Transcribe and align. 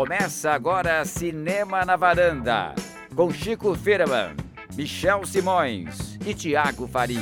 Começa 0.00 0.52
agora 0.52 1.04
Cinema 1.04 1.84
na 1.84 1.94
Varanda, 1.94 2.74
com 3.14 3.30
Chico 3.30 3.74
Firman, 3.74 4.34
Michel 4.74 5.26
Simões 5.26 6.18
e 6.26 6.32
Tiago 6.32 6.88
Faria. 6.88 7.20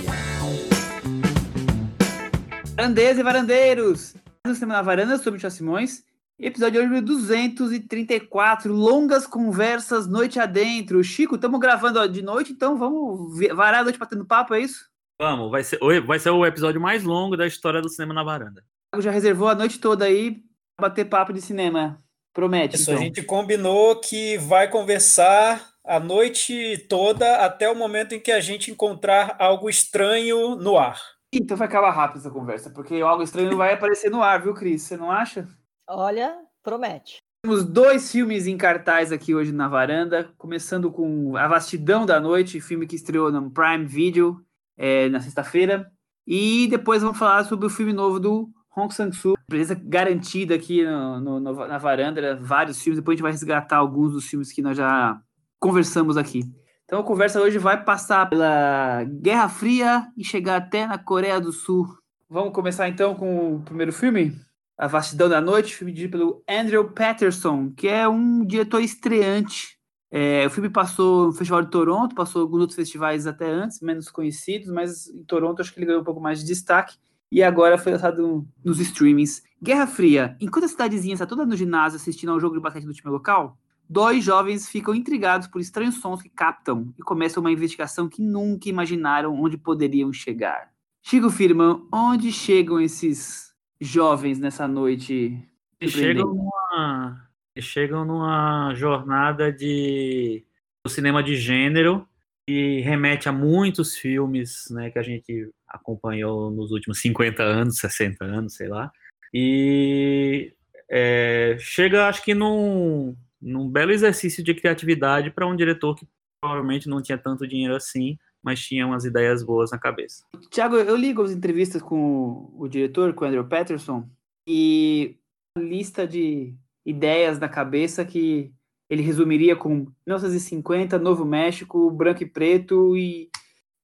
Varandeiros 2.76 3.18
e 3.18 3.22
varandeiros! 3.24 4.14
No 4.46 4.54
Cinema 4.54 4.74
na 4.74 4.82
Varanda, 4.82 5.14
eu 5.14 5.18
sou 5.18 5.32
Michel 5.32 5.50
Simões. 5.50 6.04
Episódio 6.38 6.80
número 6.84 7.04
234, 7.04 8.72
longas 8.72 9.26
conversas 9.26 10.06
noite 10.06 10.38
adentro. 10.38 11.02
Chico, 11.02 11.34
estamos 11.34 11.58
gravando 11.58 11.98
ó, 11.98 12.06
de 12.06 12.22
noite, 12.22 12.52
então 12.52 12.78
vamos 12.78 13.40
varar 13.56 13.80
a 13.80 13.84
noite 13.84 13.98
batendo 13.98 14.24
papo, 14.24 14.54
é 14.54 14.60
isso? 14.60 14.88
Vamos, 15.20 15.50
vai 15.50 15.64
ser, 15.64 15.80
vai 16.06 16.20
ser 16.20 16.30
o 16.30 16.46
episódio 16.46 16.80
mais 16.80 17.02
longo 17.02 17.36
da 17.36 17.44
história 17.44 17.82
do 17.82 17.88
Cinema 17.88 18.14
na 18.14 18.22
Varanda. 18.22 18.64
Já 19.00 19.10
reservou 19.10 19.48
a 19.48 19.56
noite 19.56 19.80
toda 19.80 20.04
aí 20.04 20.44
pra 20.76 20.88
bater 20.88 21.06
papo 21.06 21.32
de 21.32 21.42
cinema. 21.42 22.00
Promete. 22.38 22.76
Isso, 22.76 22.92
então. 22.92 23.02
a 23.02 23.04
gente 23.04 23.20
combinou 23.24 23.96
que 23.96 24.38
vai 24.38 24.70
conversar 24.70 25.72
a 25.84 25.98
noite 25.98 26.86
toda 26.88 27.44
até 27.44 27.68
o 27.68 27.74
momento 27.74 28.14
em 28.14 28.20
que 28.20 28.30
a 28.30 28.38
gente 28.38 28.70
encontrar 28.70 29.34
algo 29.40 29.68
estranho 29.68 30.54
no 30.54 30.78
ar. 30.78 31.00
Então 31.34 31.56
vai 31.56 31.66
acabar 31.66 31.90
rápido 31.90 32.18
essa 32.18 32.30
conversa, 32.30 32.70
porque 32.70 33.00
algo 33.00 33.24
estranho 33.24 33.56
vai 33.56 33.74
aparecer 33.74 34.08
no 34.08 34.22
ar, 34.22 34.40
viu, 34.40 34.54
Cris? 34.54 34.82
Você 34.82 34.96
não 34.96 35.10
acha? 35.10 35.48
Olha, 35.88 36.38
promete. 36.62 37.16
Temos 37.44 37.64
dois 37.64 38.12
filmes 38.12 38.46
em 38.46 38.56
cartaz 38.56 39.10
aqui 39.10 39.34
hoje 39.34 39.50
na 39.50 39.66
varanda, 39.66 40.32
começando 40.38 40.92
com 40.92 41.36
A 41.36 41.48
Vastidão 41.48 42.06
da 42.06 42.20
Noite, 42.20 42.60
filme 42.60 42.86
que 42.86 42.94
estreou 42.94 43.32
no 43.32 43.50
Prime 43.50 43.84
Video 43.84 44.40
é, 44.76 45.08
na 45.08 45.20
sexta-feira. 45.20 45.90
E 46.24 46.68
depois 46.68 47.02
vamos 47.02 47.18
falar 47.18 47.42
sobre 47.46 47.66
o 47.66 47.70
filme 47.70 47.92
novo 47.92 48.20
do 48.20 48.48
Hong 48.78 48.94
Sang-soo, 48.94 49.34
presença 49.46 49.74
garantida 49.74 50.54
aqui 50.54 50.84
no, 50.84 51.20
no, 51.20 51.40
no, 51.40 51.66
na 51.66 51.78
varanda, 51.78 52.36
vários 52.36 52.80
filmes, 52.80 52.98
depois 52.98 53.14
a 53.14 53.16
gente 53.16 53.22
vai 53.22 53.32
resgatar 53.32 53.76
alguns 53.76 54.12
dos 54.12 54.26
filmes 54.26 54.52
que 54.52 54.62
nós 54.62 54.76
já 54.76 55.20
conversamos 55.58 56.16
aqui. 56.16 56.42
Então 56.84 57.00
a 57.00 57.04
conversa 57.04 57.40
hoje 57.40 57.58
vai 57.58 57.84
passar 57.84 58.28
pela 58.30 59.04
Guerra 59.04 59.48
Fria 59.48 60.06
e 60.16 60.24
chegar 60.24 60.56
até 60.56 60.86
na 60.86 60.96
Coreia 60.96 61.40
do 61.40 61.52
Sul. 61.52 61.86
Vamos 62.30 62.52
começar 62.52 62.88
então 62.88 63.14
com 63.14 63.56
o 63.56 63.60
primeiro 63.62 63.92
filme? 63.92 64.34
A 64.76 64.86
Vastidão 64.86 65.28
da 65.28 65.40
Noite, 65.40 65.74
filme 65.74 65.92
dirigido 65.92 66.18
pelo 66.18 66.42
Andrew 66.48 66.92
Patterson, 66.92 67.72
que 67.76 67.88
é 67.88 68.08
um 68.08 68.44
diretor 68.44 68.80
estreante. 68.80 69.76
É, 70.10 70.46
o 70.46 70.50
filme 70.50 70.70
passou 70.70 71.26
no 71.26 71.32
Festival 71.32 71.62
de 71.62 71.70
Toronto, 71.70 72.14
passou 72.14 72.40
alguns 72.40 72.60
outros 72.60 72.76
festivais 72.76 73.26
até 73.26 73.50
antes, 73.50 73.80
menos 73.80 74.08
conhecidos, 74.10 74.68
mas 74.68 75.08
em 75.08 75.24
Toronto 75.24 75.60
acho 75.60 75.74
que 75.74 75.80
ele 75.80 75.86
ganhou 75.86 76.00
um 76.00 76.04
pouco 76.04 76.20
mais 76.20 76.40
de 76.40 76.46
destaque 76.46 76.96
e 77.30 77.42
agora 77.42 77.78
foi 77.78 77.92
lançado 77.92 78.46
nos 78.64 78.80
streamings. 78.80 79.42
Guerra 79.62 79.86
Fria. 79.86 80.36
Enquanto 80.40 80.64
a 80.64 80.68
cidadezinha 80.68 81.14
está 81.14 81.26
toda 81.26 81.44
no 81.44 81.56
ginásio 81.56 81.96
assistindo 81.96 82.32
ao 82.32 82.40
jogo 82.40 82.54
de 82.54 82.60
basquete 82.60 82.84
do 82.84 82.92
time 82.92 83.10
local, 83.10 83.58
dois 83.88 84.24
jovens 84.24 84.68
ficam 84.68 84.94
intrigados 84.94 85.46
por 85.46 85.60
estranhos 85.60 86.00
sons 86.00 86.22
que 86.22 86.28
captam 86.28 86.92
e 86.98 87.02
começam 87.02 87.40
uma 87.40 87.52
investigação 87.52 88.08
que 88.08 88.22
nunca 88.22 88.68
imaginaram 88.68 89.34
onde 89.34 89.58
poderiam 89.58 90.12
chegar. 90.12 90.70
Chico 91.02 91.30
Firman, 91.30 91.86
onde 91.92 92.32
chegam 92.32 92.80
esses 92.80 93.54
jovens 93.80 94.38
nessa 94.38 94.66
noite? 94.66 95.38
Eles 95.80 95.94
chegam 95.94 96.34
numa, 96.34 97.28
eles 97.54 97.68
chegam 97.68 98.04
numa 98.04 98.74
jornada 98.74 99.52
de 99.52 100.44
do 100.84 100.90
cinema 100.90 101.22
de 101.22 101.36
gênero 101.36 102.06
e 102.48 102.80
remete 102.80 103.28
a 103.28 103.32
muitos 103.32 103.96
filmes 103.96 104.68
né, 104.70 104.90
que 104.90 104.98
a 104.98 105.02
gente 105.02 105.50
acompanhou 105.68 106.50
nos 106.50 106.70
últimos 106.70 107.00
50 107.00 107.42
anos, 107.42 107.78
60 107.78 108.24
anos, 108.24 108.54
sei 108.54 108.68
lá. 108.68 108.90
E 109.32 110.52
é, 110.88 111.56
chega, 111.60 112.08
acho 112.08 112.24
que, 112.24 112.34
num, 112.34 113.14
num 113.40 113.68
belo 113.68 113.92
exercício 113.92 114.42
de 114.42 114.54
criatividade 114.54 115.30
para 115.30 115.46
um 115.46 115.56
diretor 115.56 115.94
que 115.94 116.06
provavelmente 116.40 116.88
não 116.88 117.02
tinha 117.02 117.18
tanto 117.18 117.46
dinheiro 117.46 117.74
assim, 117.74 118.16
mas 118.42 118.60
tinha 118.60 118.86
umas 118.86 119.04
ideias 119.04 119.42
boas 119.42 119.70
na 119.70 119.78
cabeça. 119.78 120.24
Tiago, 120.50 120.76
eu 120.76 120.96
li 120.96 121.10
algumas 121.10 121.32
entrevistas 121.32 121.82
com 121.82 122.50
o 122.54 122.68
diretor, 122.68 123.12
com 123.12 123.24
o 123.24 123.28
Andrew 123.28 123.44
Patterson, 123.44 124.08
e 124.46 125.16
lista 125.56 126.06
de 126.06 126.54
ideias 126.86 127.38
na 127.38 127.48
cabeça 127.48 128.04
que 128.04 128.52
ele 128.88 129.02
resumiria 129.02 129.54
com 129.54 129.86
1950, 130.06 130.98
Novo 130.98 131.24
México, 131.24 131.90
branco 131.90 132.22
e 132.22 132.26
preto 132.26 132.96
e, 132.96 133.28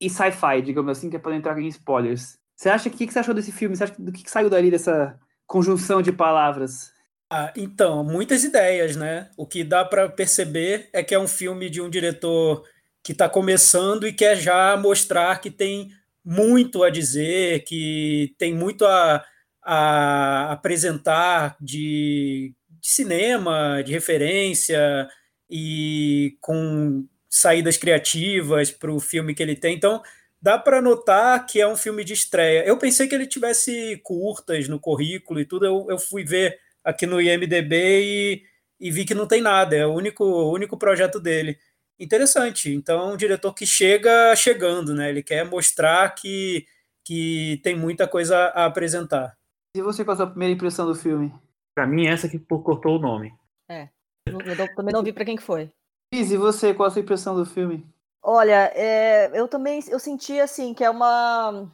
e 0.04 0.10
sci-fi, 0.10 0.62
digamos 0.62 0.96
assim, 0.96 1.10
que 1.10 1.16
é 1.16 1.18
para 1.18 1.36
entrar 1.36 1.58
em 1.58 1.68
spoilers. 1.68 2.38
Você 2.56 2.68
acha 2.68 2.90
que, 2.90 3.06
que 3.06 3.12
você 3.12 3.18
achou 3.18 3.34
desse 3.34 3.52
filme? 3.52 3.76
Você 3.76 3.84
acha 3.84 3.94
do 3.98 4.12
que, 4.12 4.22
que 4.22 4.30
saiu 4.30 4.48
dali 4.48 4.70
dessa 4.70 5.18
conjunção 5.46 6.00
de 6.00 6.12
palavras? 6.12 6.92
Ah, 7.30 7.52
então, 7.56 8.04
muitas 8.04 8.44
ideias, 8.44 8.96
né? 8.96 9.30
O 9.36 9.46
que 9.46 9.64
dá 9.64 9.84
para 9.84 10.08
perceber 10.08 10.88
é 10.92 11.02
que 11.02 11.14
é 11.14 11.18
um 11.18 11.26
filme 11.26 11.68
de 11.68 11.80
um 11.80 11.90
diretor 11.90 12.64
que 13.02 13.12
está 13.12 13.28
começando 13.28 14.06
e 14.06 14.12
quer 14.12 14.36
já 14.36 14.76
mostrar 14.76 15.40
que 15.40 15.50
tem 15.50 15.90
muito 16.24 16.82
a 16.82 16.90
dizer, 16.90 17.64
que 17.64 18.34
tem 18.38 18.54
muito 18.54 18.86
a, 18.86 19.24
a 19.62 20.52
apresentar 20.52 21.56
de 21.60 22.54
de 22.84 22.90
cinema, 22.90 23.82
de 23.82 23.92
referência 23.92 25.08
e 25.48 26.36
com 26.38 27.06
saídas 27.34 27.76
criativas 27.76 28.70
para 28.70 28.92
o 28.92 29.00
filme 29.00 29.34
que 29.34 29.42
ele 29.42 29.56
tem. 29.56 29.74
Então, 29.74 30.00
dá 30.40 30.56
para 30.56 30.80
notar 30.80 31.44
que 31.44 31.60
é 31.60 31.66
um 31.66 31.76
filme 31.76 32.04
de 32.04 32.12
estreia. 32.12 32.64
Eu 32.64 32.78
pensei 32.78 33.08
que 33.08 33.14
ele 33.14 33.26
tivesse 33.26 34.00
curtas 34.04 34.68
no 34.68 34.78
currículo 34.78 35.40
e 35.40 35.44
tudo. 35.44 35.66
Eu, 35.66 35.86
eu 35.90 35.98
fui 35.98 36.22
ver 36.22 36.56
aqui 36.84 37.06
no 37.06 37.20
IMDB 37.20 37.74
e, 37.74 38.42
e, 38.78 38.90
vi 38.90 39.04
que 39.04 39.14
não 39.14 39.26
tem 39.26 39.40
nada. 39.40 39.74
É 39.74 39.84
o 39.84 39.92
único, 39.92 40.22
o 40.22 40.52
único 40.52 40.78
projeto 40.78 41.18
dele. 41.18 41.58
Interessante. 41.98 42.72
Então, 42.72 43.12
um 43.12 43.16
diretor 43.16 43.52
que 43.52 43.66
chega 43.66 44.34
chegando, 44.36 44.94
né? 44.94 45.10
Ele 45.10 45.22
quer 45.22 45.44
mostrar 45.44 46.14
que, 46.14 46.64
que 47.04 47.60
tem 47.64 47.76
muita 47.76 48.06
coisa 48.06 48.36
a 48.36 48.64
apresentar. 48.66 49.36
E 49.76 49.82
você, 49.82 50.04
qual 50.04 50.14
a 50.14 50.18
sua 50.18 50.28
primeira 50.28 50.54
impressão 50.54 50.86
do 50.86 50.94
filme? 50.94 51.34
Pra 51.74 51.84
mim, 51.84 52.06
essa 52.06 52.28
que 52.28 52.38
cortou 52.38 52.96
o 52.96 53.00
nome. 53.00 53.34
É. 53.68 53.88
Eu 54.28 54.38
também 54.76 54.94
não 54.94 55.02
vi 55.02 55.12
pra 55.12 55.24
quem 55.24 55.34
que 55.34 55.42
foi. 55.42 55.68
Liz, 56.14 56.30
e 56.30 56.36
você, 56.36 56.72
qual 56.72 56.86
a 56.86 56.90
sua 56.92 57.00
impressão 57.00 57.34
do 57.34 57.44
filme? 57.44 57.84
Olha, 58.22 58.70
é, 58.72 59.30
eu 59.34 59.48
também 59.48 59.82
eu 59.88 59.98
senti 59.98 60.38
assim 60.38 60.72
que 60.72 60.84
é 60.84 60.88
uma. 60.88 61.68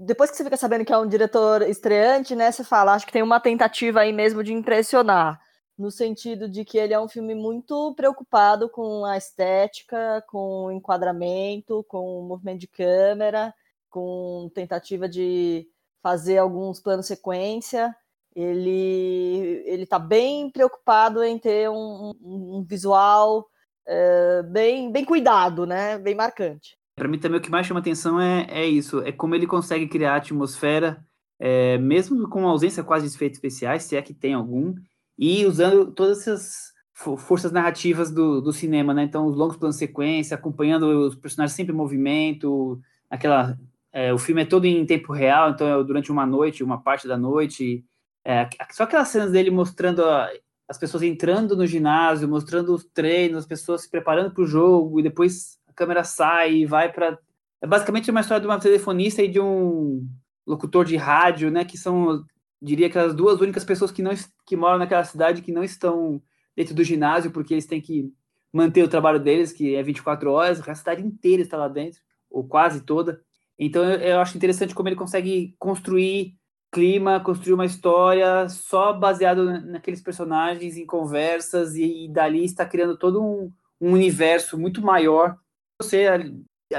Depois 0.00 0.30
que 0.30 0.36
você 0.36 0.44
fica 0.44 0.56
sabendo 0.56 0.82
que 0.82 0.92
é 0.92 0.96
um 0.96 1.06
diretor 1.06 1.60
estreante, 1.60 2.34
né? 2.34 2.50
Você 2.50 2.64
fala, 2.64 2.94
acho 2.94 3.04
que 3.04 3.12
tem 3.12 3.22
uma 3.22 3.38
tentativa 3.38 4.00
aí 4.00 4.14
mesmo 4.14 4.42
de 4.42 4.54
impressionar. 4.54 5.38
No 5.76 5.90
sentido 5.90 6.48
de 6.48 6.64
que 6.64 6.78
ele 6.78 6.94
é 6.94 7.00
um 7.00 7.06
filme 7.06 7.34
muito 7.34 7.94
preocupado 7.94 8.70
com 8.70 9.04
a 9.04 9.18
estética, 9.18 10.24
com 10.26 10.64
o 10.64 10.72
enquadramento, 10.72 11.84
com 11.86 12.20
o 12.20 12.22
movimento 12.22 12.60
de 12.60 12.68
câmera, 12.68 13.52
com 13.90 14.50
tentativa 14.54 15.06
de 15.06 15.68
fazer 16.02 16.38
alguns 16.38 16.80
planos 16.80 17.06
sequência 17.06 17.94
ele 18.34 19.62
ele 19.64 19.84
está 19.84 19.98
bem 19.98 20.50
preocupado 20.50 21.24
em 21.24 21.38
ter 21.38 21.70
um, 21.70 22.12
um, 22.22 22.58
um 22.58 22.64
visual 22.64 23.48
é, 23.86 24.42
bem 24.42 24.90
bem 24.90 25.04
cuidado, 25.04 25.66
né? 25.66 25.98
Bem 25.98 26.14
marcante. 26.14 26.76
Para 26.96 27.08
mim 27.08 27.18
também 27.18 27.38
o 27.38 27.42
que 27.42 27.50
mais 27.50 27.66
chama 27.66 27.80
atenção 27.80 28.20
é, 28.20 28.46
é 28.48 28.66
isso, 28.66 29.02
é 29.02 29.12
como 29.12 29.34
ele 29.34 29.46
consegue 29.46 29.86
criar 29.86 30.16
atmosfera, 30.16 31.04
é, 31.38 31.76
mesmo 31.76 32.28
com 32.28 32.48
ausência 32.48 32.82
quase 32.82 33.06
de 33.06 33.14
efeitos 33.14 33.36
especiais, 33.36 33.82
se 33.82 33.96
é 33.96 34.02
que 34.02 34.14
tem 34.14 34.32
algum, 34.32 34.74
e 35.18 35.44
usando 35.44 35.92
todas 35.92 36.20
essas 36.20 36.74
forças 37.18 37.52
narrativas 37.52 38.10
do, 38.10 38.40
do 38.40 38.52
cinema, 38.52 38.94
né? 38.94 39.02
Então 39.02 39.26
os 39.26 39.36
longos 39.36 39.58
planos 39.58 39.76
de 39.76 39.80
sequência, 39.80 40.34
acompanhando 40.34 40.84
os 41.06 41.14
personagens 41.14 41.54
sempre 41.54 41.74
em 41.74 41.76
movimento, 41.76 42.80
aquela 43.10 43.58
é, 43.92 44.12
o 44.12 44.18
filme 44.18 44.42
é 44.42 44.46
todo 44.46 44.64
em 44.64 44.84
tempo 44.86 45.12
real, 45.12 45.50
então 45.50 45.80
é 45.80 45.84
durante 45.84 46.10
uma 46.10 46.26
noite, 46.26 46.64
uma 46.64 46.82
parte 46.82 47.06
da 47.06 47.16
noite, 47.16 47.84
é, 48.24 48.48
só 48.70 48.84
aquelas 48.84 49.08
cenas 49.08 49.32
dele 49.32 49.50
mostrando 49.50 50.04
a, 50.04 50.30
as 50.68 50.78
pessoas 50.78 51.02
entrando 51.02 51.56
no 51.56 51.66
ginásio, 51.66 52.28
mostrando 52.28 52.74
os 52.74 52.84
treinos, 52.84 53.38
as 53.38 53.46
pessoas 53.46 53.82
se 53.82 53.90
preparando 53.90 54.32
para 54.32 54.42
o 54.42 54.46
jogo, 54.46 54.98
e 54.98 55.02
depois 55.02 55.58
a 55.68 55.72
câmera 55.72 56.02
sai 56.02 56.54
e 56.54 56.66
vai 56.66 56.92
para. 56.92 57.18
É 57.60 57.66
basicamente 57.66 58.10
uma 58.10 58.20
história 58.20 58.40
de 58.40 58.46
uma 58.46 58.58
telefonista 58.58 59.22
e 59.22 59.28
de 59.28 59.40
um 59.40 60.06
locutor 60.46 60.84
de 60.84 60.96
rádio, 60.96 61.50
né? 61.50 61.64
Que 61.64 61.78
são, 61.78 62.24
diria 62.60 62.90
que 62.90 62.98
as 62.98 63.14
duas 63.14 63.40
únicas 63.40 63.64
pessoas 63.64 63.90
que, 63.90 64.02
não, 64.02 64.12
que 64.44 64.56
moram 64.56 64.78
naquela 64.78 65.04
cidade 65.04 65.42
que 65.42 65.52
não 65.52 65.64
estão 65.64 66.20
dentro 66.54 66.74
do 66.74 66.84
ginásio, 66.84 67.30
porque 67.30 67.54
eles 67.54 67.66
têm 67.66 67.80
que 67.80 68.12
manter 68.52 68.82
o 68.82 68.88
trabalho 68.88 69.20
deles, 69.20 69.52
que 69.52 69.74
é 69.74 69.82
24 69.82 70.30
horas, 70.30 70.66
a 70.66 70.74
cidade 70.74 71.02
inteira 71.02 71.42
está 71.42 71.56
lá 71.56 71.68
dentro, 71.68 72.00
ou 72.30 72.44
quase 72.46 72.80
toda. 72.80 73.20
Então 73.58 73.84
eu, 73.84 73.98
eu 74.00 74.20
acho 74.20 74.36
interessante 74.36 74.74
como 74.74 74.88
ele 74.88 74.96
consegue 74.96 75.54
construir 75.58 76.36
clima, 76.76 77.18
construir 77.18 77.54
uma 77.54 77.64
história 77.64 78.46
só 78.50 78.92
baseado 78.92 79.62
naqueles 79.62 80.02
personagens, 80.02 80.76
em 80.76 80.84
conversas, 80.84 81.74
e, 81.74 82.04
e 82.04 82.08
dali 82.08 82.44
está 82.44 82.66
criando 82.66 82.98
todo 82.98 83.24
um, 83.24 83.50
um, 83.80 83.92
universo 83.92 84.58
muito 84.58 84.82
maior. 84.82 85.38
Você 85.80 86.06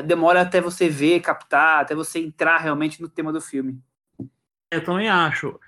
demora 0.06 0.42
até 0.42 0.62
você 0.62 0.88
ver, 0.88 1.22
captar, 1.22 1.82
até 1.82 1.96
você 1.96 2.20
entrar 2.20 2.60
realmente 2.60 3.02
no 3.02 3.10
tema 3.10 3.34
do 3.34 3.42
filme. 3.42 3.82
Eu 4.72 4.84
também 4.84 5.10
acho. 5.10 5.60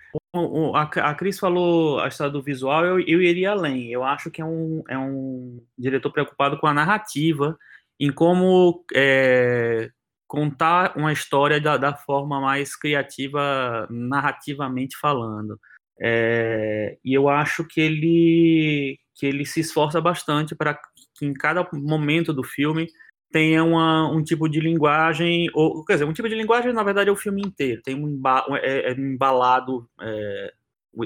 a 0.93 1.15
Cris 1.15 1.39
falou 1.39 1.99
a 1.99 2.07
história 2.07 2.31
do 2.31 2.43
visual, 2.43 2.85
eu, 2.85 2.99
eu 2.99 3.23
iria 3.23 3.49
além. 3.49 3.91
Eu 3.91 4.03
acho 4.03 4.29
que 4.29 4.41
é 4.41 4.45
um, 4.45 4.83
é 4.87 4.97
um 4.97 5.59
diretor 5.75 6.11
preocupado 6.11 6.59
com 6.59 6.67
a 6.67 6.73
narrativa, 6.73 7.57
em 7.99 8.11
como 8.11 8.85
é, 8.93 9.89
contar 10.29 10.95
uma 10.95 11.11
história 11.11 11.59
da, 11.59 11.75
da, 11.75 11.95
forma 11.95 12.39
mais 12.39 12.75
criativa, 12.75 13.87
narrativamente 13.89 14.95
falando. 14.95 15.59
É, 15.99 16.97
e 17.03 17.15
eu 17.15 17.27
acho 17.27 17.65
que 17.65 17.81
ele, 17.81 18.99
que 19.15 19.25
ele 19.25 19.43
se 19.43 19.59
esforça 19.59 19.99
bastante 19.99 20.55
para 20.55 20.79
que 21.17 21.25
em 21.25 21.33
cada 21.33 21.67
momento 21.73 22.31
do 22.31 22.43
filme 22.43 22.87
tenha 23.31 23.63
uma, 23.63 24.07
um 24.09 24.23
tipo 24.23 24.47
de 24.47 24.59
linguagem, 24.59 25.47
ou 25.53 25.83
quer 25.83 25.93
dizer, 25.93 26.05
um 26.05 26.13
tipo 26.13 26.29
de 26.29 26.35
linguagem 26.35 26.71
na 26.73 26.83
verdade 26.83 27.09
é 27.09 27.11
o 27.11 27.17
filme 27.17 27.41
inteiro, 27.41 27.81
tem 27.81 27.95
um 27.95 28.21
é, 28.61 28.91
é 28.91 28.93
embalado 28.93 29.89
é, 29.99 30.53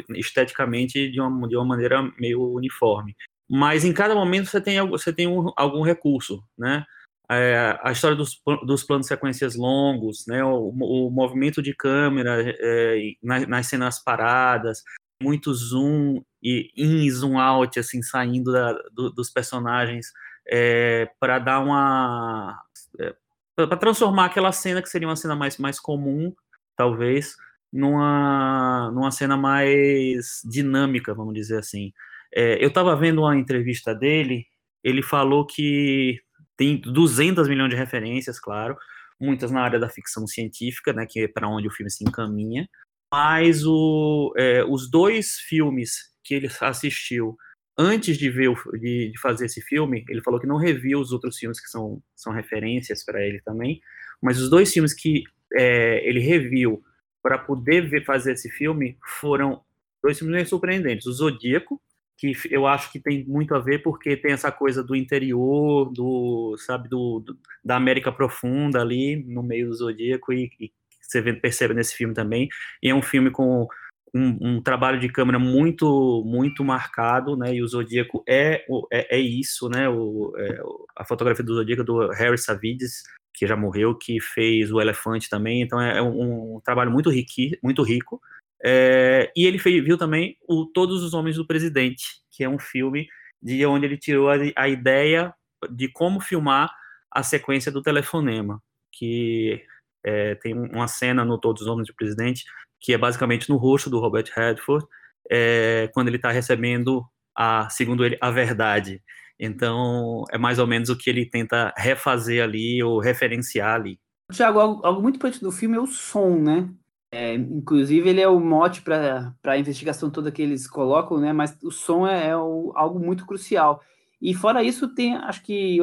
esteticamente 0.09 1.09
de 1.09 1.21
uma, 1.21 1.47
de 1.47 1.55
uma 1.55 1.65
maneira 1.65 2.03
meio 2.19 2.41
uniforme. 2.53 3.15
Mas 3.49 3.85
em 3.85 3.93
cada 3.93 4.13
momento 4.13 4.47
você 4.47 4.59
tem, 4.59 4.85
você 4.87 5.13
tem 5.13 5.27
um, 5.27 5.51
algum 5.55 5.81
recurso, 5.81 6.43
né? 6.57 6.85
É, 7.31 7.79
a 7.81 7.91
história 7.91 8.17
dos, 8.17 8.41
dos 8.65 8.83
planos 8.83 9.07
sequências 9.07 9.55
longos, 9.55 10.25
né? 10.27 10.43
O, 10.43 10.69
o 10.69 11.09
movimento 11.09 11.61
de 11.61 11.73
câmera 11.73 12.43
é, 12.59 13.13
nas, 13.23 13.47
nas 13.47 13.67
cenas 13.67 14.03
paradas, 14.03 14.83
muito 15.21 15.53
zoom 15.53 16.21
e 16.41 16.69
in 16.75 17.09
zoom 17.09 17.39
out, 17.39 17.79
assim, 17.79 18.01
saindo 18.01 18.51
da, 18.51 18.73
do, 18.91 19.09
dos 19.09 19.29
personagens 19.29 20.11
é, 20.47 21.09
para 21.19 21.39
dar 21.39 21.59
uma. 21.61 22.61
É, 22.99 23.15
para 23.55 23.77
transformar 23.77 24.25
aquela 24.25 24.51
cena 24.51 24.81
que 24.81 24.89
seria 24.89 25.07
uma 25.07 25.15
cena 25.15 25.35
mais, 25.35 25.57
mais 25.57 25.79
comum, 25.79 26.33
talvez, 26.75 27.35
numa, 27.71 28.91
numa 28.91 29.11
cena 29.11 29.37
mais 29.37 30.41
dinâmica, 30.43 31.13
vamos 31.13 31.33
dizer 31.33 31.59
assim. 31.59 31.93
É, 32.33 32.63
eu 32.63 32.69
estava 32.69 32.95
vendo 32.95 33.21
uma 33.21 33.37
entrevista 33.37 33.93
dele, 33.93 34.45
ele 34.83 35.03
falou 35.03 35.45
que 35.45 36.19
tem 36.63 36.77
200 36.77 37.49
milhões 37.49 37.69
de 37.69 37.75
referências, 37.75 38.39
claro, 38.39 38.77
muitas 39.19 39.51
na 39.51 39.61
área 39.61 39.77
da 39.79 39.89
ficção 39.89 40.25
científica, 40.25 40.93
né, 40.93 41.05
que 41.05 41.19
é 41.19 41.27
para 41.27 41.49
onde 41.49 41.67
o 41.67 41.71
filme 41.71 41.91
se 41.91 42.05
encaminha, 42.05 42.69
mas 43.11 43.65
o, 43.65 44.33
é, 44.37 44.63
os 44.63 44.89
dois 44.89 45.33
filmes 45.47 46.13
que 46.23 46.33
ele 46.33 46.49
assistiu 46.61 47.35
antes 47.77 48.17
de 48.17 48.29
ver 48.29 48.53
de, 48.79 49.11
de, 49.11 49.19
fazer 49.19 49.47
esse 49.47 49.61
filme, 49.61 50.05
ele 50.07 50.21
falou 50.21 50.39
que 50.39 50.47
não 50.47 50.57
reviu 50.57 50.99
os 50.99 51.11
outros 51.11 51.37
filmes 51.37 51.59
que 51.59 51.69
são, 51.69 52.01
são 52.15 52.31
referências 52.31 53.03
para 53.03 53.21
ele 53.21 53.41
também, 53.41 53.81
mas 54.21 54.39
os 54.39 54.49
dois 54.49 54.71
filmes 54.71 54.93
que 54.93 55.23
é, 55.53 56.07
ele 56.07 56.21
reviu 56.21 56.81
para 57.21 57.37
poder 57.37 57.89
ver, 57.89 58.05
fazer 58.05 58.33
esse 58.33 58.49
filme 58.49 58.97
foram 59.19 59.61
dois 60.01 60.17
filmes 60.17 60.35
bem 60.35 60.45
surpreendentes. 60.45 61.07
O 61.07 61.11
Zodíaco, 61.11 61.81
que 62.23 62.33
eu 62.49 62.65
acho 62.65 62.91
que 62.91 62.99
tem 62.99 63.25
muito 63.25 63.53
a 63.53 63.59
ver 63.59 63.83
porque 63.83 64.15
tem 64.15 64.31
essa 64.31 64.51
coisa 64.51 64.81
do 64.81 64.95
interior, 64.95 65.91
do 65.91 66.55
sabe 66.57 66.87
do, 66.87 67.19
do 67.19 67.37
da 67.63 67.75
América 67.75 68.11
profunda 68.11 68.79
ali 68.81 69.23
no 69.27 69.43
meio 69.43 69.67
do 69.67 69.73
Zodíaco 69.73 70.31
e, 70.31 70.49
e 70.59 70.71
você 71.01 71.21
percebe 71.33 71.73
nesse 71.73 71.95
filme 71.95 72.13
também. 72.13 72.47
E 72.81 72.89
é 72.89 72.95
um 72.95 73.01
filme 73.01 73.29
com 73.29 73.67
um, 74.13 74.37
um, 74.41 74.61
trabalho 74.61 74.99
de 74.99 75.09
câmera 75.09 75.37
muito 75.37 76.23
muito 76.25 76.63
marcado, 76.63 77.35
né? 77.35 77.53
E 77.55 77.61
o 77.61 77.67
Zodíaco 77.67 78.23
é 78.27 78.65
é, 78.91 79.17
é 79.17 79.19
isso, 79.19 79.67
né? 79.69 79.89
O, 79.89 80.33
é, 80.37 80.61
a 80.95 81.03
fotografia 81.03 81.43
do 81.43 81.55
Zodíaco 81.55 81.83
do 81.83 82.07
Harry 82.09 82.37
Savides, 82.37 83.03
que 83.33 83.45
já 83.45 83.57
morreu, 83.57 83.95
que 83.97 84.21
fez 84.21 84.71
o 84.71 84.79
Elefante 84.79 85.29
também. 85.29 85.61
Então 85.61 85.81
é, 85.81 85.97
é 85.97 86.01
um, 86.01 86.55
um, 86.55 86.61
trabalho 86.63 86.91
muito 86.91 87.09
rico, 87.09 87.57
muito 87.61 87.83
rico. 87.83 88.21
É, 88.63 89.31
e 89.35 89.45
ele 89.45 89.59
fez, 89.59 89.83
viu 89.83 89.97
também 89.97 90.37
o 90.47 90.65
Todos 90.65 91.03
os 91.03 91.13
Homens 91.13 91.35
do 91.35 91.45
Presidente, 91.45 92.05
que 92.31 92.43
é 92.43 92.49
um 92.49 92.59
filme 92.59 93.07
de 93.41 93.65
onde 93.65 93.85
ele 93.85 93.97
tirou 93.97 94.29
a, 94.29 94.35
a 94.55 94.69
ideia 94.69 95.33
de 95.69 95.89
como 95.89 96.21
filmar 96.21 96.73
a 97.11 97.21
sequência 97.23 97.71
do 97.71 97.81
telefonema, 97.81 98.61
que 98.91 99.61
é, 100.03 100.35
tem 100.35 100.53
uma 100.53 100.87
cena 100.87 101.25
no 101.25 101.37
Todos 101.37 101.63
os 101.63 101.67
Homens 101.67 101.87
do 101.87 101.95
Presidente 101.95 102.43
que 102.83 102.93
é 102.93 102.97
basicamente 102.97 103.49
no 103.49 103.55
rosto 103.55 103.89
do 103.89 103.97
Robert 103.97 104.29
Redford, 104.35 104.85
é, 105.31 105.89
quando 105.93 106.09
ele 106.09 106.17
está 106.17 106.29
recebendo, 106.29 107.01
a, 107.33 107.69
segundo 107.69 108.05
ele, 108.05 108.17
a 108.19 108.29
verdade. 108.29 109.01
Então, 109.39 110.25
é 110.29 110.37
mais 110.37 110.59
ou 110.59 110.67
menos 110.67 110.89
o 110.89 110.97
que 110.97 111.09
ele 111.09 111.25
tenta 111.25 111.73
refazer 111.77 112.43
ali 112.43 112.83
ou 112.83 112.99
referenciar 112.99 113.75
ali. 113.75 113.97
Tiago, 114.31 114.59
algo, 114.59 114.85
algo 114.85 115.01
muito 115.01 115.15
importante 115.15 115.41
do 115.41 115.51
filme 115.51 115.77
é 115.77 115.79
o 115.79 115.87
som, 115.87 116.37
né? 116.37 116.69
É, 117.13 117.35
inclusive, 117.35 118.09
ele 118.09 118.21
é 118.21 118.27
o 118.27 118.39
mote 118.39 118.81
para 118.81 119.35
a 119.43 119.57
investigação 119.57 120.09
toda 120.09 120.31
que 120.31 120.41
eles 120.41 120.67
colocam, 120.67 121.19
né? 121.19 121.31
Mas 121.31 121.55
o 121.61 121.69
som 121.69 122.07
é, 122.07 122.29
é 122.29 122.35
o, 122.37 122.71
algo 122.75 122.99
muito 122.99 123.23
crucial. 123.27 123.81
E 124.19 124.33
fora 124.33 124.63
isso, 124.63 124.95
tem, 124.95 125.15
acho 125.15 125.43
que 125.43 125.77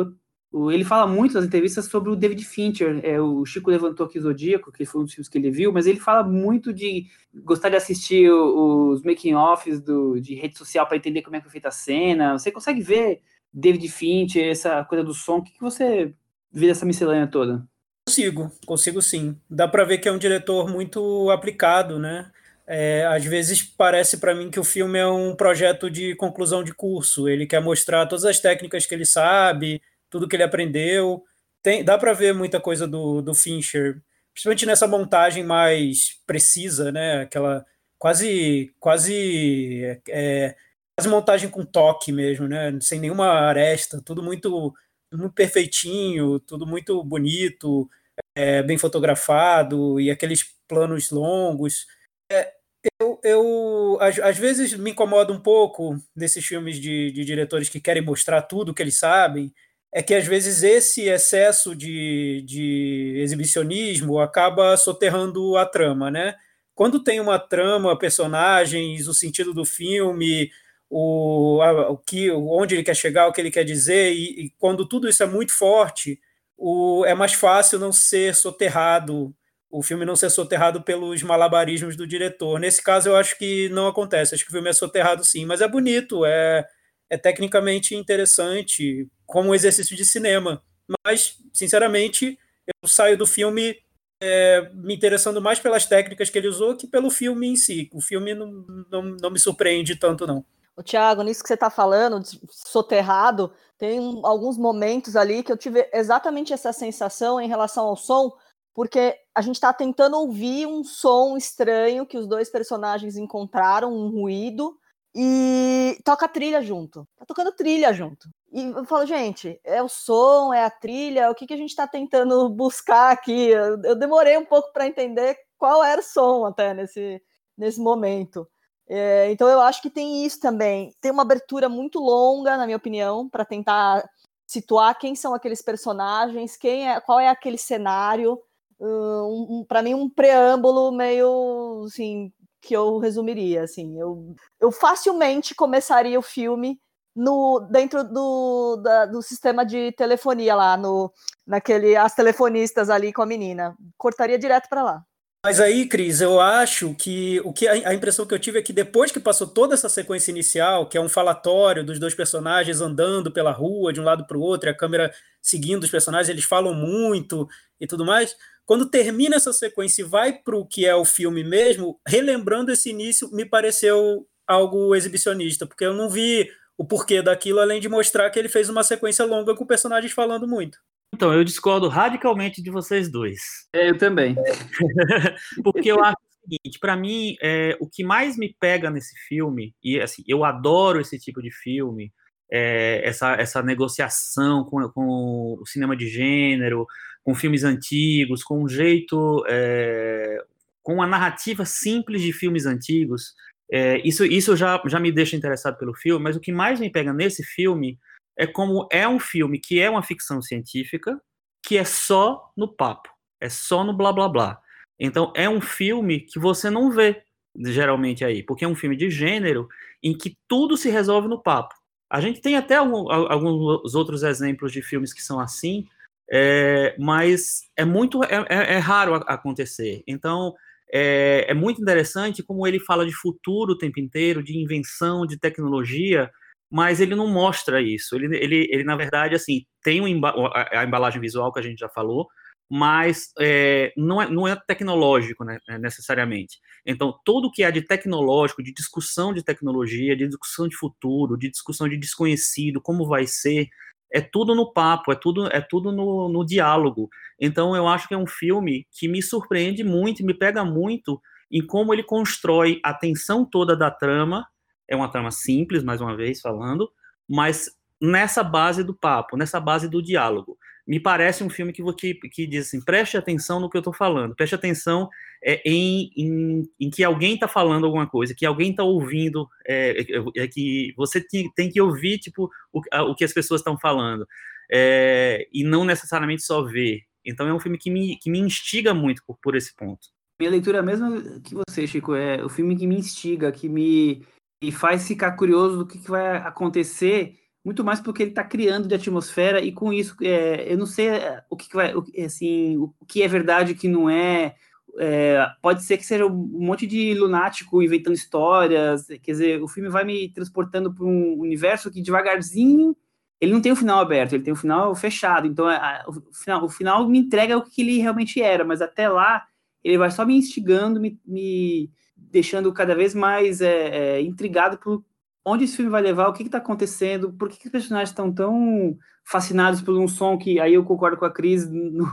ele 0.73 0.85
fala 0.85 1.07
muito 1.07 1.35
nas 1.35 1.45
entrevistas 1.45 1.85
sobre 1.85 2.11
o 2.11 2.17
David 2.17 2.45
Fincher. 2.45 3.01
É, 3.05 3.21
o 3.21 3.45
Chico 3.45 3.71
levantou 3.71 4.07
aqui 4.07 4.19
o 4.19 4.23
Zodíaco, 4.23 4.73
que 4.73 4.85
foi 4.85 5.01
um 5.01 5.05
dos 5.05 5.15
filmes 5.15 5.29
que 5.29 5.39
ele 5.39 5.53
viu, 5.53 5.73
mas 5.73 5.87
ele 5.87 6.01
fala 6.01 6.25
muito 6.25 6.73
de 6.73 7.07
gostar 7.45 7.69
de 7.69 7.77
assistir 7.77 8.29
os 8.29 9.01
making-offs 9.05 9.81
de 10.21 10.35
rede 10.35 10.59
social 10.59 10.85
para 10.85 10.97
entender 10.97 11.23
como 11.23 11.37
é 11.37 11.39
que 11.39 11.45
foi 11.45 11.53
feita 11.53 11.69
a 11.69 11.71
cena. 11.71 12.37
Você 12.37 12.51
consegue 12.51 12.83
ver 12.83 13.21
David 13.53 13.87
Fincher, 13.89 14.51
essa 14.51 14.85
coisa 14.85 15.05
do 15.05 15.15
som? 15.15 15.39
O 15.39 15.43
que, 15.45 15.53
que 15.53 15.61
você 15.61 16.13
vê 16.51 16.67
dessa 16.67 16.85
miscelânea 16.85 17.29
toda? 17.29 17.65
Consigo, 18.11 18.51
consigo 18.67 19.01
sim. 19.01 19.39
Dá 19.49 19.69
para 19.69 19.85
ver 19.85 19.99
que 19.99 20.09
é 20.09 20.13
um 20.13 20.19
diretor 20.19 20.69
muito 20.69 21.31
aplicado, 21.31 21.97
né? 21.97 22.29
É, 22.67 23.07
às 23.07 23.25
vezes 23.25 23.63
parece 23.63 24.19
para 24.19 24.35
mim 24.35 24.51
que 24.51 24.59
o 24.59 24.65
filme 24.65 24.99
é 24.99 25.07
um 25.07 25.33
projeto 25.37 25.89
de 25.89 26.17
conclusão 26.17 26.65
de 26.65 26.75
curso. 26.75 27.29
Ele 27.29 27.47
quer 27.47 27.61
mostrar 27.61 28.07
todas 28.07 28.25
as 28.25 28.41
técnicas 28.41 28.85
que 28.85 28.93
ele 28.93 29.05
sabe, 29.07 29.81
tudo 30.11 30.27
que 30.27 30.35
ele 30.35 30.43
aprendeu. 30.43 31.23
Tem, 31.63 31.85
dá 31.85 31.97
para 31.97 32.13
ver 32.13 32.35
muita 32.35 32.61
coisa 32.61 32.85
do, 32.85 33.23
do 33.23 33.33
Fincher, 33.33 34.03
principalmente 34.33 34.67
nessa 34.67 34.89
montagem 34.89 35.45
mais 35.45 36.21
precisa, 36.27 36.91
né? 36.91 37.23
Aquela 37.23 37.65
quase 37.97 38.75
quase 38.81 39.85
é, 40.09 40.57
quase 40.97 41.09
montagem 41.09 41.49
com 41.49 41.65
toque 41.65 42.11
mesmo, 42.11 42.49
né? 42.49 42.77
Sem 42.81 42.99
nenhuma 42.99 43.27
aresta, 43.29 44.03
tudo 44.05 44.21
muito 44.21 44.75
muito 45.13 45.35
perfeitinho, 45.35 46.41
tudo 46.41 46.67
muito 46.67 47.03
bonito, 47.05 47.89
é, 48.35 48.63
bem 48.63 48.79
fotografado 48.79 50.01
e 50.01 50.11
aqueles 50.11 50.45
planos 50.69 51.11
longos. 51.11 51.87
É, 52.31 52.53
eu, 53.01 53.21
eu 53.23 53.99
às, 54.01 54.19
às, 54.19 54.39
vezes 54.39 54.75
me 54.75 54.93
incomoda 54.93 55.33
um 55.33 55.41
pouco 55.41 55.97
desses 56.17 56.45
filmes 56.45 56.81
de, 56.81 57.11
de 57.13 57.25
diretores 57.25 57.69
que 57.69 57.81
querem 57.81 58.03
mostrar 58.03 58.43
tudo 58.43 58.75
que 58.75 58.83
eles 58.83 58.99
sabem 58.99 59.53
é 59.93 60.03
que 60.03 60.15
às 60.15 60.27
vezes 60.27 60.63
esse 60.63 61.09
excesso 61.09 61.75
de, 61.75 62.43
de 62.47 63.15
exibicionismo 63.19 64.21
acaba 64.21 64.77
soterrando 64.77 65.57
a 65.57 65.67
trama, 65.67 66.11
né? 66.11 66.37
Quando 66.75 67.03
tem 67.03 67.21
uma 67.21 67.39
trama, 67.39 67.99
personagens, 67.99 69.09
o 69.09 69.15
sentido 69.15 69.53
do 69.53 69.65
filme, 69.65 70.51
o, 70.89 71.61
a, 71.63 71.91
o 71.91 71.99
que, 71.99 72.31
onde 72.31 72.75
ele 72.75 72.85
quer 72.85 72.97
chegar, 72.97 73.27
o 73.27 73.33
que 73.33 73.41
ele 73.41 73.51
quer 73.51 73.65
dizer, 73.65 74.13
e, 74.13 74.47
e 74.47 74.51
quando 74.59 74.89
tudo 74.89 75.09
isso 75.09 75.23
é 75.23 75.27
muito 75.27 75.53
forte, 75.53 76.21
o, 76.61 77.07
é 77.07 77.15
mais 77.15 77.33
fácil 77.33 77.79
não 77.79 77.91
ser 77.91 78.35
soterrado, 78.35 79.35
o 79.71 79.83
filme 79.83 80.05
não 80.05 80.15
ser 80.15 80.29
soterrado 80.29 80.83
pelos 80.83 81.23
malabarismos 81.23 81.97
do 81.97 82.07
diretor. 82.07 82.61
Nesse 82.61 82.83
caso, 82.83 83.09
eu 83.09 83.17
acho 83.17 83.39
que 83.39 83.71
não 83.71 83.87
acontece, 83.87 84.35
acho 84.35 84.45
que 84.45 84.51
o 84.51 84.53
filme 84.53 84.69
é 84.69 84.73
soterrado 84.75 85.25
sim, 85.25 85.47
mas 85.47 85.63
é 85.63 85.69
bonito, 85.69 86.25
é, 86.27 86.69
é 87.09 87.17
tecnicamente 87.17 87.95
interessante, 87.95 89.09
como 89.27 89.51
um 89.51 89.55
exercício 89.55 89.97
de 89.97 90.05
cinema. 90.05 90.63
Mas, 91.07 91.39
sinceramente, 91.51 92.39
eu 92.67 92.89
saio 92.89 93.17
do 93.17 93.27
filme 93.27 93.79
é, 94.23 94.71
me 94.75 94.95
interessando 94.95 95.41
mais 95.41 95.59
pelas 95.59 95.87
técnicas 95.87 96.29
que 96.29 96.37
ele 96.37 96.49
usou 96.49 96.77
que 96.77 96.87
pelo 96.87 97.11
filme 97.11 97.47
em 97.49 97.57
si. 97.57 97.89
O 97.95 98.03
filme 98.03 98.35
não, 98.35 98.67
não, 98.91 99.03
não 99.03 99.31
me 99.31 99.39
surpreende 99.39 99.97
tanto, 99.97 100.27
não. 100.27 100.45
O 100.77 100.83
Thiago, 100.83 101.23
nisso 101.23 101.43
que 101.43 101.49
você 101.49 101.55
está 101.55 101.69
falando, 101.69 102.23
soterrado, 102.51 103.53
tem 103.77 104.21
alguns 104.25 104.57
momentos 104.57 105.17
ali 105.17 105.43
que 105.43 105.53
eu 105.53 105.57
tive 105.57 105.89
exatamente 105.93 106.53
essa 106.53 106.73
sensação 106.73 107.41
em 107.41 107.49
relação 107.49 107.87
ao 107.87 107.97
som, 107.97 108.33
porque 108.75 109.17
a 109.35 109.43
gente 109.43 109.57
está 109.57 109.73
tentando 109.73 110.17
ouvir 110.17 110.67
um 110.67 110.83
som 110.85 111.37
estranho 111.37 112.07
que 112.07 112.17
os 112.17 112.27
dois 112.27 112.51
personagens 112.51 113.17
encontraram, 113.17 113.93
um 113.93 114.11
ruído, 114.11 114.79
e 115.15 115.99
toca 116.05 116.29
trilha 116.29 116.63
junto. 116.63 117.07
Tá 117.17 117.25
tocando 117.27 117.53
trilha 117.53 117.93
junto. 117.93 118.29
E 118.53 118.63
eu 118.65 118.85
falo, 118.85 119.07
gente, 119.07 119.61
é 119.65 119.83
o 119.83 119.89
som, 119.89 120.53
é 120.53 120.65
a 120.65 120.71
trilha, 120.71 121.31
o 121.31 121.35
que, 121.35 121.47
que 121.47 121.55
a 121.55 121.57
gente 121.57 121.71
está 121.71 121.87
tentando 121.87 122.49
buscar 122.49 123.13
aqui? 123.13 123.49
Eu, 123.49 123.81
eu 123.83 123.97
demorei 123.97 124.37
um 124.37 124.45
pouco 124.45 124.73
para 124.73 124.87
entender 124.87 125.37
qual 125.59 125.85
era 125.85 126.01
o 126.01 126.05
som 126.05 126.45
até 126.47 126.75
nesse, 126.75 127.21
nesse 127.57 127.81
momento. 127.81 128.49
É, 128.93 129.31
então 129.31 129.49
eu 129.49 129.61
acho 129.61 129.81
que 129.81 129.89
tem 129.89 130.27
isso 130.27 130.41
também. 130.41 130.93
Tem 131.01 131.13
uma 131.13 131.23
abertura 131.23 131.69
muito 131.69 132.01
longa, 132.01 132.57
na 132.57 132.67
minha 132.67 132.77
opinião, 132.77 133.29
para 133.29 133.45
tentar 133.45 134.05
situar 134.45 134.99
quem 134.99 135.15
são 135.15 135.33
aqueles 135.33 135.63
personagens, 135.63 136.57
quem 136.57 136.91
é, 136.91 137.01
qual 137.01 137.21
é 137.21 137.29
aquele 137.29 137.57
cenário. 137.57 138.37
Um, 138.81 139.61
um, 139.61 139.65
para 139.65 139.81
mim, 139.81 139.95
um 139.95 140.11
preâmbulo 140.11 140.91
meio 140.91 141.85
assim, 141.87 142.33
que 142.61 142.75
eu 142.75 142.99
resumiria, 142.99 143.63
assim. 143.63 143.97
Eu, 143.97 144.35
eu 144.61 144.73
facilmente 144.73 145.55
começaria 145.55 146.19
o 146.19 146.23
filme 146.23 146.81
no 147.15 147.61
dentro 147.71 148.03
do, 148.03 148.77
da, 148.83 149.07
do 149.07 149.23
sistema 149.23 149.65
de 149.65 149.93
telefonia 149.93 150.57
lá, 150.57 150.77
no, 150.77 151.13
naquele 151.47 151.95
as 151.95 152.15
telefonistas 152.15 152.91
ali 152.91 153.13
com 153.13 153.23
a 153.23 153.27
menina. 153.27 153.77
Cortaria 153.97 154.39
direto 154.39 154.69
para 154.69 154.83
lá. 154.83 155.05
Mas 155.43 155.59
aí, 155.59 155.89
Cris, 155.89 156.21
eu 156.21 156.39
acho 156.39 156.95
que 156.95 157.41
o 157.41 157.51
que 157.51 157.67
a, 157.67 157.95
impressão 157.95 158.27
que 158.27 158.35
eu 158.35 158.39
tive 158.39 158.59
é 158.59 158.63
que 158.63 158.75
depois 158.75 159.11
que 159.11 159.19
passou 159.19 159.47
toda 159.47 159.73
essa 159.73 159.89
sequência 159.89 160.31
inicial, 160.31 160.87
que 160.87 160.99
é 160.99 161.01
um 161.01 161.09
falatório 161.09 161.83
dos 161.83 161.99
dois 161.99 162.15
personagens 162.15 162.83
andando 162.83 163.33
pela 163.33 163.51
rua 163.51 163.91
de 163.91 163.99
um 164.01 164.05
lado 164.05 164.27
para 164.27 164.37
o 164.37 164.43
outro, 164.43 164.69
e 164.69 164.71
a 164.71 164.77
câmera 164.77 165.11
seguindo 165.41 165.83
os 165.85 165.91
personagens, 165.91 166.29
eles 166.29 166.45
falam 166.45 166.75
muito 166.75 167.49
e 167.81 167.87
tudo 167.87 168.05
mais. 168.05 168.37
Quando 168.67 168.91
termina 168.91 169.37
essa 169.37 169.53
sequência 169.53 170.03
e 170.03 170.05
vai 170.05 170.35
para 170.35 170.57
o 170.57 170.67
que 170.67 170.85
é 170.85 170.95
o 170.95 171.07
filme 171.07 171.43
mesmo, 171.43 171.99
relembrando 172.07 172.71
esse 172.71 172.91
início, 172.91 173.31
me 173.33 173.47
pareceu 173.47 174.27
algo 174.47 174.95
exibicionista, 174.95 175.67
porque 175.67 175.87
eu 175.87 175.95
não 175.95 176.11
vi 176.11 176.51
o 176.77 176.85
porquê 176.85 177.23
daquilo, 177.23 177.61
além 177.61 177.81
de 177.81 177.89
mostrar 177.89 178.29
que 178.29 178.39
ele 178.39 178.49
fez 178.51 178.69
uma 178.69 178.85
sequência 178.85 179.25
longa 179.25 179.55
com 179.55 179.65
personagens 179.65 180.13
falando 180.13 180.47
muito. 180.47 180.79
Então, 181.21 181.35
eu 181.35 181.45
discordo 181.45 181.87
radicalmente 181.87 182.63
de 182.63 182.71
vocês 182.71 183.13
dois. 183.13 183.39
É, 183.75 183.91
eu 183.91 183.99
também. 183.99 184.35
Porque 185.63 185.93
eu 185.93 186.03
acho 186.03 186.17
o 186.17 186.41
seguinte, 186.49 186.79
para 186.81 186.97
mim, 186.97 187.37
é, 187.43 187.77
o 187.79 187.87
que 187.87 188.03
mais 188.03 188.39
me 188.39 188.57
pega 188.59 188.89
nesse 188.89 189.15
filme, 189.29 189.75
e 189.85 190.01
assim, 190.01 190.23
eu 190.27 190.47
adoro 190.47 190.99
esse 190.99 191.19
tipo 191.19 191.43
de 191.43 191.51
filme, 191.51 192.11
é, 192.51 193.03
essa, 193.07 193.35
essa 193.35 193.63
negociação 193.63 194.65
com, 194.65 194.89
com 194.89 195.59
o 195.61 195.67
cinema 195.67 195.95
de 195.95 196.09
gênero, 196.09 196.87
com 197.23 197.35
filmes 197.35 197.65
antigos, 197.65 198.43
com 198.43 198.65
um 198.65 198.67
jeito, 198.67 199.45
é, 199.47 200.39
com 200.83 200.95
uma 200.95 201.07
narrativa 201.07 201.67
simples 201.67 202.23
de 202.23 202.33
filmes 202.33 202.65
antigos, 202.65 203.35
é, 203.71 204.01
isso, 204.09 204.25
isso 204.25 204.57
já, 204.57 204.81
já 204.87 204.99
me 204.99 205.13
deixa 205.13 205.37
interessado 205.37 205.77
pelo 205.77 205.93
filme, 205.93 206.25
mas 206.25 206.35
o 206.35 206.41
que 206.41 206.51
mais 206.51 206.81
me 206.81 206.91
pega 206.91 207.13
nesse 207.13 207.45
filme 207.45 207.99
é 208.41 208.47
como 208.47 208.89
é 208.91 209.07
um 209.07 209.21
filme 209.21 209.59
que 209.59 209.79
é 209.79 209.91
uma 209.91 210.03
ficção 210.03 210.41
científica, 210.41 211.21
que 211.63 211.77
é 211.77 211.85
só 211.85 212.51
no 212.57 212.75
papo, 212.75 213.11
é 213.39 213.51
só 213.51 213.85
no 213.85 213.93
blá 213.95 214.11
blá 214.11 214.29
blá. 214.31 214.59
Então 214.99 215.31
é 215.37 215.47
um 215.47 215.61
filme 215.61 216.21
que 216.21 216.39
você 216.39 216.71
não 216.71 216.91
vê 216.91 217.23
geralmente 217.55 218.25
aí, 218.25 218.43
porque 218.43 218.65
é 218.65 218.69
um 218.69 218.75
filme 218.75 218.97
de 218.97 219.11
gênero 219.11 219.69
em 220.03 220.17
que 220.17 220.39
tudo 220.49 220.75
se 220.75 220.89
resolve 220.89 221.29
no 221.29 221.43
papo. 221.43 221.75
A 222.09 222.19
gente 222.19 222.41
tem 222.41 222.57
até 222.57 222.77
algum, 222.77 223.11
alguns 223.11 223.95
outros 223.95 224.23
exemplos 224.23 224.73
de 224.73 224.81
filmes 224.81 225.13
que 225.13 225.23
são 225.23 225.39
assim, 225.39 225.87
é, 226.33 226.97
mas 226.99 227.69
é 227.77 227.85
muito 227.85 228.25
é, 228.25 228.47
é, 228.49 228.75
é 228.75 228.79
raro 228.79 229.15
acontecer. 229.27 230.03
Então 230.07 230.55
é, 230.91 231.45
é, 231.47 231.53
muito 231.53 231.83
interessante 231.83 232.43
como 232.43 232.67
ele 232.67 232.81
fala 232.81 233.05
de 233.05 233.13
futuro 233.13 233.73
o 233.73 233.79
tempo 233.79 234.01
inteiro, 234.01 234.43
de 234.43 234.57
invenção, 234.57 235.27
de 235.27 235.39
tecnologia, 235.39 236.31
mas 236.71 237.01
ele 237.01 237.15
não 237.15 237.27
mostra 237.27 237.83
isso. 237.83 238.15
Ele, 238.15 238.37
ele, 238.37 238.69
ele 238.71 238.85
na 238.85 238.97
verdade, 238.97 239.35
assim, 239.35 239.65
tem 239.83 240.01
um, 240.01 240.21
a, 240.25 240.85
embalagem 240.85 241.21
visual 241.21 241.53
que 241.53 241.59
a 241.59 241.63
gente 241.63 241.79
já 241.79 241.89
falou, 241.89 242.29
mas 242.71 243.33
é, 243.41 243.93
não, 243.97 244.23
é, 244.23 244.31
não 244.31 244.47
é 244.47 244.55
tecnológico 244.55 245.45
né, 245.45 245.59
né, 245.69 245.77
necessariamente. 245.79 246.59
Então, 246.87 247.19
tudo 247.25 247.51
que 247.51 247.65
é 247.65 247.71
de 247.73 247.83
tecnológico, 247.83 248.63
de 248.63 248.73
discussão 248.73 249.35
de 249.35 249.43
tecnologia, 249.43 250.17
de 250.17 250.29
discussão 250.29 250.69
de 250.69 250.77
futuro, 250.77 251.37
de 251.37 251.51
discussão 251.51 251.89
de 251.89 251.97
desconhecido, 251.97 252.81
como 252.81 253.09
vai 253.09 253.27
ser, 253.27 253.69
é 254.13 254.21
tudo 254.21 254.55
no 254.55 254.73
papo, 254.73 255.11
é 255.11 255.17
tudo, 255.17 255.49
é 255.49 255.61
tudo 255.61 255.91
no, 255.91 256.29
no 256.29 256.47
diálogo. 256.47 257.09
Então, 257.41 257.75
eu 257.75 257.89
acho 257.89 258.07
que 258.07 258.15
é 258.15 258.19
um 258.19 258.27
filme 258.27 258.87
que 258.93 259.09
me 259.09 259.21
surpreende 259.21 259.83
muito, 259.83 260.25
me 260.25 260.35
pega 260.35 260.65
muito 260.65 261.21
em 261.51 261.67
como 261.67 261.93
ele 261.93 262.05
constrói 262.05 262.79
a 262.85 262.95
tensão 262.95 263.45
toda 263.45 263.77
da 263.77 263.91
trama 263.91 264.47
é 264.91 264.97
uma 264.97 265.09
trama 265.09 265.31
simples, 265.31 265.85
mais 265.85 266.01
uma 266.01 266.17
vez 266.17 266.41
falando, 266.41 266.91
mas 267.27 267.71
nessa 268.01 268.43
base 268.43 268.83
do 268.83 268.93
papo, 268.93 269.37
nessa 269.37 269.61
base 269.61 269.89
do 269.89 270.03
diálogo. 270.03 270.59
Me 270.87 270.99
parece 270.99 271.45
um 271.45 271.51
filme 271.51 271.73
que, 271.73 271.83
que, 271.95 272.15
que 272.15 272.47
diz 272.47 272.67
assim: 272.67 272.83
preste 272.83 273.17
atenção 273.17 273.61
no 273.61 273.71
que 273.71 273.77
eu 273.77 273.81
estou 273.81 273.93
falando, 273.93 274.35
preste 274.35 274.55
atenção 274.55 275.09
é, 275.45 275.63
em, 275.65 276.11
em, 276.17 276.69
em, 276.81 276.91
que 276.91 277.05
alguém 277.05 277.35
está 277.35 277.47
falando 277.47 277.87
alguma 277.87 278.09
coisa, 278.09 278.35
que 278.35 278.45
alguém 278.45 278.71
está 278.71 278.83
ouvindo, 278.83 279.49
é, 279.65 280.01
é, 280.01 280.43
é, 280.43 280.49
que 280.49 280.93
você 280.97 281.25
tem, 281.55 281.71
que 281.71 281.81
ouvir 281.81 282.19
tipo, 282.19 282.51
o, 282.73 282.81
o 283.11 283.15
que 283.15 283.25
as 283.25 283.33
pessoas 283.33 283.61
estão 283.61 283.79
falando, 283.79 284.27
é, 284.73 285.47
e 285.53 285.63
não 285.63 285.85
necessariamente 285.85 286.43
só 286.43 286.63
ver. 286.63 287.03
Então 287.25 287.47
é 287.47 287.55
um 287.55 287.61
filme 287.61 287.79
que 287.79 287.91
me, 287.91 288.17
que 288.17 288.31
me 288.31 288.41
instiga 288.41 288.93
muito 288.93 289.23
por, 289.25 289.39
por 289.41 289.55
esse 289.55 289.75
ponto. 289.77 290.09
Minha 290.41 290.51
leitura 290.51 290.81
a 290.81 290.83
mesma 290.83 291.41
que 291.45 291.55
você, 291.55 291.87
Chico, 291.87 292.15
é 292.15 292.43
o 292.43 292.49
filme 292.49 292.75
que 292.75 292.87
me 292.87 292.97
instiga, 292.97 293.53
que 293.53 293.69
me 293.69 294.25
e 294.61 294.71
faz 294.71 295.07
ficar 295.07 295.33
curioso 295.33 295.79
do 295.79 295.87
que, 295.87 295.99
que 295.99 296.11
vai 296.11 296.37
acontecer, 296.39 297.37
muito 297.65 297.85
mais 297.85 298.01
porque 298.01 298.23
ele 298.23 298.31
está 298.31 298.45
criando 298.45 298.89
de 298.89 298.95
atmosfera 298.95 299.61
e 299.61 299.73
com 299.73 299.93
isso 299.93 300.15
é, 300.23 300.73
eu 300.73 300.79
não 300.79 300.87
sei 300.87 301.09
é, 301.09 301.43
o 301.49 301.57
que, 301.57 301.69
que 301.69 301.77
vai, 301.77 301.95
o, 301.95 302.05
assim, 302.25 302.77
o 302.77 302.95
que 303.07 303.23
é 303.23 303.29
verdade, 303.29 303.73
o 303.73 303.77
que 303.77 303.89
não 303.89 304.09
é, 304.09 304.55
é, 304.99 305.47
pode 305.63 305.83
ser 305.85 305.97
que 305.97 306.05
seja 306.07 306.27
um 306.27 306.35
monte 306.67 306.87
de 306.87 307.15
lunático 307.15 307.83
inventando 307.83 308.15
histórias, 308.15 309.07
quer 309.07 309.33
dizer, 309.33 309.63
o 309.63 309.69
filme 309.69 309.89
vai 309.89 310.05
me 310.05 310.29
transportando 310.31 310.93
para 310.93 311.05
um 311.05 311.39
universo 311.39 311.91
que 311.91 312.03
devagarzinho 312.03 312.97
ele 313.41 313.53
não 313.53 313.63
tem 313.63 313.73
um 313.73 313.77
final 313.77 314.01
aberto, 314.01 314.35
ele 314.35 314.43
tem 314.43 314.53
um 314.53 314.57
final 314.57 314.95
fechado, 314.95 315.47
então 315.47 315.67
a, 315.67 316.05
o, 316.07 316.35
final, 316.35 316.65
o 316.65 316.69
final 316.69 317.09
me 317.09 317.19
entrega 317.19 317.57
o 317.57 317.63
que 317.63 317.81
ele 317.81 317.99
realmente 317.99 318.43
era, 318.43 318.65
mas 318.65 318.83
até 318.83 319.09
lá 319.09 319.45
ele 319.83 319.97
vai 319.97 320.11
só 320.11 320.27
me 320.27 320.37
instigando, 320.37 321.01
me, 321.01 321.19
me 321.25 321.91
deixando 322.31 322.73
cada 322.73 322.95
vez 322.95 323.15
mais 323.15 323.61
é, 323.61 324.17
é, 324.17 324.23
intrigado 324.23 324.79
por 324.79 325.05
onde 325.45 325.65
esse 325.65 325.77
filme 325.77 325.91
vai 325.91 326.03
levar, 326.03 326.29
o 326.29 326.33
que 326.33 326.43
está 326.43 326.59
acontecendo, 326.59 327.33
por 327.33 327.49
que, 327.49 327.59
que, 327.59 327.67
os 327.67 327.73
personagens 327.73 328.11
estão 328.11 328.33
tão 328.33 328.97
fascinados 329.25 329.81
por 329.81 329.97
um 329.97 330.07
som 330.07 330.37
que 330.37 330.61
aí 330.61 330.75
eu 330.75 330.85
concordo 330.85 331.17
com 331.17 331.25
a 331.25 331.33
Cris, 331.33 331.69
no, 331.71 332.07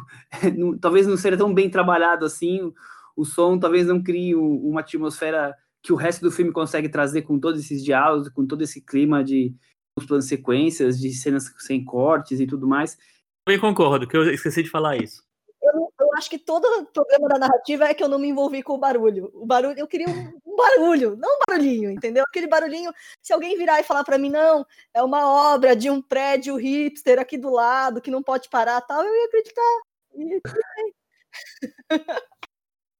no, 0.56 0.78
talvez 0.80 1.06
não 1.06 1.18
seja 1.18 1.38
tão 1.38 1.54
bem 1.54 1.70
trabalhado 1.70 2.26
assim, 2.26 2.72
o 3.16 3.26
som 3.26 3.60
talvez 3.60 3.88
não 3.88 4.02
crie 4.02 4.36
uma 4.36 4.82
atmosfera 4.82 5.54
que 5.84 5.94
o 5.94 5.96
resto 5.96 6.22
do 6.22 6.32
filme 6.32 6.52
consegue 6.52 6.90
trazer 6.90 7.24
com 7.24 7.40
todos 7.40 7.60
esses 7.60 7.84
diálogos, 7.84 8.30
com 8.30 8.46
todo 8.46 8.62
esse 8.62 8.82
clima 8.82 9.24
de 9.24 9.54
os 9.98 10.06
planos 10.06 10.26
sequências, 10.26 11.00
de 11.00 11.12
cenas 11.12 11.52
sem 11.58 11.84
cortes 11.84 12.40
e 12.40 12.46
tudo 12.46 12.68
mais. 12.68 12.98
Eu 13.48 13.60
concordo, 13.60 14.08
que 14.08 14.16
eu 14.16 14.30
esqueci 14.32 14.62
de 14.62 14.70
falar 14.70 14.98
isso 14.98 15.27
eu, 15.74 15.94
eu, 16.00 16.14
acho 16.16 16.30
que 16.30 16.38
todo 16.38 16.66
o 16.66 16.86
problema 16.86 17.28
da 17.28 17.40
narrativa 17.40 17.86
é 17.86 17.94
que 17.94 18.04
eu 18.04 18.08
não 18.08 18.20
me 18.20 18.28
envolvi 18.28 18.62
com 18.64 18.74
o 18.74 18.78
barulho. 18.78 19.32
O 19.34 19.46
barulho, 19.46 19.78
eu 19.78 19.88
queria 19.88 20.08
um, 20.08 20.40
um 20.46 20.56
barulho, 20.56 21.16
não 21.16 21.30
um 21.30 21.40
barulhinho, 21.48 21.92
entendeu? 21.92 22.24
Aquele 22.28 22.48
barulhinho, 22.48 22.92
se 23.22 23.34
alguém 23.34 23.58
virar 23.58 23.80
e 23.80 23.84
falar 23.84 24.04
para 24.04 24.18
mim, 24.18 24.30
não, 24.30 24.66
é 24.94 25.02
uma 25.04 25.54
obra 25.54 25.76
de 25.76 25.90
um 25.90 26.02
prédio 26.02 26.56
hipster 26.56 27.20
aqui 27.20 27.38
do 27.38 27.52
lado, 27.52 28.02
que 28.02 28.12
não 28.12 28.24
pode 28.24 28.50
parar 28.50 28.82
tal, 28.82 29.04
eu 29.04 29.14
ia 29.14 29.26
acreditar. 29.26 29.80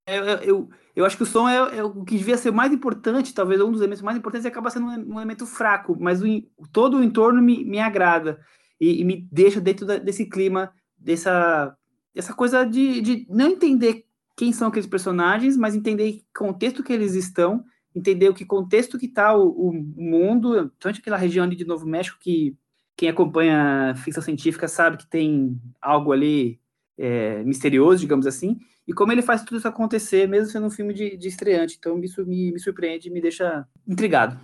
É, 0.10 0.18
eu, 0.18 0.24
eu, 0.24 0.70
eu, 0.96 1.06
acho 1.06 1.18
que 1.18 1.24
o 1.24 1.26
som 1.26 1.50
é, 1.50 1.80
é, 1.80 1.84
o 1.84 2.06
que 2.06 2.18
devia 2.18 2.38
ser 2.38 2.50
mais 2.50 2.72
importante, 2.72 3.34
talvez 3.34 3.60
um 3.60 3.74
dos 3.74 3.82
elementos 3.82 4.02
mais 4.02 4.18
importantes, 4.18 4.46
e 4.46 4.48
acaba 4.48 4.70
sendo 4.70 4.86
um, 4.86 5.18
elemento 5.18 5.46
fraco, 5.46 5.98
mas 6.00 6.22
o, 6.22 6.26
todo 6.72 6.98
o 6.98 7.04
entorno 7.04 7.42
me, 7.42 7.66
me 7.66 7.78
agrada 7.78 8.40
e, 8.80 9.02
e 9.02 9.04
me 9.04 9.28
deixa 9.30 9.60
dentro 9.60 9.86
da, 9.86 9.98
desse 9.98 10.26
clima, 10.26 10.74
dessa 10.98 11.76
essa 12.16 12.34
coisa 12.34 12.64
de, 12.64 13.02
de 13.02 13.28
não 13.30 13.50
entender 13.50 14.06
quem 14.36 14.54
são 14.54 14.68
aqueles 14.68 14.88
personagens, 14.88 15.58
mas 15.58 15.76
entender 15.76 16.12
que 16.12 16.26
contexto 16.36 16.84
que 16.84 16.94
eles 16.94 17.16
estão, 17.16 17.64
entender 17.96 18.30
o 18.30 18.34
que 18.34 18.46
contexto 18.46 18.98
que 18.98 19.08
está 19.08 19.36
o, 19.36 19.50
o, 19.50 19.74
mundo, 19.74 20.72
tanto 20.80 21.00
aquela 21.00 21.18
região 21.18 21.44
ali 21.44 21.56
de 21.56 21.66
Novo 21.66 21.88
México 21.88 22.20
que 22.22 22.56
quem 22.96 23.10
acompanha 23.10 23.96
ficção 23.98 24.22
científica 24.24 24.68
sabe 24.68 24.98
que 24.98 25.08
tem 25.08 25.60
algo 25.82 26.12
ali 26.12 26.60
é, 26.98 27.44
misterioso, 27.44 28.02
digamos 28.02 28.28
assim, 28.28 28.60
e 28.88 28.94
como 28.94 29.12
ele 29.12 29.22
faz 29.22 29.44
tudo 29.44 29.58
isso 29.58 29.68
acontecer, 29.68 30.28
mesmo 30.28 30.52
sendo 30.52 30.68
um 30.68 30.72
filme 30.72 30.94
de, 30.94 31.18
de 31.18 31.28
estreante. 31.28 31.76
Então 31.78 32.00
isso 32.04 32.26
me, 32.26 32.52
me 32.52 32.60
surpreende, 32.60 33.10
me 33.10 33.22
deixa 33.22 33.68
intrigado. 33.88 34.40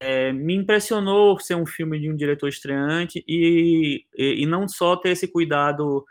É, 0.00 0.32
me 0.32 0.54
impressionou 0.54 1.38
ser 1.38 1.54
um 1.54 1.64
filme 1.64 1.98
de 2.00 2.10
um 2.10 2.16
diretor 2.16 2.48
estreante 2.48 3.24
e, 3.26 4.04
e, 4.16 4.42
e 4.42 4.46
não 4.46 4.66
só 4.68 4.96
ter 4.96 5.10
esse 5.10 5.28
cuidado 5.28 6.04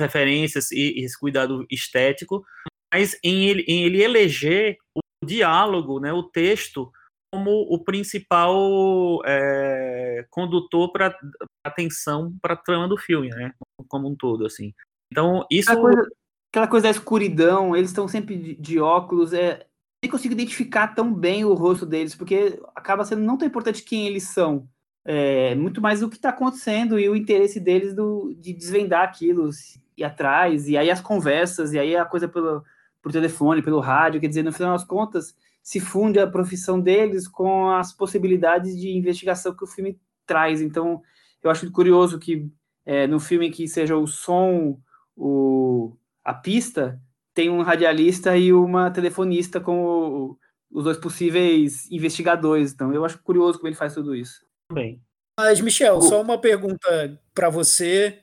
referências 0.00 0.70
e, 0.70 1.04
esse 1.04 1.18
cuidado 1.18 1.66
estético, 1.70 2.44
mas 2.92 3.18
em 3.22 3.46
ele, 3.48 3.64
em 3.66 3.84
ele 3.84 4.02
eleger 4.02 4.76
o 4.96 5.26
diálogo, 5.26 5.98
né, 6.00 6.12
o 6.12 6.22
texto, 6.22 6.90
como 7.32 7.50
o 7.70 7.82
principal 7.82 9.20
é, 9.24 10.26
condutor 10.30 10.92
para 10.92 11.16
atenção 11.64 12.36
para 12.42 12.54
a 12.54 12.56
trama 12.56 12.88
do 12.88 12.98
filme, 12.98 13.28
né, 13.28 13.52
como 13.88 14.08
um 14.08 14.16
todo, 14.16 14.44
assim. 14.44 14.74
Então 15.10 15.46
isso 15.50 15.70
aquela 15.70 15.88
coisa, 15.88 16.10
aquela 16.50 16.68
coisa 16.68 16.84
da 16.84 16.90
escuridão, 16.90 17.74
eles 17.76 17.90
estão 17.90 18.06
sempre 18.06 18.36
de, 18.36 18.54
de 18.56 18.78
óculos, 18.78 19.32
é 19.32 19.66
nem 20.04 20.10
consigo 20.10 20.34
identificar 20.34 20.88
tão 20.88 21.14
bem 21.14 21.44
o 21.44 21.54
rosto 21.54 21.86
deles, 21.86 22.14
porque 22.14 22.60
acaba 22.74 23.04
sendo 23.04 23.22
não 23.22 23.38
tão 23.38 23.46
importante 23.46 23.84
quem 23.84 24.06
eles 24.06 24.24
são, 24.24 24.68
é, 25.04 25.54
muito 25.54 25.80
mais 25.80 26.02
o 26.02 26.08
que 26.08 26.16
está 26.16 26.30
acontecendo 26.30 26.98
e 26.98 27.08
o 27.08 27.16
interesse 27.16 27.58
deles 27.58 27.94
do, 27.94 28.34
de 28.34 28.52
desvendar 28.52 29.02
aquilo, 29.02 29.48
ir 29.96 30.04
atrás, 30.04 30.68
e 30.68 30.76
aí 30.76 30.90
as 30.90 31.00
conversas, 31.00 31.72
e 31.72 31.78
aí 31.78 31.96
a 31.96 32.04
coisa 32.04 32.28
pelo, 32.28 32.64
por 33.02 33.12
telefone, 33.12 33.62
pelo 33.62 33.80
rádio, 33.80 34.20
quer 34.20 34.28
dizer, 34.28 34.42
no 34.42 34.52
final 34.52 34.72
das 34.72 34.84
contas, 34.84 35.34
se 35.62 35.80
funde 35.80 36.18
a 36.18 36.26
profissão 36.26 36.80
deles 36.80 37.28
com 37.28 37.70
as 37.70 37.92
possibilidades 37.92 38.76
de 38.78 38.90
investigação 38.90 39.54
que 39.54 39.64
o 39.64 39.66
filme 39.66 39.98
traz. 40.26 40.60
Então, 40.60 41.00
eu 41.42 41.50
acho 41.50 41.70
curioso 41.70 42.18
que 42.18 42.50
é, 42.84 43.06
no 43.06 43.20
filme 43.20 43.50
que 43.50 43.68
seja 43.68 43.96
o 43.96 44.06
som, 44.06 44.80
o, 45.16 45.96
a 46.24 46.34
pista, 46.34 47.00
tem 47.34 47.48
um 47.48 47.62
radialista 47.62 48.36
e 48.36 48.52
uma 48.52 48.90
telefonista 48.90 49.60
como 49.60 50.38
os 50.70 50.84
dois 50.84 50.96
possíveis 50.96 51.90
investigadores. 51.90 52.72
Então, 52.72 52.92
eu 52.92 53.04
acho 53.04 53.22
curioso 53.22 53.58
como 53.58 53.68
ele 53.68 53.76
faz 53.76 53.94
tudo 53.94 54.14
isso. 54.14 54.44
Bem. 54.72 55.00
Mas, 55.38 55.60
Michel, 55.60 55.96
o... 55.96 56.02
só 56.02 56.20
uma 56.20 56.38
pergunta 56.38 57.20
para 57.34 57.48
você. 57.48 58.18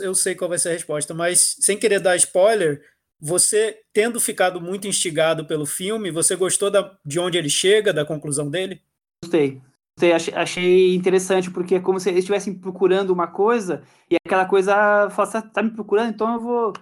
Eu 0.00 0.14
sei 0.14 0.34
qual 0.34 0.48
vai 0.48 0.58
ser 0.58 0.68
a 0.70 0.72
resposta, 0.72 1.14
mas 1.14 1.56
sem 1.60 1.78
querer 1.78 1.98
dar 1.98 2.16
spoiler, 2.16 2.82
você, 3.18 3.80
tendo 3.92 4.20
ficado 4.20 4.60
muito 4.60 4.86
instigado 4.86 5.46
pelo 5.46 5.64
filme, 5.64 6.10
você 6.10 6.36
gostou 6.36 6.70
da, 6.70 6.98
de 7.04 7.18
onde 7.18 7.38
ele 7.38 7.48
chega, 7.48 7.92
da 7.92 8.04
conclusão 8.04 8.50
dele? 8.50 8.82
Gostei. 9.24 9.62
Gostei 9.96 10.34
achei, 10.34 10.94
interessante, 10.94 11.50
porque 11.50 11.76
é 11.76 11.80
como 11.80 11.98
se 11.98 12.10
eles 12.10 12.18
estivessem 12.18 12.52
procurando 12.52 13.10
uma 13.10 13.26
coisa, 13.26 13.82
e 14.10 14.16
aquela 14.26 14.44
coisa 14.44 15.08
fala, 15.10 15.30
você 15.30 15.40
tá 15.40 15.62
me 15.62 15.70
procurando, 15.70 16.12
então 16.12 16.34
eu 16.34 16.40
vou, 16.40 16.72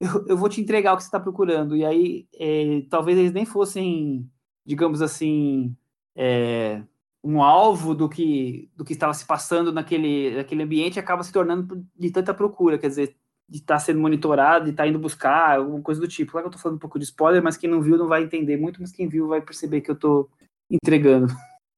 eu, 0.00 0.26
eu 0.28 0.36
vou 0.36 0.48
te 0.48 0.62
entregar 0.62 0.94
o 0.94 0.96
que 0.96 1.02
você 1.02 1.08
está 1.08 1.20
procurando. 1.20 1.76
E 1.76 1.84
aí, 1.84 2.26
é, 2.38 2.82
talvez 2.88 3.18
eles 3.18 3.32
nem 3.32 3.44
fossem, 3.44 4.26
digamos 4.64 5.02
assim, 5.02 5.76
é, 6.16 6.82
um 7.22 7.42
alvo 7.42 7.94
do 7.94 8.08
que, 8.08 8.70
do 8.74 8.84
que 8.84 8.94
estava 8.94 9.12
se 9.12 9.26
passando 9.26 9.72
naquele, 9.72 10.36
naquele 10.36 10.62
ambiente, 10.62 10.98
acaba 10.98 11.22
se 11.22 11.32
tornando 11.32 11.84
de 11.96 12.10
tanta 12.10 12.32
procura. 12.32 12.78
Quer 12.78 12.88
dizer, 12.88 13.16
de 13.48 13.58
estar 13.58 13.74
tá 13.74 13.80
sendo 13.80 14.00
monitorado, 14.00 14.66
de 14.66 14.70
estar 14.70 14.84
tá 14.84 14.88
indo 14.88 14.98
buscar, 14.98 15.58
alguma 15.58 15.82
coisa 15.82 16.00
do 16.00 16.08
tipo. 16.08 16.32
Claro 16.32 16.44
que 16.44 16.48
eu 16.48 16.56
estou 16.56 16.62
falando 16.62 16.76
um 16.76 16.80
pouco 16.80 16.98
de 16.98 17.04
spoiler, 17.04 17.42
mas 17.42 17.56
quem 17.56 17.68
não 17.68 17.82
viu 17.82 17.98
não 17.98 18.08
vai 18.08 18.22
entender 18.22 18.56
muito, 18.56 18.80
mas 18.80 18.92
quem 18.92 19.08
viu 19.08 19.28
vai 19.28 19.40
perceber 19.40 19.80
que 19.80 19.90
eu 19.90 19.94
estou 19.94 20.30
entregando. 20.70 21.28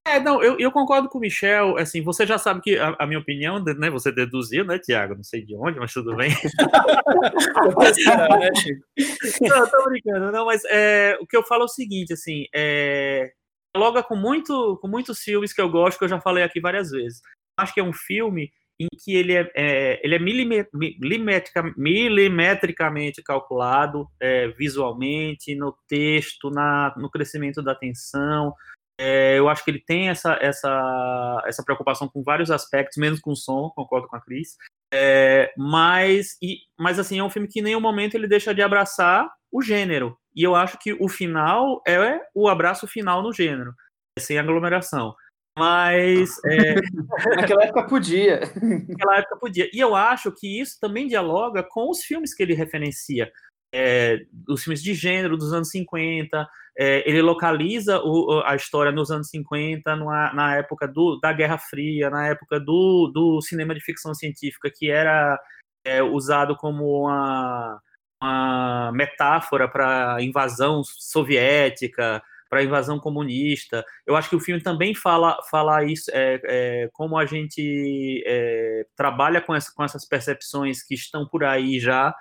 É, 0.05 0.19
não, 0.19 0.43
eu, 0.43 0.59
eu 0.59 0.69
concordo 0.69 1.07
com 1.07 1.17
o 1.17 1.21
Michel, 1.21 1.77
assim, 1.77 2.03
você 2.03 2.27
já 2.27 2.37
sabe 2.37 2.59
que 2.61 2.77
a, 2.77 2.93
a, 2.99 3.07
minha 3.07 3.19
opinião, 3.19 3.63
né, 3.63 3.89
você 3.89 4.11
deduziu, 4.11 4.65
né, 4.65 4.77
Tiago, 4.77 5.15
não 5.15 5.23
sei 5.23 5.45
de 5.45 5.55
onde, 5.55 5.79
mas 5.79 5.93
tudo 5.93 6.13
bem. 6.17 6.29
não, 9.41 9.69
tô 9.69 9.85
brincando, 9.85 10.29
não, 10.29 10.45
mas 10.45 10.61
é, 10.65 11.17
o 11.21 11.25
que 11.25 11.37
eu 11.37 11.43
falo 11.43 11.61
é 11.61 11.65
o 11.65 11.69
seguinte, 11.69 12.11
assim, 12.11 12.47
é, 12.53 13.31
logo 13.75 14.01
com, 14.03 14.15
muito, 14.15 14.77
com 14.81 14.87
muitos 14.87 15.19
filmes 15.19 15.53
que 15.53 15.61
eu 15.61 15.69
gosto, 15.69 15.97
que 15.97 16.05
eu 16.05 16.09
já 16.09 16.21
falei 16.21 16.43
aqui 16.43 16.59
várias 16.59 16.91
vezes. 16.91 17.21
Acho 17.57 17.73
que 17.73 17.79
é 17.79 17.83
um 17.83 17.93
filme 17.93 18.51
em 18.79 18.87
que 19.03 19.15
ele 19.15 19.33
é, 19.33 19.51
é 19.55 20.01
ele 20.03 20.15
é 20.15 20.19
milimetrica, 20.19 21.73
milimetricamente 21.77 23.21
calculado 23.21 24.07
é, 24.19 24.47
visualmente, 24.49 25.55
no 25.55 25.75
texto, 25.87 26.49
na, 26.49 26.93
no 26.97 27.09
crescimento 27.09 27.61
da 27.61 27.71
atenção. 27.71 28.53
É, 28.99 29.37
eu 29.37 29.49
acho 29.49 29.63
que 29.63 29.71
ele 29.71 29.83
tem 29.85 30.09
essa, 30.09 30.37
essa, 30.41 31.43
essa 31.45 31.63
preocupação 31.63 32.07
com 32.07 32.23
vários 32.23 32.51
aspectos, 32.51 32.97
menos 32.97 33.19
com 33.19 33.31
o 33.31 33.35
som, 33.35 33.71
concordo 33.75 34.07
com 34.07 34.15
a 34.15 34.21
Cris. 34.21 34.55
É, 34.93 35.51
mas, 35.57 36.37
e, 36.41 36.57
mas 36.79 36.99
assim, 36.99 37.19
é 37.19 37.23
um 37.23 37.29
filme 37.29 37.47
que 37.47 37.59
em 37.59 37.63
nenhum 37.63 37.81
momento 37.81 38.15
ele 38.15 38.27
deixa 38.27 38.53
de 38.53 38.61
abraçar 38.61 39.27
o 39.51 39.61
gênero. 39.61 40.17
E 40.35 40.43
eu 40.43 40.55
acho 40.55 40.77
que 40.79 40.93
o 40.93 41.09
final 41.09 41.81
é 41.87 42.19
o 42.33 42.47
abraço 42.47 42.87
final 42.87 43.21
no 43.23 43.33
gênero, 43.33 43.73
sem 44.19 44.37
aglomeração. 44.37 45.15
Mas. 45.57 46.31
É... 46.45 46.75
Naquela 47.35 47.63
época 47.63 47.87
podia. 47.87 48.39
Naquela 48.87 49.17
época 49.17 49.37
podia. 49.37 49.69
E 49.73 49.79
eu 49.79 49.95
acho 49.95 50.31
que 50.31 50.59
isso 50.61 50.77
também 50.79 51.07
dialoga 51.07 51.63
com 51.63 51.89
os 51.89 52.03
filmes 52.03 52.33
que 52.33 52.41
ele 52.41 52.53
referencia. 52.53 53.31
É, 53.73 54.25
os 54.47 54.63
filmes 54.63 54.83
de 54.83 54.93
gênero 54.93 55.35
dos 55.35 55.51
anos 55.51 55.69
50. 55.69 56.47
É, 56.77 57.07
ele 57.07 57.21
localiza 57.21 57.99
o, 58.03 58.41
a 58.45 58.55
história 58.55 58.91
nos 58.91 59.11
anos 59.11 59.29
50, 59.29 59.95
numa, 59.95 60.33
na 60.33 60.57
época 60.57 60.87
do, 60.87 61.19
da 61.19 61.31
Guerra 61.31 61.57
Fria, 61.57 62.09
na 62.09 62.27
época 62.27 62.59
do, 62.59 63.11
do 63.13 63.41
cinema 63.41 63.73
de 63.75 63.81
ficção 63.81 64.13
científica, 64.13 64.71
que 64.73 64.89
era 64.89 65.39
é, 65.83 66.01
usado 66.01 66.55
como 66.55 67.05
uma, 67.05 67.79
uma 68.21 68.91
metáfora 68.93 69.67
para 69.67 70.17
invasão 70.21 70.81
soviética, 70.83 72.21
para 72.53 72.59
a 72.59 72.63
invasão 72.63 72.99
comunista. 72.99 73.83
Eu 74.05 74.15
acho 74.15 74.29
que 74.29 74.35
o 74.35 74.39
filme 74.39 74.61
também 74.61 74.93
fala, 74.93 75.37
fala 75.49 75.83
isso, 75.83 76.11
é, 76.13 76.39
é, 76.43 76.89
como 76.93 77.17
a 77.17 77.25
gente 77.25 78.23
é, 78.27 78.85
trabalha 78.95 79.41
com, 79.41 79.55
essa, 79.55 79.73
com 79.75 79.83
essas 79.83 80.07
percepções 80.07 80.83
que 80.83 80.93
estão 80.93 81.27
por 81.27 81.43
aí 81.43 81.79
já. 81.79 82.13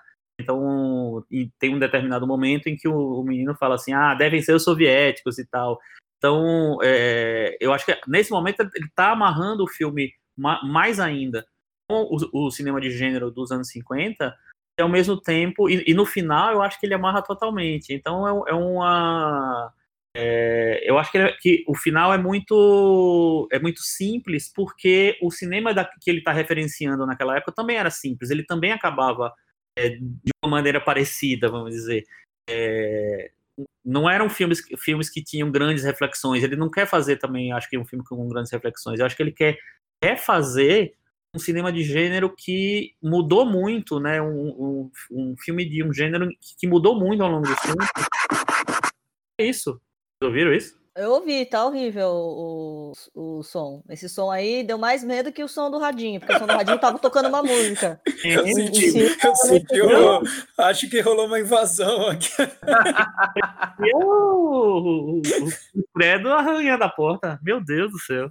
Então, 0.43 1.25
tem 1.59 1.75
um 1.75 1.79
determinado 1.79 2.27
momento 2.27 2.67
em 2.69 2.77
que 2.77 2.89
o, 2.89 3.21
o, 3.21 3.25
menino 3.25 3.55
fala 3.55 3.77
assim: 3.77 3.93
ah, 3.93 4.15
devem 4.15 4.43
ser 4.43 4.55
os 4.55 4.65
soviéticos 4.65 5.39
e 5.39 5.47
tal. 5.47 5.79
Então, 6.19 6.79
é, 6.83 7.57
eu 7.61 7.73
acho 7.73 7.87
que 7.87 7.99
nesse 8.07 8.31
momento 8.31 8.61
ele 8.61 8.87
está 8.87 9.11
amarrando 9.11 9.65
o 9.65 9.69
filme 9.69 10.13
ma, 10.37 10.63
mais 10.65 11.01
ainda 11.01 11.45
com 11.89 12.03
o, 12.03 12.47
o, 12.47 12.51
cinema 12.51 12.81
de 12.81 12.91
gênero 12.91 13.31
dos 13.31 13.51
anos 13.51 13.69
50, 13.69 14.35
e 14.79 14.83
ao 14.83 14.89
mesmo 14.89 15.21
tempo, 15.21 15.69
e, 15.69 15.85
e, 15.87 15.95
no 15.95 16.07
final 16.07 16.53
eu 16.53 16.63
acho 16.63 16.79
que 16.79 16.87
ele 16.87 16.95
amarra 16.95 17.23
totalmente. 17.23 17.93
Então, 17.93 18.27
é, 18.27 18.53
é 18.53 18.55
uma 18.55 19.73
é, 20.15 20.83
eu 20.85 20.99
acho 20.99 21.11
que, 21.11 21.19
ele, 21.19 21.33
que, 21.41 21.65
o 21.67 21.75
final 21.75 22.13
é 22.13 22.19
muito 22.19 23.49
é 23.51 23.59
muito 23.59 23.81
simples 23.83 24.53
porque 24.53 25.19
o 25.23 25.31
cinema 25.31 25.73
da, 25.73 25.85
que 25.85 26.11
ele 26.11 26.19
está 26.19 26.33
referenciando 26.33 27.07
naquela 27.07 27.37
época 27.37 27.53
também 27.53 27.77
era 27.77 27.91
simples. 27.91 28.31
Ele 28.31 28.45
também 28.45 28.73
acabava 28.73 29.33
é, 29.77 29.91
de 29.91 30.31
uma 30.43 30.51
maneira 30.51 30.81
parecida, 30.81 31.49
vamos 31.49 31.73
dizer. 31.73 32.05
É, 32.49 33.31
não 33.85 34.09
eram 34.09 34.29
filmes, 34.29 34.63
filmes 34.79 35.09
que 35.09 35.23
tinham 35.23 35.51
grandes 35.51 35.85
reflexões. 35.85 36.43
Ele 36.43 36.57
não 36.57 36.71
quer 36.71 36.87
fazer 36.87 37.17
também, 37.17 37.53
acho 37.53 37.69
que 37.69 37.79
um 37.79 37.85
filme 37.85 38.05
com 38.05 38.29
grandes 38.29 38.53
reflexões. 38.53 38.99
Eu 38.99 39.07
acho 39.07 39.17
que 39.17 39.23
ele 39.23 39.33
quer, 39.33 39.59
quer 40.03 40.17
fazer 40.17 40.95
um 41.35 41.39
cinema 41.39 41.73
de 41.73 41.83
gênero 41.83 42.35
que 42.35 42.95
mudou 43.03 43.47
muito, 43.47 43.99
né? 43.99 44.21
Um, 44.21 44.49
um, 44.49 44.91
um 45.11 45.37
filme 45.39 45.65
de 45.65 45.83
um 45.83 45.93
gênero 45.93 46.29
que 46.59 46.67
mudou 46.67 46.99
muito 46.99 47.23
ao 47.23 47.31
longo 47.31 47.47
do 47.47 47.57
tempo. 47.57 47.85
É 49.41 49.47
isso 49.47 49.81
ouviram 50.27 50.53
isso? 50.53 50.81
Eu 50.95 51.13
ouvi, 51.13 51.47
tá 51.47 51.65
horrível 51.65 52.09
o, 52.09 52.93
o, 53.15 53.39
o, 53.39 53.43
som. 53.43 53.83
Esse 53.89 54.11
som 54.11 54.31
aí 54.31 54.63
deu 54.63 54.77
mais 54.77 55.03
medo 55.03 55.33
que 55.33 55.43
o 55.43 55.49
som 55.49 55.71
do 55.71 55.79
radinho, 55.79 56.21
porque 56.21 56.35
o 56.35 56.39
som 56.39 56.47
do 56.47 56.53
radinho 56.53 56.79
tava 56.79 56.99
tocando 56.99 57.29
uma 57.29 57.43
música. 57.43 57.99
Eu 58.25 58.47
senti, 58.47 58.99
eu 59.25 59.35
senti 59.35 59.81
acho 60.59 60.89
que 60.89 61.01
rolou 61.01 61.27
uma 61.27 61.41
invasão 61.41 62.09
aqui. 62.09 62.31
o, 63.95 65.21
o 65.21 65.83
Fredo 65.93 66.31
arranhando 66.31 66.85
a 66.85 66.89
porta. 66.89 67.41
Meu 67.43 67.61
Deus 67.61 67.91
do 67.91 67.99
céu. 67.99 68.31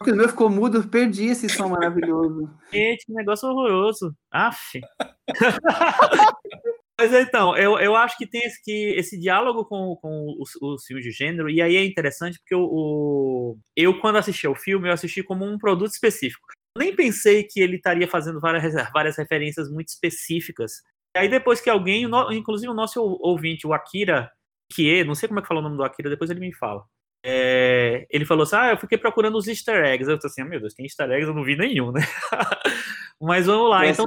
O 0.00 0.14
meu 0.14 0.28
ficou 0.28 0.50
mudo, 0.50 0.78
eu 0.78 0.88
perdi 0.88 1.26
esse 1.26 1.48
som 1.48 1.68
maravilhoso. 1.68 2.50
Gente, 2.72 3.06
que 3.06 3.12
negócio 3.12 3.48
horroroso. 3.48 4.12
Aff. 4.30 4.80
Mas 7.00 7.12
então, 7.12 7.56
eu, 7.56 7.78
eu 7.78 7.94
acho 7.94 8.18
que 8.18 8.26
tem 8.26 8.42
esse, 8.42 8.60
que, 8.60 8.94
esse 8.96 9.16
diálogo 9.18 9.64
com, 9.64 9.96
com 10.02 10.34
os, 10.40 10.50
os 10.60 10.84
filmes 10.84 11.04
de 11.04 11.12
gênero, 11.12 11.48
e 11.48 11.62
aí 11.62 11.76
é 11.76 11.84
interessante 11.84 12.38
porque 12.40 12.56
o, 12.56 12.64
o, 12.64 13.58
eu, 13.76 14.00
quando 14.00 14.16
assisti 14.16 14.48
ao 14.48 14.56
filme, 14.56 14.88
eu 14.88 14.92
assisti 14.92 15.22
como 15.22 15.44
um 15.44 15.56
produto 15.58 15.92
específico. 15.92 16.48
nem 16.76 16.94
pensei 16.94 17.44
que 17.44 17.60
ele 17.60 17.76
estaria 17.76 18.08
fazendo 18.08 18.40
várias, 18.40 18.74
várias 18.92 19.16
referências 19.16 19.70
muito 19.70 19.88
específicas. 19.88 20.72
E 21.16 21.20
aí 21.20 21.28
depois 21.28 21.60
que 21.60 21.70
alguém, 21.70 22.08
inclusive 22.32 22.70
o 22.70 22.74
nosso 22.74 23.00
ouvinte, 23.20 23.64
o 23.64 23.72
Akira 23.72 24.28
Kie, 24.72 25.04
não 25.04 25.14
sei 25.14 25.28
como 25.28 25.38
é 25.38 25.42
que 25.42 25.48
fala 25.48 25.60
o 25.60 25.62
nome 25.62 25.76
do 25.76 25.84
Akira, 25.84 26.10
depois 26.10 26.30
ele 26.30 26.40
me 26.40 26.52
fala. 26.52 26.84
É, 27.24 28.06
ele 28.10 28.24
falou 28.24 28.42
assim: 28.42 28.56
Ah, 28.56 28.70
eu 28.70 28.78
fiquei 28.78 28.96
procurando 28.98 29.36
os 29.36 29.48
easter 29.48 29.84
eggs. 29.84 30.10
Eu 30.10 30.18
tô 30.18 30.28
assim, 30.28 30.42
ah, 30.42 30.44
meu 30.44 30.60
Deus, 30.60 30.74
tem 30.74 30.84
easter 30.86 31.10
eggs, 31.10 31.28
eu 31.28 31.34
não 31.34 31.42
vi 31.44 31.56
nenhum, 31.56 31.90
né? 31.90 32.00
Mas 33.20 33.46
vamos 33.46 33.70
lá. 33.70 33.86
então, 33.86 34.06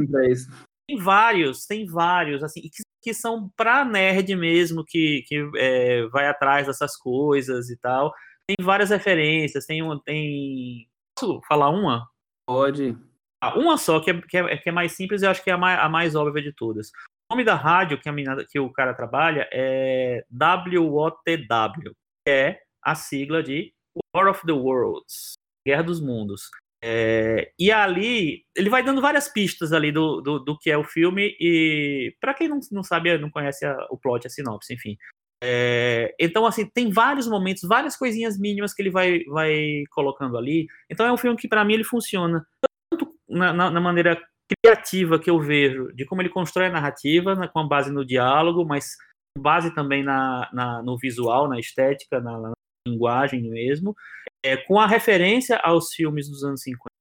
tem 0.91 0.97
vários, 0.97 1.65
tem 1.65 1.85
vários, 1.85 2.43
assim, 2.43 2.61
que, 2.61 2.83
que 3.01 3.13
são 3.13 3.49
pra 3.55 3.85
nerd 3.85 4.35
mesmo, 4.35 4.83
que, 4.85 5.23
que 5.27 5.49
é, 5.55 6.05
vai 6.07 6.27
atrás 6.27 6.67
dessas 6.67 6.97
coisas 6.97 7.69
e 7.69 7.77
tal. 7.77 8.13
Tem 8.45 8.57
várias 8.61 8.89
referências, 8.89 9.65
tem 9.65 9.81
um. 9.81 9.97
Tem. 9.99 10.87
Posso 11.17 11.41
falar 11.47 11.69
uma? 11.69 12.07
Pode. 12.45 12.97
Ah, 13.41 13.57
uma 13.57 13.77
só, 13.77 13.99
que 13.99 14.11
é, 14.11 14.21
que 14.21 14.37
é, 14.37 14.57
que, 14.57 14.69
é, 14.69 14.71
mais 14.71 14.91
simples 14.91 15.21
e 15.21 15.25
eu 15.25 15.31
acho 15.31 15.43
que 15.43 15.49
é 15.49 15.53
a 15.53 15.57
mais, 15.57 15.79
a 15.79 15.89
mais 15.89 16.15
óbvia 16.15 16.43
de 16.43 16.53
todas. 16.53 16.89
O 17.29 17.33
nome 17.33 17.43
da 17.43 17.55
rádio 17.55 17.99
que, 17.99 18.09
a 18.09 18.13
que 18.47 18.59
o 18.59 18.71
cara 18.71 18.93
trabalha 18.93 19.47
é 19.51 20.23
WOTW, 20.31 21.95
que 22.25 22.29
é 22.29 22.59
a 22.83 22.93
sigla 22.93 23.41
de 23.41 23.73
War 24.15 24.27
of 24.27 24.45
the 24.45 24.51
Worlds 24.51 25.33
Guerra 25.65 25.83
dos 25.83 26.01
Mundos. 26.01 26.49
É, 26.83 27.51
e 27.59 27.71
ali, 27.71 28.43
ele 28.55 28.69
vai 28.69 28.81
dando 28.81 29.01
várias 29.01 29.27
pistas 29.27 29.71
ali 29.71 29.91
do, 29.91 30.19
do, 30.19 30.39
do 30.39 30.57
que 30.57 30.71
é 30.71 30.77
o 30.77 30.83
filme, 30.83 31.35
e 31.39 32.15
para 32.19 32.33
quem 32.33 32.47
não, 32.47 32.59
não 32.71 32.83
sabe, 32.83 33.17
não 33.19 33.29
conhece 33.29 33.65
a, 33.65 33.75
o 33.89 33.97
plot, 33.97 34.25
a 34.25 34.29
sinopse, 34.29 34.73
enfim. 34.73 34.97
É, 35.43 36.13
então, 36.19 36.45
assim, 36.45 36.67
tem 36.67 36.91
vários 36.91 37.27
momentos, 37.27 37.63
várias 37.67 37.95
coisinhas 37.95 38.37
mínimas 38.37 38.73
que 38.73 38.81
ele 38.81 38.91
vai, 38.91 39.23
vai 39.25 39.83
colocando 39.91 40.37
ali. 40.37 40.67
Então, 40.89 41.05
é 41.05 41.11
um 41.11 41.17
filme 41.17 41.37
que, 41.37 41.47
para 41.47 41.65
mim, 41.65 41.73
ele 41.73 41.83
funciona 41.83 42.45
tanto 42.91 43.13
na, 43.29 43.53
na, 43.53 43.71
na, 43.71 43.81
maneira 43.81 44.21
criativa 44.63 45.19
que 45.19 45.29
eu 45.29 45.39
vejo, 45.39 45.91
de 45.93 46.05
como 46.05 46.21
ele 46.21 46.29
constrói 46.29 46.67
a 46.67 46.71
narrativa, 46.71 47.35
né, 47.35 47.47
com 47.47 47.67
base 47.67 47.91
no 47.91 48.05
diálogo, 48.05 48.65
mas 48.65 48.95
base 49.37 49.73
também 49.73 50.03
na, 50.03 50.49
na 50.53 50.83
no 50.83 50.97
visual, 50.97 51.47
na 51.47 51.59
estética, 51.59 52.19
na, 52.19 52.37
na 52.37 52.51
linguagem 52.87 53.49
mesmo, 53.49 53.95
é, 54.43 54.57
com 54.57 54.79
a 54.79 54.87
referência 54.87 55.57
aos 55.57 55.93
filmes 55.93 56.29
dos 56.29 56.43
anos 56.43 56.61
50. 56.61 56.91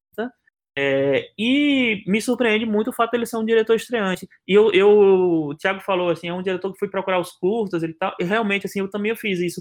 É, 0.78 1.28
e 1.36 2.02
me 2.06 2.22
surpreende 2.22 2.64
muito 2.64 2.90
o 2.90 2.92
fato 2.92 3.10
de 3.10 3.18
ele 3.18 3.26
ser 3.26 3.36
um 3.36 3.44
diretor 3.44 3.74
estreante. 3.74 4.28
E 4.46 4.54
eu, 4.54 4.72
eu, 4.72 4.88
o 4.88 5.54
Thiago 5.56 5.80
falou 5.80 6.10
assim, 6.10 6.28
é 6.28 6.34
um 6.34 6.42
diretor 6.42 6.72
que 6.72 6.78
foi 6.78 6.88
procurar 6.88 7.18
os 7.18 7.32
curtas 7.32 7.82
e 7.82 7.92
tal. 7.94 8.14
E 8.20 8.24
realmente, 8.24 8.66
assim, 8.66 8.80
eu 8.80 8.88
também 8.88 9.14
fiz 9.16 9.40
isso. 9.40 9.60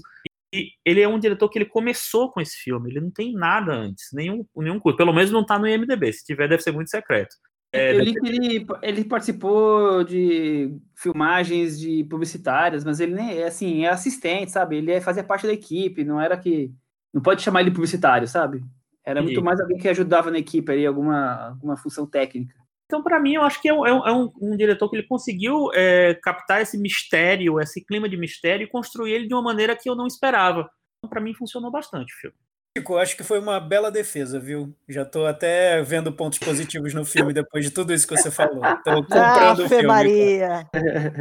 E 0.52 0.70
ele 0.84 1.00
é 1.00 1.08
um 1.08 1.18
diretor 1.18 1.48
que 1.48 1.58
ele 1.58 1.66
começou 1.66 2.30
com 2.30 2.40
esse 2.40 2.56
filme. 2.56 2.90
Ele 2.90 3.00
não 3.00 3.10
tem 3.10 3.32
nada 3.32 3.72
antes, 3.72 4.08
nenhum, 4.12 4.44
nenhum 4.56 4.80
curto. 4.80 4.96
Pelo 4.96 5.12
menos 5.12 5.30
não 5.30 5.42
está 5.42 5.58
no 5.58 5.68
IMDb. 5.68 6.12
Se 6.12 6.24
tiver, 6.24 6.48
deve 6.48 6.62
ser 6.62 6.72
muito 6.72 6.90
secreto. 6.90 7.36
É, 7.72 7.94
eu 7.94 8.00
li 8.00 8.14
que 8.14 8.26
ele, 8.26 8.66
ele 8.82 9.04
participou 9.04 10.02
de 10.02 10.76
filmagens 10.94 11.78
de 11.78 12.02
publicitárias, 12.04 12.84
mas 12.84 12.98
ele 12.98 13.14
nem 13.14 13.38
é 13.38 13.46
assim, 13.46 13.84
é 13.84 13.90
assistente, 13.90 14.50
sabe? 14.50 14.76
Ele 14.76 14.90
é, 14.90 15.00
fazia 15.00 15.22
parte 15.22 15.46
da 15.46 15.52
equipe, 15.52 16.04
não 16.04 16.20
era 16.20 16.36
que. 16.36 16.72
Não 17.12 17.20
pode 17.22 17.42
chamar 17.42 17.60
ele 17.60 17.70
publicitário, 17.72 18.26
sabe? 18.26 18.62
Era 19.04 19.22
muito 19.22 19.42
mais 19.42 19.60
alguém 19.60 19.78
que 19.78 19.88
ajudava 19.88 20.30
na 20.30 20.38
equipe 20.38 20.70
ali, 20.70 20.86
alguma, 20.86 21.48
alguma 21.48 21.76
função 21.76 22.06
técnica. 22.06 22.54
Então, 22.86 23.02
para 23.02 23.20
mim, 23.20 23.34
eu 23.34 23.42
acho 23.42 23.60
que 23.62 23.68
é 23.68 23.72
um, 23.72 23.86
é 23.86 24.12
um, 24.12 24.30
um 24.40 24.56
diretor 24.56 24.88
que 24.90 24.96
ele 24.96 25.06
conseguiu 25.06 25.70
é, 25.72 26.14
captar 26.22 26.60
esse 26.60 26.76
mistério, 26.76 27.60
esse 27.60 27.84
clima 27.84 28.08
de 28.08 28.16
mistério 28.16 28.64
e 28.64 28.70
construir 28.70 29.12
ele 29.12 29.28
de 29.28 29.34
uma 29.34 29.42
maneira 29.42 29.76
que 29.76 29.88
eu 29.88 29.94
não 29.94 30.06
esperava. 30.06 30.68
Então, 30.98 31.08
para 31.08 31.20
mim, 31.20 31.32
funcionou 31.32 31.70
bastante 31.70 32.12
o 32.12 32.18
filme. 32.20 32.36
Chico, 32.80 32.96
acho 32.96 33.16
que 33.16 33.22
foi 33.22 33.38
uma 33.38 33.60
bela 33.60 33.90
defesa, 33.90 34.40
viu? 34.40 34.74
Já 34.88 35.02
estou 35.02 35.26
até 35.26 35.82
vendo 35.82 36.10
pontos 36.12 36.38
positivos 36.38 36.94
no 36.94 37.04
filme 37.04 37.32
depois 37.32 37.64
de 37.64 37.70
tudo 37.70 37.92
isso 37.92 38.08
que 38.08 38.16
você 38.16 38.30
falou. 38.30 38.64
Estou 38.64 39.02
comprando 39.04 39.62
ah, 39.62 39.64
o 39.64 39.68
filme. 39.68 39.86
Maria. 39.86 40.66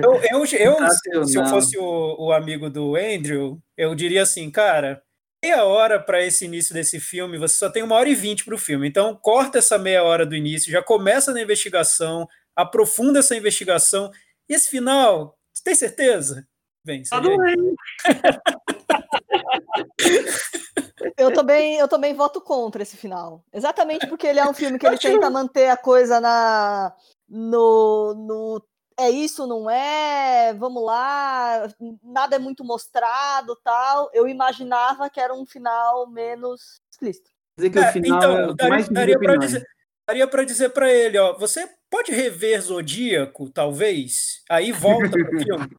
Eu, 0.02 0.16
eu, 0.16 0.40
eu 0.40 1.26
se 1.26 1.38
eu 1.38 1.46
fosse 1.48 1.78
o, 1.78 2.16
o, 2.18 2.32
amigo 2.32 2.70
do 2.70 2.96
Andrew, 2.96 3.60
eu 3.78 3.94
diria 3.94 4.24
assim, 4.24 4.50
cara, 4.50 5.02
meia 5.44 5.66
hora 5.66 6.00
para 6.00 6.24
esse 6.26 6.46
início 6.46 6.74
desse 6.74 7.00
filme, 7.00 7.38
você 7.38 7.58
só 7.58 7.70
tem 7.70 7.84
uma 7.84 7.96
hora 7.96 8.08
e 8.08 8.16
vinte 8.16 8.46
para 8.46 8.56
o 8.56 8.60
filme. 8.60 8.88
Então, 8.88 9.14
corta 9.22 9.58
essa 9.58 9.78
meia 9.78 10.04
hora 10.04 10.26
do 10.26 10.36
início, 10.36 10.72
já 10.72 10.82
começa 10.82 11.34
na 11.34 11.42
investigação, 11.42 12.26
aprofunda 12.56 13.20
essa 13.20 13.36
investigação. 13.36 14.10
E 14.48 14.54
esse 14.54 14.70
final, 14.70 15.38
você 15.54 15.64
tem 15.64 15.76
certeza? 15.76 16.48
Vem, 16.86 17.04
tá 17.04 17.22
Eu 21.16 21.34
também, 21.34 21.78
eu 21.78 21.88
também 21.88 22.14
voto 22.14 22.42
contra 22.42 22.84
esse 22.84 22.98
final. 22.98 23.44
Exatamente 23.54 24.06
porque 24.08 24.28
ele 24.28 24.40
é 24.40 24.48
um 24.48 24.54
filme 24.54 24.78
que 24.78 24.86
ele 24.86 24.98
tenta 24.98 25.30
manter 25.30 25.70
a 25.70 25.78
coisa 25.78 26.20
na 26.20 26.94
no, 27.28 28.14
no 28.16 28.62
é 29.00 29.10
isso, 29.10 29.48
não 29.48 29.70
é? 29.70 30.54
Vamos 30.54 30.84
lá, 30.84 31.68
nada 32.04 32.36
é 32.36 32.40
muito 32.40 32.66
mostrado, 32.66 33.56
tal. 33.64 34.10
Eu 34.14 34.28
imaginava 34.28 35.10
que 35.10 35.20
era 35.20 35.34
um 35.34 35.46
final 35.46 36.10
menos 36.10 36.82
explícito. 36.92 37.32
Dizer 37.58 37.70
que 37.70 37.80
é, 37.80 37.90
o 37.90 37.94
final 37.94 38.18
então, 38.18 38.56
daria, 38.56 38.88
daria 38.90 39.20
para 39.20 39.36
dizer, 39.38 39.66
daria 40.06 40.28
para 40.28 40.44
dizer 40.44 40.70
para 40.70 40.92
ele, 40.92 41.18
ó, 41.18 41.38
você 41.38 41.68
pode 41.90 42.12
rever 42.12 42.62
Zodíaco, 42.62 43.50
talvez, 43.50 44.44
aí 44.50 44.72
volta 44.72 45.10
pro 45.10 45.40
filme. 45.40 45.70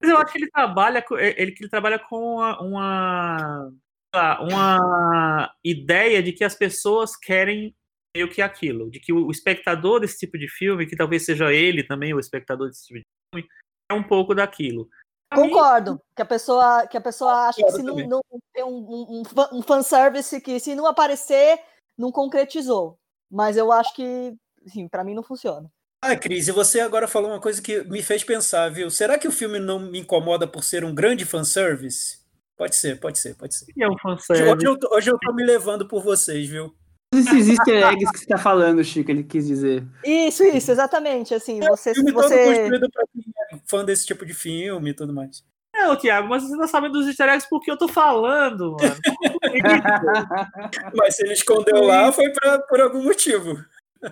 Mas 0.00 0.10
eu 0.10 0.18
acho 0.18 0.32
que 0.32 0.38
ele 0.38 0.50
trabalha, 0.50 1.04
ele 1.36 1.52
que 1.52 1.62
ele 1.62 1.70
trabalha 1.70 1.98
com 1.98 2.36
uma, 2.36 2.60
uma 2.60 3.72
uma 4.40 5.54
ideia 5.64 6.22
de 6.22 6.32
que 6.32 6.42
as 6.42 6.54
pessoas 6.54 7.16
querem 7.16 7.74
meio 8.16 8.28
que 8.28 8.42
aquilo, 8.42 8.90
de 8.90 8.98
que 8.98 9.12
o 9.12 9.30
espectador 9.30 10.00
desse 10.00 10.18
tipo 10.18 10.36
de 10.36 10.48
filme, 10.48 10.86
que 10.86 10.96
talvez 10.96 11.24
seja 11.24 11.52
ele 11.52 11.84
também 11.84 12.12
o 12.12 12.18
espectador 12.18 12.68
desse 12.68 12.86
tipo 12.86 12.98
de 12.98 13.04
filme, 13.32 13.48
é 13.88 13.94
um 13.94 14.02
pouco 14.02 14.34
daquilo. 14.34 14.88
Pra 15.28 15.40
Concordo, 15.40 15.92
mim, 15.92 15.98
que 16.16 16.22
a 16.22 16.26
pessoa 16.26 16.86
que 16.88 16.96
a 16.96 17.00
pessoa 17.00 17.48
acha 17.48 17.62
que 17.62 17.70
se 17.70 17.82
não, 17.84 17.96
não 17.96 18.20
tem 18.52 18.64
um, 18.64 19.22
um, 19.22 19.22
um 19.52 19.62
fanservice 19.62 20.40
que 20.40 20.58
se 20.58 20.74
não 20.74 20.86
aparecer, 20.86 21.60
não 21.96 22.10
concretizou. 22.10 22.98
Mas 23.30 23.56
eu 23.56 23.70
acho 23.70 23.94
que, 23.94 24.34
sim, 24.66 24.88
para 24.88 25.04
mim 25.04 25.14
não 25.14 25.22
funciona. 25.22 25.70
Ah, 26.02 26.16
Cris, 26.16 26.48
e 26.48 26.52
você 26.52 26.80
agora 26.80 27.06
falou 27.06 27.30
uma 27.30 27.40
coisa 27.40 27.60
que 27.60 27.84
me 27.84 28.02
fez 28.02 28.24
pensar, 28.24 28.70
viu? 28.70 28.90
Será 28.90 29.18
que 29.18 29.28
o 29.28 29.32
filme 29.32 29.58
não 29.58 29.78
me 29.78 29.98
incomoda 29.98 30.46
por 30.46 30.64
ser 30.64 30.82
um 30.82 30.94
grande 30.94 31.26
fanservice? 31.26 32.18
Pode 32.56 32.74
ser, 32.74 32.98
pode 32.98 33.18
ser, 33.18 33.34
pode 33.34 33.54
ser. 33.54 33.66
E 33.76 33.82
é 33.82 33.88
um 33.88 33.98
fanservice. 33.98 34.50
Hoje 34.50 34.66
eu, 34.66 34.78
tô, 34.78 34.96
hoje 34.96 35.10
eu 35.10 35.18
tô 35.18 35.32
me 35.34 35.44
levando 35.44 35.86
por 35.86 36.02
vocês, 36.02 36.48
viu? 36.48 36.74
Esses 37.12 37.48
easter 37.48 37.84
eggs 37.86 38.12
que 38.12 38.18
você 38.20 38.26
tá 38.26 38.38
falando, 38.38 38.82
Chico, 38.82 39.10
ele 39.10 39.24
quis 39.24 39.46
dizer. 39.46 39.84
Isso, 40.04 40.42
isso, 40.44 40.70
exatamente. 40.70 41.34
Assim, 41.34 41.62
é, 41.62 41.68
você. 41.68 41.90
O 41.90 41.94
filme 41.94 42.12
você... 42.12 42.36
todo 42.36 42.54
construído 42.54 42.90
pra 42.90 43.04
quem 43.12 43.24
é 43.50 43.60
fã 43.66 43.84
desse 43.84 44.06
tipo 44.06 44.24
de 44.24 44.32
filme 44.32 44.90
e 44.90 44.94
tudo 44.94 45.12
mais. 45.12 45.44
Não, 45.74 45.96
Thiago, 45.96 46.28
mas 46.28 46.42
você 46.42 46.56
tá 46.56 46.66
sabendo 46.66 46.92
dos 46.92 47.08
easter 47.08 47.28
eggs 47.28 47.46
porque 47.48 47.70
eu 47.70 47.76
tô 47.76 47.88
falando, 47.88 48.76
mano. 48.76 48.96
mas 50.96 51.16
se 51.16 51.24
ele 51.24 51.32
escondeu 51.32 51.82
lá, 51.82 52.10
foi 52.12 52.30
pra, 52.30 52.58
por 52.60 52.80
algum 52.80 53.02
motivo. 53.02 53.58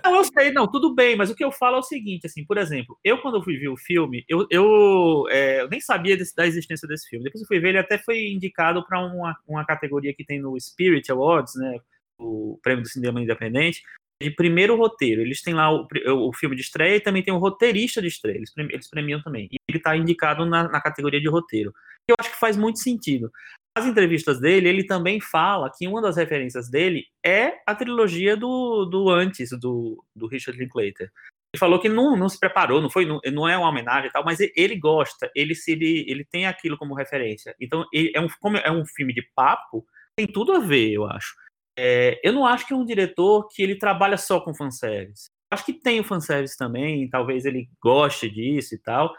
Não, 0.03 0.17
eu 0.17 0.23
sei, 0.23 0.51
não, 0.51 0.69
tudo 0.69 0.93
bem, 0.93 1.15
mas 1.15 1.31
o 1.31 1.35
que 1.35 1.43
eu 1.43 1.51
falo 1.51 1.77
é 1.77 1.79
o 1.79 1.83
seguinte, 1.83 2.27
assim, 2.27 2.45
por 2.45 2.59
exemplo, 2.59 2.97
eu 3.03 3.19
quando 3.21 3.43
fui 3.43 3.57
ver 3.57 3.69
o 3.69 3.77
filme, 3.77 4.23
eu, 4.29 4.45
eu, 4.51 5.25
é, 5.29 5.61
eu 5.61 5.69
nem 5.69 5.81
sabia 5.81 6.15
desse, 6.15 6.35
da 6.35 6.45
existência 6.45 6.87
desse 6.87 7.09
filme. 7.09 7.23
Depois 7.23 7.41
eu 7.41 7.47
fui 7.47 7.59
ver, 7.59 7.69
ele 7.69 7.79
até 7.79 7.97
foi 7.97 8.27
indicado 8.27 8.85
para 8.85 8.99
uma, 8.99 9.35
uma 9.47 9.65
categoria 9.65 10.13
que 10.13 10.23
tem 10.23 10.39
no 10.39 10.59
Spirit 10.59 11.11
Awards, 11.11 11.55
né, 11.55 11.79
o 12.19 12.59
prêmio 12.61 12.83
do 12.83 12.89
cinema 12.89 13.19
independente, 13.19 13.81
de 14.21 14.29
primeiro 14.29 14.75
roteiro. 14.75 15.21
Eles 15.21 15.41
têm 15.41 15.55
lá 15.55 15.71
o, 15.71 15.87
o 16.27 16.33
filme 16.33 16.55
de 16.55 16.61
estreia 16.61 16.97
e 16.97 17.01
também 17.01 17.23
tem 17.23 17.33
o 17.33 17.39
roteirista 17.39 17.99
de 17.99 18.09
estreia, 18.09 18.37
eles, 18.37 18.53
eles 18.55 18.89
premiam 18.89 19.21
também. 19.23 19.47
E 19.51 19.55
ele 19.67 19.79
está 19.79 19.97
indicado 19.97 20.45
na, 20.45 20.69
na 20.69 20.81
categoria 20.81 21.19
de 21.19 21.29
roteiro. 21.29 21.73
Eu 22.07 22.15
acho 22.19 22.31
que 22.31 22.39
faz 22.39 22.55
muito 22.55 22.79
sentido 22.79 23.31
nas 23.79 23.87
entrevistas 23.87 24.39
dele, 24.39 24.67
ele 24.67 24.83
também 24.83 25.19
fala 25.21 25.71
que 25.75 25.87
uma 25.87 26.01
das 26.01 26.17
referências 26.17 26.69
dele 26.69 27.05
é 27.25 27.53
a 27.65 27.73
trilogia 27.73 28.35
do, 28.35 28.85
do 28.85 29.09
antes, 29.09 29.49
do, 29.59 30.03
do 30.15 30.27
Richard 30.27 30.59
Linklater. 30.59 31.09
Ele 31.53 31.59
falou 31.59 31.79
que 31.79 31.89
não, 31.89 32.15
não 32.15 32.29
se 32.29 32.39
preparou, 32.39 32.81
não 32.81 32.89
foi, 32.89 33.05
não, 33.05 33.19
não 33.33 33.47
é 33.47 33.57
uma 33.57 33.69
homenagem 33.69 34.09
e 34.09 34.11
tal, 34.11 34.23
mas 34.23 34.39
ele 34.39 34.75
gosta, 34.75 35.31
ele 35.33 35.55
se 35.55 35.71
ele, 35.71 36.05
ele 36.07 36.23
tem 36.23 36.45
aquilo 36.45 36.77
como 36.77 36.93
referência. 36.93 37.55
Então, 37.59 37.85
ele, 37.91 38.11
é 38.13 38.19
um 38.19 38.27
como 38.39 38.57
é 38.57 38.71
um 38.71 38.85
filme 38.85 39.13
de 39.13 39.23
papo, 39.33 39.85
tem 40.15 40.27
tudo 40.27 40.51
a 40.51 40.59
ver, 40.59 40.91
eu 40.91 41.05
acho. 41.05 41.33
É, 41.77 42.19
eu 42.23 42.33
não 42.33 42.45
acho 42.45 42.67
que 42.67 42.73
é 42.73 42.75
um 42.75 42.85
diretor 42.85 43.47
que 43.47 43.63
ele 43.63 43.75
trabalha 43.75 44.17
só 44.17 44.41
com 44.41 44.53
fanservice. 44.53 45.29
Acho 45.51 45.65
que 45.65 45.73
tem 45.73 45.99
o 45.99 46.03
fanservice 46.03 46.57
também, 46.57 47.09
talvez 47.09 47.45
ele 47.45 47.67
goste 47.81 48.29
disso 48.29 48.75
e 48.75 48.77
tal, 48.77 49.11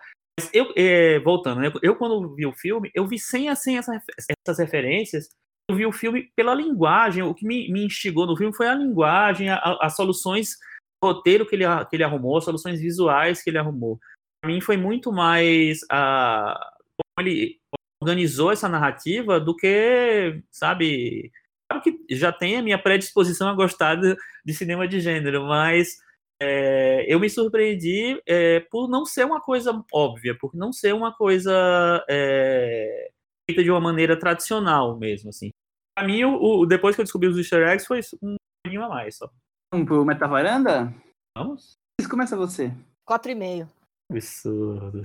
eu, 0.52 0.72
é, 0.76 1.18
voltando, 1.20 1.60
né, 1.60 1.72
eu 1.82 1.96
quando 1.96 2.34
vi 2.34 2.46
o 2.46 2.52
filme, 2.52 2.90
eu 2.94 3.06
vi 3.06 3.18
sem, 3.18 3.54
sem 3.56 3.78
essa, 3.78 4.00
essas 4.46 4.58
referências, 4.58 5.28
eu 5.68 5.76
vi 5.76 5.86
o 5.86 5.92
filme 5.92 6.30
pela 6.36 6.54
linguagem, 6.54 7.22
o 7.22 7.34
que 7.34 7.46
me, 7.46 7.70
me 7.70 7.84
instigou 7.84 8.26
no 8.26 8.36
filme 8.36 8.54
foi 8.54 8.68
a 8.68 8.74
linguagem, 8.74 9.48
as 9.50 9.96
soluções, 9.96 10.56
roteiro 11.02 11.46
que 11.46 11.54
ele, 11.56 11.64
que 11.88 11.96
ele 11.96 12.04
arrumou, 12.04 12.38
as 12.38 12.44
soluções 12.44 12.80
visuais 12.80 13.42
que 13.42 13.50
ele 13.50 13.58
arrumou. 13.58 13.98
Para 14.40 14.52
mim 14.52 14.60
foi 14.60 14.76
muito 14.76 15.12
mais 15.12 15.80
a, 15.90 16.58
como 16.96 17.28
ele 17.28 17.58
organizou 18.02 18.50
essa 18.50 18.68
narrativa 18.68 19.38
do 19.38 19.54
que, 19.54 20.42
sabe, 20.50 21.30
claro 21.68 21.82
que 21.82 22.16
já 22.16 22.32
tem 22.32 22.56
a 22.56 22.62
minha 22.62 22.78
predisposição 22.78 23.48
a 23.48 23.54
gostar 23.54 23.96
de, 23.96 24.16
de 24.44 24.54
cinema 24.54 24.88
de 24.88 25.00
gênero, 25.00 25.44
mas 25.46 25.98
é, 26.42 27.04
eu 27.12 27.20
me 27.20 27.28
surpreendi 27.28 28.20
é, 28.26 28.60
por 28.60 28.88
não 28.88 29.04
ser 29.04 29.26
uma 29.26 29.40
coisa 29.40 29.84
óbvia, 29.92 30.36
por 30.38 30.54
não 30.54 30.72
ser 30.72 30.94
uma 30.94 31.12
coisa 31.14 32.04
é, 32.08 33.10
feita 33.48 33.62
de 33.62 33.70
uma 33.70 33.80
maneira 33.80 34.18
tradicional 34.18 34.98
mesmo, 34.98 35.28
assim. 35.28 35.50
Pra 35.96 36.06
mim, 36.06 36.24
o, 36.24 36.60
o, 36.60 36.66
depois 36.66 36.94
que 36.94 37.02
eu 37.02 37.04
descobri 37.04 37.28
os 37.28 37.36
easter 37.36 37.68
eggs, 37.68 37.86
foi 37.86 38.00
um 38.22 38.36
pouquinho 38.64 38.84
a 38.84 38.88
mais 38.88 39.16
só. 39.16 39.30
Vamos 39.72 39.86
pro 39.86 40.04
Metavaranda? 40.04 40.94
Vamos? 41.36 41.74
Começa 42.08 42.36
você. 42.36 42.72
4,5. 43.08 43.68
Absurdo. 44.10 45.02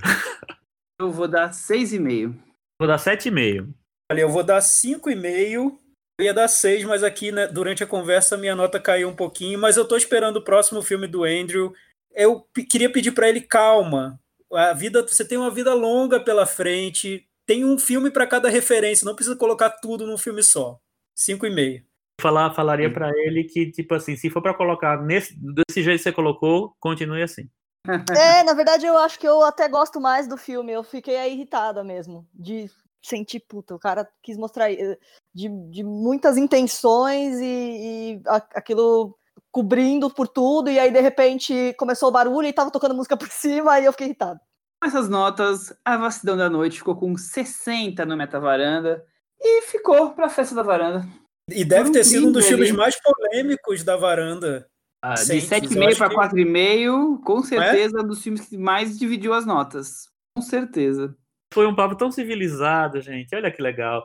Eu 0.98 1.10
vou 1.10 1.28
dar 1.28 1.50
6,5. 1.50 2.34
Vou 2.80 2.88
dar 2.88 2.96
7,5. 2.96 3.72
Olha, 4.10 4.20
eu 4.20 4.30
vou 4.30 4.42
dar 4.42 4.60
5,5 4.60 5.52
eu 5.52 5.78
ia 6.20 6.32
dar 6.32 6.48
seis, 6.48 6.84
mas 6.84 7.02
aqui 7.02 7.30
né, 7.30 7.46
durante 7.46 7.84
a 7.84 7.86
conversa 7.86 8.36
minha 8.36 8.54
nota 8.54 8.80
caiu 8.80 9.08
um 9.08 9.16
pouquinho. 9.16 9.58
Mas 9.58 9.76
eu 9.76 9.82
estou 9.82 9.98
esperando 9.98 10.36
o 10.36 10.44
próximo 10.44 10.82
filme 10.82 11.06
do 11.06 11.24
Andrew. 11.24 11.74
Eu 12.14 12.46
queria 12.70 12.90
pedir 12.90 13.12
para 13.12 13.28
ele 13.28 13.40
calma. 13.40 14.18
A 14.52 14.72
vida, 14.72 15.02
você 15.02 15.24
tem 15.24 15.36
uma 15.36 15.50
vida 15.50 15.74
longa 15.74 16.18
pela 16.18 16.46
frente. 16.46 17.28
Tem 17.44 17.64
um 17.64 17.78
filme 17.78 18.10
para 18.10 18.26
cada 18.26 18.48
referência. 18.48 19.04
Não 19.04 19.14
precisa 19.14 19.36
colocar 19.36 19.70
tudo 19.70 20.06
num 20.06 20.18
filme 20.18 20.42
só. 20.42 20.78
Cinco 21.14 21.46
e 21.46 21.50
meio. 21.50 21.84
Falar, 22.20 22.54
falaria 22.54 22.90
para 22.90 23.10
ele 23.10 23.44
que 23.44 23.70
tipo 23.70 23.94
assim, 23.94 24.16
se 24.16 24.30
for 24.30 24.40
para 24.40 24.54
colocar 24.54 25.02
nesse, 25.02 25.38
desse 25.38 25.82
jeito 25.82 25.98
que 25.98 26.04
você 26.04 26.12
colocou, 26.12 26.74
continue 26.80 27.22
assim. 27.22 27.48
É, 28.16 28.42
na 28.42 28.54
verdade 28.54 28.84
eu 28.84 28.96
acho 28.98 29.18
que 29.18 29.28
eu 29.28 29.42
até 29.42 29.68
gosto 29.68 30.00
mais 30.00 30.26
do 30.26 30.36
filme. 30.36 30.72
Eu 30.72 30.82
fiquei 30.82 31.14
irritada 31.30 31.84
mesmo 31.84 32.26
de 32.34 32.70
sentir, 33.06 33.40
puta, 33.40 33.74
o 33.74 33.78
cara 33.78 34.08
quis 34.22 34.36
mostrar 34.36 34.70
eh, 34.72 34.98
de, 35.34 35.48
de 35.70 35.82
muitas 35.82 36.36
intenções 36.36 37.38
e, 37.40 37.44
e 37.44 38.22
aquilo 38.54 39.16
cobrindo 39.50 40.10
por 40.10 40.28
tudo, 40.28 40.70
e 40.70 40.78
aí 40.78 40.90
de 40.90 41.00
repente 41.00 41.74
começou 41.78 42.08
o 42.08 42.12
barulho 42.12 42.46
e 42.46 42.52
tava 42.52 42.70
tocando 42.70 42.94
música 42.94 43.16
por 43.16 43.28
cima, 43.32 43.80
e 43.80 43.84
eu 43.84 43.92
fiquei 43.92 44.08
irritado. 44.08 44.40
Com 44.82 44.88
essas 44.88 45.08
notas, 45.08 45.72
a 45.84 45.96
Vastidão 45.96 46.36
da 46.36 46.50
Noite 46.50 46.78
ficou 46.78 46.96
com 46.96 47.16
60 47.16 48.04
no 48.04 48.16
Metavaranda 48.16 49.02
e 49.40 49.62
ficou 49.62 50.10
para 50.10 50.26
a 50.26 50.30
festa 50.30 50.54
da 50.54 50.62
varanda. 50.62 51.06
E 51.50 51.64
deve 51.64 51.92
ter 51.92 52.04
sido 52.04 52.28
um 52.28 52.32
dos 52.32 52.46
filmes 52.46 52.72
mais 52.72 53.00
polêmicos 53.00 53.82
da 53.82 53.96
varanda. 53.96 54.68
Ah, 55.00 55.14
de 55.14 55.36
7,5 55.40 55.96
para 55.96 56.10
4,5, 56.10 57.22
com 57.22 57.42
certeza, 57.42 57.98
é? 57.98 58.02
um 58.02 58.06
dos 58.06 58.22
filmes 58.22 58.48
que 58.48 58.58
mais 58.58 58.98
dividiu 58.98 59.32
as 59.32 59.46
notas. 59.46 60.08
Com 60.36 60.42
certeza. 60.42 61.16
Foi 61.52 61.66
um 61.66 61.74
papo 61.74 61.96
tão 61.96 62.10
civilizado, 62.10 63.00
gente. 63.00 63.34
Olha 63.34 63.50
que 63.50 63.62
legal. 63.62 64.02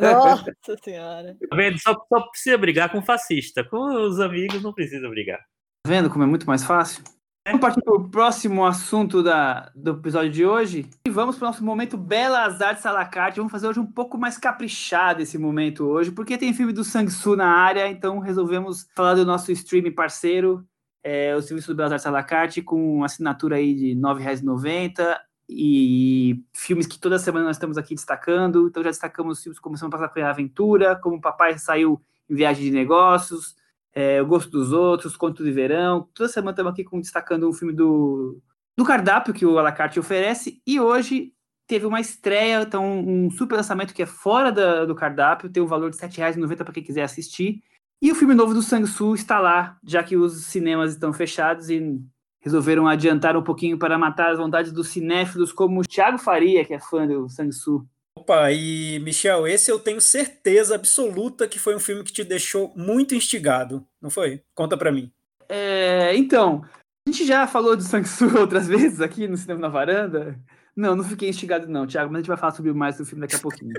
Nossa 0.00 0.76
senhora. 0.82 1.36
Tá 1.48 1.56
vendo? 1.56 1.78
Só, 1.80 1.94
só 2.08 2.20
precisa 2.28 2.58
brigar 2.58 2.90
com 2.90 3.02
fascista. 3.02 3.64
Com 3.64 4.06
os 4.06 4.20
amigos 4.20 4.62
não 4.62 4.72
precisa 4.72 5.08
brigar. 5.08 5.38
Tá 5.38 5.90
vendo 5.90 6.10
como 6.10 6.24
é 6.24 6.26
muito 6.26 6.46
mais 6.46 6.64
fácil? 6.64 7.02
Vamos 7.46 7.60
partir 7.60 7.80
para 7.80 7.94
o 7.94 8.10
próximo 8.10 8.66
assunto 8.66 9.22
da, 9.22 9.70
do 9.72 9.92
episódio 9.92 10.32
de 10.32 10.44
hoje. 10.44 10.90
E 11.06 11.10
vamos 11.10 11.36
para 11.36 11.46
o 11.46 11.48
nosso 11.48 11.64
momento 11.64 11.96
Belas 11.96 12.60
Artes 12.60 12.84
à 12.84 12.90
la 12.90 13.04
carte. 13.04 13.36
Vamos 13.36 13.52
fazer 13.52 13.68
hoje 13.68 13.78
um 13.78 13.86
pouco 13.86 14.18
mais 14.18 14.36
caprichado 14.36 15.22
esse 15.22 15.38
momento 15.38 15.84
hoje, 15.86 16.10
porque 16.10 16.36
tem 16.36 16.52
filme 16.52 16.72
do 16.72 16.82
Sang-Soo 16.82 17.36
na 17.36 17.48
área, 17.48 17.88
então 17.88 18.18
resolvemos 18.18 18.88
falar 18.96 19.14
do 19.14 19.24
nosso 19.24 19.52
stream 19.52 19.92
parceiro, 19.94 20.66
é, 21.04 21.36
o 21.36 21.40
Serviço 21.40 21.68
do 21.68 21.76
Belas 21.76 21.92
Artes 21.92 22.06
à 22.06 22.10
la 22.10 22.24
carte, 22.24 22.60
com 22.60 23.04
assinatura 23.04 23.56
aí 23.56 23.74
de 23.74 23.90
R$ 23.90 24.00
9,90 24.00 25.16
e 25.48 26.44
filmes 26.52 26.86
que 26.86 26.98
toda 26.98 27.18
semana 27.18 27.46
nós 27.46 27.56
estamos 27.56 27.78
aqui 27.78 27.94
destacando. 27.94 28.68
Então 28.68 28.82
já 28.82 28.90
destacamos 28.90 29.42
filmes 29.42 29.58
como 29.58 29.76
Semana 29.76 29.92
Passada 29.92 30.12
foi 30.12 30.22
a 30.22 30.30
Aventura, 30.30 30.96
como 30.96 31.20
Papai 31.20 31.58
Saiu 31.58 32.00
em 32.28 32.34
Viagem 32.34 32.64
de 32.64 32.70
Negócios, 32.72 33.54
é, 33.94 34.20
O 34.20 34.26
Gosto 34.26 34.50
dos 34.50 34.72
Outros, 34.72 35.16
Conto 35.16 35.44
de 35.44 35.52
Verão. 35.52 36.08
Toda 36.14 36.28
semana 36.28 36.50
estamos 36.50 36.72
aqui 36.72 36.84
com, 36.84 37.00
destacando 37.00 37.48
um 37.48 37.52
filme 37.52 37.72
do, 37.72 38.40
do 38.76 38.84
cardápio 38.84 39.32
que 39.32 39.46
o 39.46 39.58
Alacarte 39.58 40.00
oferece. 40.00 40.60
E 40.66 40.80
hoje 40.80 41.32
teve 41.66 41.86
uma 41.86 42.00
estreia, 42.00 42.62
então 42.62 43.00
um 43.00 43.30
super 43.30 43.56
lançamento 43.56 43.94
que 43.94 44.02
é 44.02 44.06
fora 44.06 44.52
da, 44.52 44.84
do 44.84 44.94
cardápio, 44.94 45.50
tem 45.50 45.62
um 45.62 45.66
valor 45.66 45.90
de 45.90 45.96
R$ 46.00 46.08
7,90 46.08 46.64
para 46.64 46.72
quem 46.72 46.82
quiser 46.82 47.02
assistir. 47.02 47.62
E 48.00 48.12
o 48.12 48.14
filme 48.14 48.34
novo 48.34 48.52
do 48.52 48.62
Sang-Soo 48.62 49.14
está 49.14 49.40
lá, 49.40 49.78
já 49.82 50.02
que 50.02 50.16
os 50.16 50.44
cinemas 50.44 50.92
estão 50.92 51.12
fechados 51.12 51.70
e 51.70 52.00
resolveram 52.46 52.86
adiantar 52.86 53.36
um 53.36 53.42
pouquinho 53.42 53.76
para 53.76 53.98
matar 53.98 54.30
as 54.30 54.38
vontades 54.38 54.70
dos 54.70 54.86
cinéfilos, 54.86 55.52
como 55.52 55.80
o 55.80 55.82
Thiago 55.82 56.16
Faria, 56.16 56.64
que 56.64 56.72
é 56.72 56.78
fã 56.78 57.04
do 57.04 57.28
Sang-Soo. 57.28 57.84
Opa, 58.16 58.52
e 58.52 59.00
Michel, 59.00 59.48
esse 59.48 59.68
eu 59.68 59.80
tenho 59.80 60.00
certeza 60.00 60.76
absoluta 60.76 61.48
que 61.48 61.58
foi 61.58 61.74
um 61.74 61.80
filme 61.80 62.04
que 62.04 62.12
te 62.12 62.22
deixou 62.22 62.72
muito 62.76 63.16
instigado, 63.16 63.84
não 64.00 64.10
foi? 64.10 64.42
Conta 64.54 64.76
pra 64.76 64.92
mim. 64.92 65.10
É, 65.48 66.14
então, 66.14 66.62
a 67.04 67.10
gente 67.10 67.26
já 67.26 67.48
falou 67.48 67.74
de 67.74 67.82
Sang-Soo 67.82 68.38
outras 68.38 68.68
vezes 68.68 69.00
aqui 69.00 69.26
no 69.26 69.36
Cinema 69.36 69.62
na 69.62 69.68
Varanda. 69.68 70.38
Não, 70.76 70.94
não 70.94 71.02
fiquei 71.02 71.28
instigado 71.28 71.66
não, 71.66 71.84
Thiago, 71.84 72.12
mas 72.12 72.18
a 72.18 72.20
gente 72.20 72.28
vai 72.28 72.36
falar 72.36 72.52
sobre 72.52 72.72
mais 72.72 72.96
do 72.96 73.04
filme 73.04 73.22
daqui 73.22 73.34
a 73.34 73.40
pouquinho. 73.40 73.72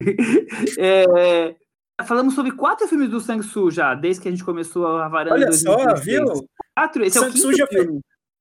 é, 0.78 1.56
falamos 2.04 2.34
sobre 2.34 2.52
quatro 2.52 2.86
filmes 2.86 3.08
do 3.08 3.18
Sang-Soo 3.18 3.70
já, 3.70 3.94
desde 3.94 4.20
que 4.20 4.28
a 4.28 4.30
gente 4.30 4.44
começou 4.44 4.86
a 4.98 5.08
Varanda. 5.08 5.36
Olha 5.36 5.52
só, 5.52 5.94
viu? 5.94 6.26
Quatro, 6.76 7.02
esse 7.02 7.16
é 7.16 7.20
o 7.22 7.32
quinto 7.32 7.56
já 7.56 7.66
filme. 7.66 8.00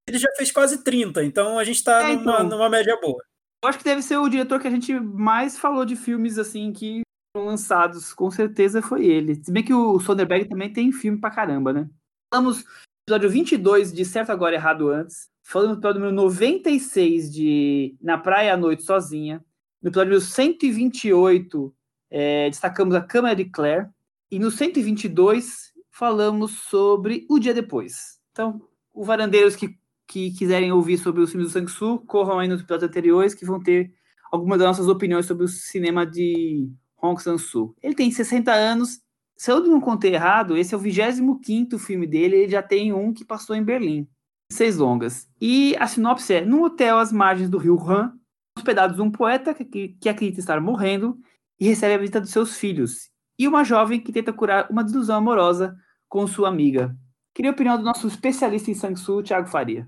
Ele 0.09 0.17
já 0.17 0.29
fez 0.35 0.51
quase 0.51 0.83
30, 0.83 1.23
então 1.23 1.59
a 1.59 1.63
gente 1.63 1.83
tá 1.83 2.09
é, 2.09 2.15
numa, 2.15 2.33
então, 2.33 2.49
numa 2.49 2.69
média 2.69 2.97
boa. 2.99 3.23
Eu 3.63 3.69
acho 3.69 3.77
que 3.77 3.83
deve 3.83 4.01
ser 4.01 4.17
o 4.17 4.29
diretor 4.29 4.59
que 4.59 4.67
a 4.67 4.71
gente 4.71 4.99
mais 4.99 5.57
falou 5.57 5.85
de 5.85 5.95
filmes 5.95 6.37
assim 6.37 6.71
que 6.71 7.01
foram 7.35 7.47
lançados, 7.47 8.13
com 8.13 8.31
certeza 8.31 8.81
foi 8.81 9.05
ele. 9.05 9.35
Se 9.43 9.51
bem 9.51 9.63
que 9.63 9.73
o 9.73 9.99
Soderbergh 9.99 10.49
também 10.49 10.71
tem 10.71 10.91
filme 10.91 11.19
pra 11.19 11.29
caramba, 11.29 11.71
né? 11.71 11.89
Falamos 12.33 12.63
no 12.63 13.15
episódio 13.15 13.29
22 13.29 13.93
de 13.93 14.05
Certo 14.05 14.31
Agora 14.31 14.55
Errado 14.55 14.89
Antes, 14.89 15.29
falamos 15.43 15.75
no 15.75 15.79
episódio 15.79 16.01
número 16.01 16.15
96 16.15 17.31
de 17.31 17.97
Na 18.01 18.17
Praia 18.17 18.53
à 18.53 18.57
Noite 18.57 18.83
Sozinha, 18.83 19.43
no 19.81 19.89
episódio 19.89 20.19
128 20.19 21.75
é, 22.09 22.49
destacamos 22.49 22.95
a 22.95 23.01
Câmara 23.01 23.35
de 23.35 23.45
Claire, 23.45 23.87
e 24.31 24.39
no 24.39 24.49
122 24.51 25.73
falamos 25.91 26.51
sobre 26.51 27.25
O 27.29 27.39
Dia 27.39 27.53
Depois. 27.53 28.19
Então, 28.31 28.61
o 28.93 29.03
Varandeiros 29.03 29.55
que 29.55 29.77
que 30.09 30.31
quiserem 30.31 30.71
ouvir 30.71 30.97
sobre 30.97 31.21
os 31.21 31.29
filmes 31.29 31.49
do 31.49 31.53
Sang-Soo, 31.53 31.99
corram 31.99 32.39
aí 32.39 32.47
nos 32.47 32.61
episódios 32.61 32.89
anteriores 32.89 33.35
que 33.35 33.45
vão 33.45 33.61
ter 33.61 33.93
algumas 34.31 34.57
das 34.57 34.67
nossas 34.67 34.87
opiniões 34.87 35.27
sobre 35.27 35.45
o 35.45 35.47
cinema 35.47 36.03
de 36.03 36.67
Hong 37.01 37.21
Sang-soo. 37.21 37.75
Ele 37.81 37.93
tem 37.93 38.09
60 38.09 38.51
anos, 38.51 38.99
se 39.37 39.51
eu 39.51 39.63
não 39.63 39.79
contei 39.79 40.15
errado, 40.15 40.57
esse 40.57 40.73
é 40.73 40.77
o 40.77 40.81
25º 40.81 41.77
filme 41.77 42.07
dele, 42.07 42.37
ele 42.37 42.51
já 42.51 42.63
tem 42.63 42.91
um 42.91 43.13
que 43.13 43.23
passou 43.23 43.55
em 43.55 43.63
Berlim. 43.63 44.07
Seis 44.51 44.77
longas. 44.77 45.29
E 45.39 45.75
a 45.77 45.85
sinopse 45.85 46.33
é, 46.33 46.43
num 46.43 46.63
hotel 46.63 46.97
às 46.97 47.11
margens 47.11 47.47
do 47.47 47.59
rio 47.59 47.79
Han, 47.79 48.11
hospedados 48.57 48.99
um 48.99 49.11
poeta 49.11 49.53
que, 49.53 49.89
que 49.89 50.09
acredita 50.09 50.39
estar 50.39 50.59
morrendo 50.59 51.19
e 51.59 51.67
recebe 51.67 51.93
a 51.93 51.97
visita 51.99 52.19
dos 52.19 52.31
seus 52.31 52.57
filhos, 52.57 53.11
e 53.37 53.47
uma 53.47 53.63
jovem 53.63 54.01
que 54.01 54.11
tenta 54.11 54.33
curar 54.33 54.67
uma 54.71 54.83
desilusão 54.83 55.17
amorosa 55.17 55.77
com 56.07 56.25
sua 56.25 56.49
amiga. 56.49 56.97
Queria 57.31 57.51
a 57.51 57.53
opinião 57.53 57.77
do 57.77 57.83
nosso 57.83 58.07
especialista 58.07 58.71
em 58.71 58.73
Sang-soo, 58.73 59.21
Thiago 59.21 59.47
Faria. 59.47 59.87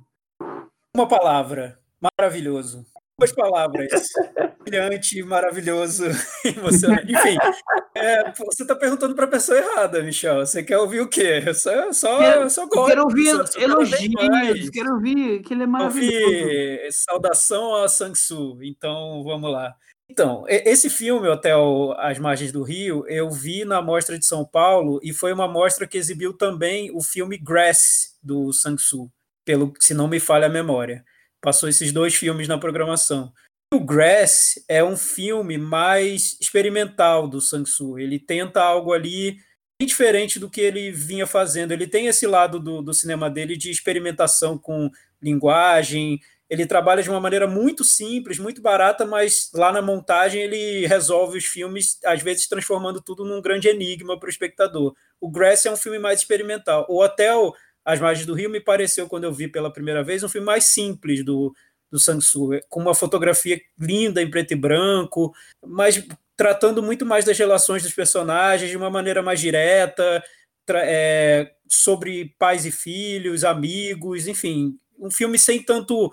Uma 0.95 1.07
palavra. 1.07 1.79
Maravilhoso. 2.19 2.85
Duas 3.17 3.31
palavras. 3.31 3.89
Brilhante, 4.65 5.23
maravilhoso, 5.23 6.05
emocionante. 6.43 7.11
Enfim, 7.13 7.37
é, 7.95 8.31
você 8.31 8.63
está 8.63 8.75
perguntando 8.75 9.15
para 9.15 9.25
a 9.25 9.29
pessoa 9.29 9.57
errada, 9.57 10.03
Michel. 10.03 10.45
Você 10.45 10.63
quer 10.63 10.77
ouvir 10.77 10.99
o 10.99 11.07
quê? 11.07 11.41
Eu 11.45 11.53
só, 11.53 11.93
só, 11.93 12.17
quero, 12.19 12.49
só 12.49 12.65
gosto. 12.67 12.87
Quero 12.87 13.03
ouvir 13.03 13.27
elogios, 13.57 14.69
quero 14.69 14.93
ouvir 14.93 15.41
que 15.43 15.53
ele 15.53 15.63
é 15.63 15.67
maravilhoso. 15.67 16.25
Ouvir 16.25 16.89
saudação 16.91 17.75
a 17.75 17.87
Sang-Soo. 17.87 18.61
Então, 18.61 19.23
vamos 19.23 19.51
lá. 19.51 19.73
Então, 20.09 20.43
esse 20.47 20.89
filme, 20.89 21.27
Hotel 21.29 21.95
As 21.97 22.19
Margens 22.19 22.51
do 22.51 22.63
Rio, 22.63 23.05
eu 23.07 23.31
vi 23.31 23.63
na 23.63 23.81
Mostra 23.81 24.19
de 24.19 24.25
São 24.25 24.43
Paulo 24.43 24.99
e 25.01 25.13
foi 25.13 25.31
uma 25.31 25.47
mostra 25.47 25.87
que 25.87 25.97
exibiu 25.97 26.33
também 26.33 26.91
o 26.93 27.01
filme 27.01 27.37
Grass, 27.37 28.17
do 28.21 28.51
Sang-Soo 28.51 29.09
pelo 29.45 29.73
se 29.79 29.93
não 29.93 30.07
me 30.07 30.19
falha 30.19 30.47
a 30.47 30.49
memória. 30.49 31.03
Passou 31.41 31.67
esses 31.67 31.91
dois 31.91 32.15
filmes 32.15 32.47
na 32.47 32.57
programação. 32.57 33.33
O 33.73 33.79
Grass 33.79 34.55
é 34.67 34.83
um 34.83 34.97
filme 34.97 35.57
mais 35.57 36.37
experimental 36.41 37.27
do 37.27 37.39
Sang-Soo. 37.39 37.97
Ele 37.97 38.19
tenta 38.19 38.61
algo 38.61 38.91
ali 38.91 39.37
diferente 39.85 40.39
do 40.39 40.49
que 40.49 40.61
ele 40.61 40.91
vinha 40.91 41.25
fazendo. 41.25 41.71
Ele 41.71 41.87
tem 41.87 42.07
esse 42.07 42.27
lado 42.27 42.59
do, 42.59 42.81
do 42.81 42.93
cinema 42.93 43.29
dele 43.29 43.55
de 43.55 43.71
experimentação 43.71 44.57
com 44.57 44.89
linguagem. 45.21 46.19
Ele 46.49 46.65
trabalha 46.65 47.01
de 47.01 47.09
uma 47.09 47.21
maneira 47.21 47.47
muito 47.47 47.83
simples, 47.83 48.37
muito 48.37 48.61
barata, 48.61 49.05
mas 49.05 49.49
lá 49.53 49.71
na 49.71 49.81
montagem 49.81 50.41
ele 50.41 50.85
resolve 50.85 51.37
os 51.37 51.45
filmes, 51.45 51.97
às 52.03 52.21
vezes 52.21 52.47
transformando 52.47 53.01
tudo 53.01 53.23
num 53.23 53.41
grande 53.41 53.69
enigma 53.69 54.19
para 54.19 54.27
o 54.27 54.29
espectador. 54.29 54.93
O 55.19 55.31
Grass 55.31 55.65
é 55.65 55.71
um 55.71 55.77
filme 55.77 55.97
mais 55.97 56.19
experimental. 56.19 56.85
O 56.89 57.01
Hotel 57.01 57.53
as 57.83 57.99
Margens 57.99 58.25
do 58.25 58.33
Rio 58.33 58.49
me 58.49 58.59
pareceu, 58.59 59.07
quando 59.07 59.23
eu 59.23 59.33
vi 59.33 59.47
pela 59.47 59.71
primeira 59.71 60.03
vez, 60.03 60.23
um 60.23 60.29
filme 60.29 60.45
mais 60.45 60.65
simples 60.65 61.23
do, 61.23 61.53
do 61.89 61.99
Sang-Soo, 61.99 62.59
com 62.69 62.79
uma 62.79 62.93
fotografia 62.93 63.59
linda 63.79 64.21
em 64.21 64.29
preto 64.29 64.51
e 64.51 64.55
branco, 64.55 65.33
mas 65.65 66.03
tratando 66.37 66.81
muito 66.81 67.05
mais 67.05 67.25
das 67.25 67.37
relações 67.37 67.83
dos 67.83 67.93
personagens 67.93 68.69
de 68.69 68.77
uma 68.77 68.89
maneira 68.89 69.21
mais 69.21 69.39
direta, 69.39 70.23
é, 70.69 71.51
sobre 71.67 72.33
pais 72.39 72.65
e 72.65 72.71
filhos, 72.71 73.43
amigos, 73.43 74.27
enfim, 74.27 74.77
um 74.97 75.11
filme 75.11 75.37
sem 75.37 75.61
tanto 75.61 76.11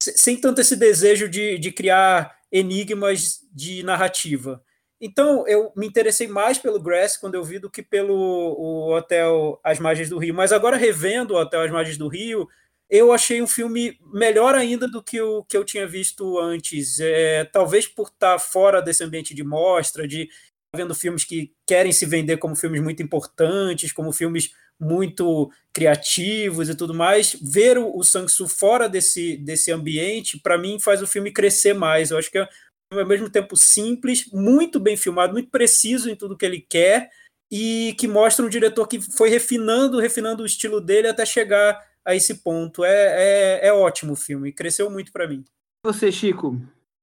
sem 0.00 0.40
tanto 0.40 0.60
esse 0.60 0.74
desejo 0.74 1.28
de, 1.28 1.58
de 1.58 1.70
criar 1.70 2.36
enigmas 2.50 3.40
de 3.52 3.82
narrativa. 3.82 4.62
Então, 5.00 5.46
eu 5.46 5.72
me 5.76 5.86
interessei 5.86 6.26
mais 6.26 6.58
pelo 6.58 6.80
Grass 6.80 7.16
quando 7.16 7.34
eu 7.34 7.44
vi 7.44 7.58
do 7.58 7.70
que 7.70 7.82
pelo 7.82 8.14
o 8.14 8.94
Hotel 8.96 9.60
As 9.62 9.78
Margens 9.78 10.08
do 10.08 10.18
Rio. 10.18 10.34
Mas 10.34 10.52
agora, 10.52 10.76
revendo 10.76 11.34
o 11.34 11.40
Hotel 11.40 11.62
As 11.62 11.70
Margens 11.70 11.96
do 11.96 12.08
Rio, 12.08 12.48
eu 12.90 13.12
achei 13.12 13.40
um 13.40 13.46
filme 13.46 13.98
melhor 14.12 14.54
ainda 14.54 14.88
do 14.88 15.02
que 15.02 15.20
o 15.20 15.44
que 15.44 15.56
eu 15.56 15.64
tinha 15.64 15.86
visto 15.86 16.38
antes. 16.38 16.98
É, 16.98 17.44
talvez 17.44 17.86
por 17.86 18.08
estar 18.08 18.38
fora 18.38 18.82
desse 18.82 19.04
ambiente 19.04 19.34
de 19.34 19.44
mostra, 19.44 20.08
de 20.08 20.28
vendo 20.74 20.94
filmes 20.94 21.24
que 21.24 21.52
querem 21.66 21.92
se 21.92 22.04
vender 22.04 22.38
como 22.38 22.56
filmes 22.56 22.80
muito 22.80 23.02
importantes, 23.02 23.92
como 23.92 24.12
filmes 24.12 24.52
muito 24.80 25.50
criativos 25.72 26.68
e 26.68 26.74
tudo 26.74 26.94
mais, 26.94 27.36
ver 27.42 27.78
o, 27.78 27.96
o 27.96 28.04
Sang-Soo 28.04 28.48
fora 28.48 28.88
desse, 28.88 29.36
desse 29.36 29.72
ambiente, 29.72 30.38
para 30.38 30.58
mim, 30.58 30.78
faz 30.78 31.02
o 31.02 31.06
filme 31.06 31.32
crescer 31.32 31.74
mais. 31.74 32.10
Eu 32.10 32.18
acho 32.18 32.30
que 32.30 32.38
é 32.38 32.48
ao 32.90 33.06
mesmo 33.06 33.28
tempo 33.28 33.56
simples, 33.56 34.30
muito 34.32 34.80
bem 34.80 34.96
filmado, 34.96 35.32
muito 35.32 35.50
preciso 35.50 36.10
em 36.10 36.16
tudo 36.16 36.36
que 36.36 36.46
ele 36.46 36.60
quer 36.60 37.10
e 37.50 37.94
que 37.98 38.08
mostra 38.08 38.44
um 38.44 38.48
diretor 38.48 38.86
que 38.86 39.00
foi 39.00 39.28
refinando, 39.28 40.00
refinando 40.00 40.42
o 40.42 40.46
estilo 40.46 40.80
dele 40.80 41.08
até 41.08 41.24
chegar 41.24 41.78
a 42.04 42.14
esse 42.14 42.42
ponto. 42.42 42.84
É, 42.84 43.60
é, 43.60 43.68
é 43.68 43.72
ótimo 43.72 44.12
o 44.12 44.16
filme, 44.16 44.52
cresceu 44.52 44.90
muito 44.90 45.12
para 45.12 45.28
mim. 45.28 45.44
Você, 45.84 46.10
Chico? 46.10 46.60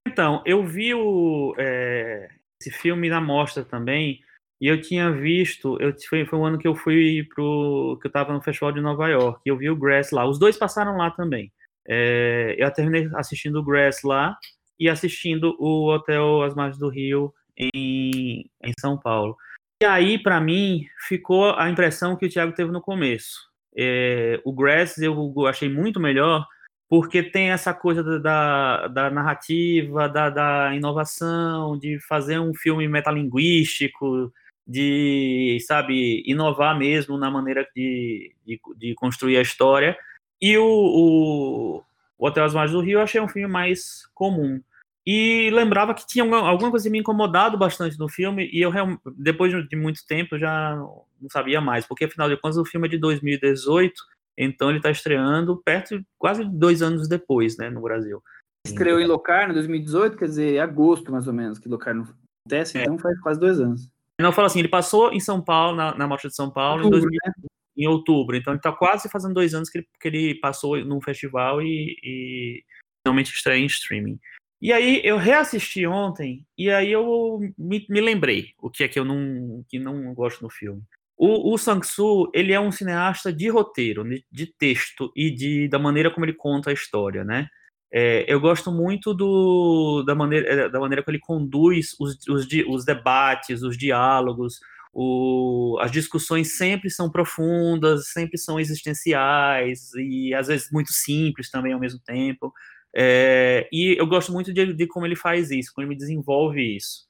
Então, 0.08 0.42
eu 0.46 0.66
vi 0.66 0.94
o, 0.94 1.56
é, 1.58 2.30
esse 2.62 2.72
filme 2.72 3.10
na 3.10 3.22
mostra 3.22 3.64
também 3.64 4.22
e 4.62 4.68
eu 4.68 4.80
tinha 4.82 5.12
visto, 5.12 5.78
eu, 5.82 5.94
foi, 6.08 6.26
foi 6.26 6.40
um 6.40 6.46
ano 6.46 6.58
que 6.58 6.68
eu 6.68 6.76
fui 6.76 7.28
pro, 7.34 7.98
que 8.02 8.08
eu 8.08 8.10
estava 8.10 8.34
no 8.34 8.42
Festival 8.42 8.72
de 8.72 8.82
Nova 8.82 9.08
York, 9.08 9.42
e 9.46 9.50
eu 9.50 9.58
vi 9.58 9.70
o 9.70 9.76
Grass 9.76 10.12
lá. 10.12 10.26
Os 10.28 10.40
dois 10.40 10.58
passaram 10.58 10.98
lá 10.98 11.12
também. 11.12 11.52
É, 11.88 12.56
eu 12.58 12.72
terminei 12.72 13.10
assistindo 13.16 13.60
o 13.60 13.64
Grass 13.64 14.02
lá 14.04 14.38
e 14.80 14.90
assistindo 14.90 15.56
o 15.60 15.90
Hotel 15.94 16.44
As 16.44 16.56
Margens 16.56 16.80
do 16.80 16.90
Rio 16.90 17.34
em, 17.58 18.50
em 18.64 18.74
São 18.80 18.98
Paulo. 18.98 19.38
E 19.82 19.86
aí, 19.86 20.18
para 20.18 20.40
mim, 20.40 20.86
ficou 21.08 21.54
a 21.54 21.70
impressão 21.70 22.16
que 22.16 22.26
o 22.26 22.30
Thiago 22.30 22.54
teve 22.54 22.72
no 22.72 22.82
começo. 22.82 23.50
É, 23.78 24.40
o 24.46 24.54
Grass 24.54 24.98
eu 24.98 25.46
achei 25.48 25.68
muito 25.68 26.00
melhor 26.00 26.48
porque 26.88 27.24
tem 27.24 27.52
essa 27.52 27.74
coisa 27.74 28.20
da, 28.20 28.88
da 28.88 29.10
narrativa, 29.10 30.08
da, 30.08 30.30
da, 30.30 30.76
inovação, 30.76 31.78
de 31.78 32.00
fazer 32.00 32.40
um 32.40 32.54
filme 32.54 32.88
metalinguístico, 32.88 34.32
de, 34.68 35.58
sabe, 35.68 36.24
inovar 36.26 36.78
mesmo 36.78 37.18
na 37.18 37.30
maneira 37.30 37.68
de, 37.76 38.34
de, 38.46 38.60
de 38.78 38.94
construir 38.96 39.38
a 39.38 39.42
história. 39.42 39.98
E 40.42 40.58
o, 40.58 40.66
o, 40.66 41.84
o 42.18 42.28
Hotel 42.28 42.46
As 42.46 42.54
Margens 42.54 42.78
do 42.78 42.84
Rio 42.84 43.00
eu 43.00 43.04
achei 43.04 43.20
um 43.20 43.28
filme 43.28 43.48
mais 43.48 44.08
comum. 44.14 44.62
E 45.06 45.52
lembrava 45.52 45.94
que 45.94 46.08
tinha 46.08 46.24
alguma 46.24 46.72
coisa 46.72 46.86
que 46.86 46.92
me 46.92 47.00
incomodado 47.00 47.58
bastante 47.58 47.98
no 48.00 48.10
filme, 48.10 48.50
e 48.52 48.62
eu, 48.62 48.72
depois 49.16 49.54
de 49.68 49.76
muito 49.76 50.06
tempo, 50.08 50.38
já 50.38 50.76
não 50.76 51.30
sabia 51.30 51.62
mais, 51.62 51.86
porque 51.86 52.06
afinal 52.06 52.28
de 52.28 52.38
contas 52.38 52.58
o 52.58 52.66
filme 52.66 52.88
é 52.88 52.92
de 52.92 52.98
2018, 52.98 53.94
então 54.36 54.70
ele 54.70 54.80
está 54.80 54.90
estreando 54.90 55.62
perto 55.64 56.00
de 56.00 56.06
quase 56.18 56.44
dois 56.44 56.82
anos 56.82 57.08
depois, 57.08 57.56
né, 57.56 57.70
no 57.70 57.82
Brasil. 57.82 58.22
Estreou 58.66 59.00
em 59.00 59.06
Locarno 59.06 59.52
em 59.52 59.56
2018, 59.56 60.18
quer 60.18 60.26
dizer, 60.26 60.60
agosto 60.60 61.12
mais 61.12 61.28
ou 61.28 61.34
menos 61.34 61.60
que 61.60 61.70
Locarno 61.70 62.08
acontece, 62.48 62.80
é. 62.80 62.82
então 62.82 62.98
faz 62.98 63.20
quase 63.22 63.40
dois 63.40 63.60
anos. 63.60 63.88
Não, 64.20 64.32
falo 64.32 64.48
assim, 64.48 64.60
ele 64.60 64.70
passou 64.70 65.12
em 65.12 65.20
São 65.20 65.40
Paulo, 65.40 65.78
na, 65.78 65.94
na 65.96 66.08
Mostra 66.08 66.30
de 66.30 66.36
São 66.36 66.50
Paulo, 66.50 66.86
outubro, 66.86 66.98
em, 66.98 67.02
2000, 67.02 67.20
né? 67.28 67.34
Em 67.78 67.88
outubro, 67.88 68.36
então 68.36 68.54
ele 68.54 68.60
está 68.60 68.72
quase 68.72 69.10
fazendo 69.10 69.34
dois 69.34 69.54
anos 69.54 69.70
que 69.70 69.80
ele, 69.80 69.88
que 70.00 70.08
ele 70.08 70.36
passou 70.36 70.78
num 70.84 71.02
festival 71.02 71.62
e, 71.62 71.98
e 72.04 72.64
finalmente 73.06 73.34
estreia 73.34 73.62
em 73.62 73.66
streaming. 73.66 74.20
E 74.62 74.72
aí 74.72 75.02
eu 75.04 75.18
reassisti 75.18 75.86
ontem 75.86 76.46
e 76.58 76.72
aí 76.72 76.92
eu 76.92 77.40
me, 77.58 77.86
me, 77.90 78.02
lembrei 78.02 78.54
o 78.62 78.70
que 78.70 78.84
é 78.84 78.88
que 78.88 78.98
eu 78.98 79.06
não, 79.06 79.64
que 79.70 79.78
não 79.78 80.14
gosto 80.14 80.42
no 80.42 80.50
filme. 80.50 80.82
O, 81.18 81.54
o 81.54 81.58
Sang-soo, 81.58 82.30
ele 82.34 82.52
é 82.52 82.60
um 82.60 82.72
cineasta 82.72 83.32
de 83.32 83.48
roteiro, 83.50 84.04
de, 84.04 84.26
de, 84.32 84.48
texto 84.48 85.12
e 85.16 85.32
de, 85.32 85.68
da 85.68 85.80
maneira 85.80 86.12
como 86.12 86.26
ele 86.26 86.34
conta 86.34 86.70
a 86.70 86.74
história, 86.74 87.24
né? 87.24 87.48
É, 87.92 88.26
eu 88.28 88.42
gosto 88.42 88.72
muito 88.72 89.14
do, 89.14 90.04
da, 90.04 90.14
maneira, 90.14 90.70
da 90.70 90.80
maneira 90.80 91.02
como 91.04 91.16
ele 91.16 91.24
conduz 91.24 91.96
os, 92.00 92.18
os, 92.28 92.48
os 92.68 92.84
debates, 92.84 93.62
os 93.62 93.78
diálogos, 93.78 94.60
o, 94.98 95.78
as 95.82 95.92
discussões 95.92 96.56
sempre 96.56 96.90
são 96.90 97.12
profundas, 97.12 98.08
sempre 98.14 98.38
são 98.38 98.58
existenciais 98.58 99.94
e 99.96 100.34
às 100.34 100.48
vezes 100.48 100.72
muito 100.72 100.94
simples 100.94 101.52
também 101.52 101.74
ao 101.74 101.80
mesmo 101.82 102.00
tempo. 102.00 102.54
É, 102.96 103.68
e 103.74 104.00
eu 104.00 104.08
gosto 104.08 104.32
muito 104.32 104.54
de, 104.54 104.74
de, 104.74 104.88
como 104.88 105.06
ele 105.06 105.18
faz 105.18 105.52
isso, 105.52 105.74
como 105.76 105.86
ele 105.86 105.98
desenvolve 105.98 106.78
isso. 106.78 107.04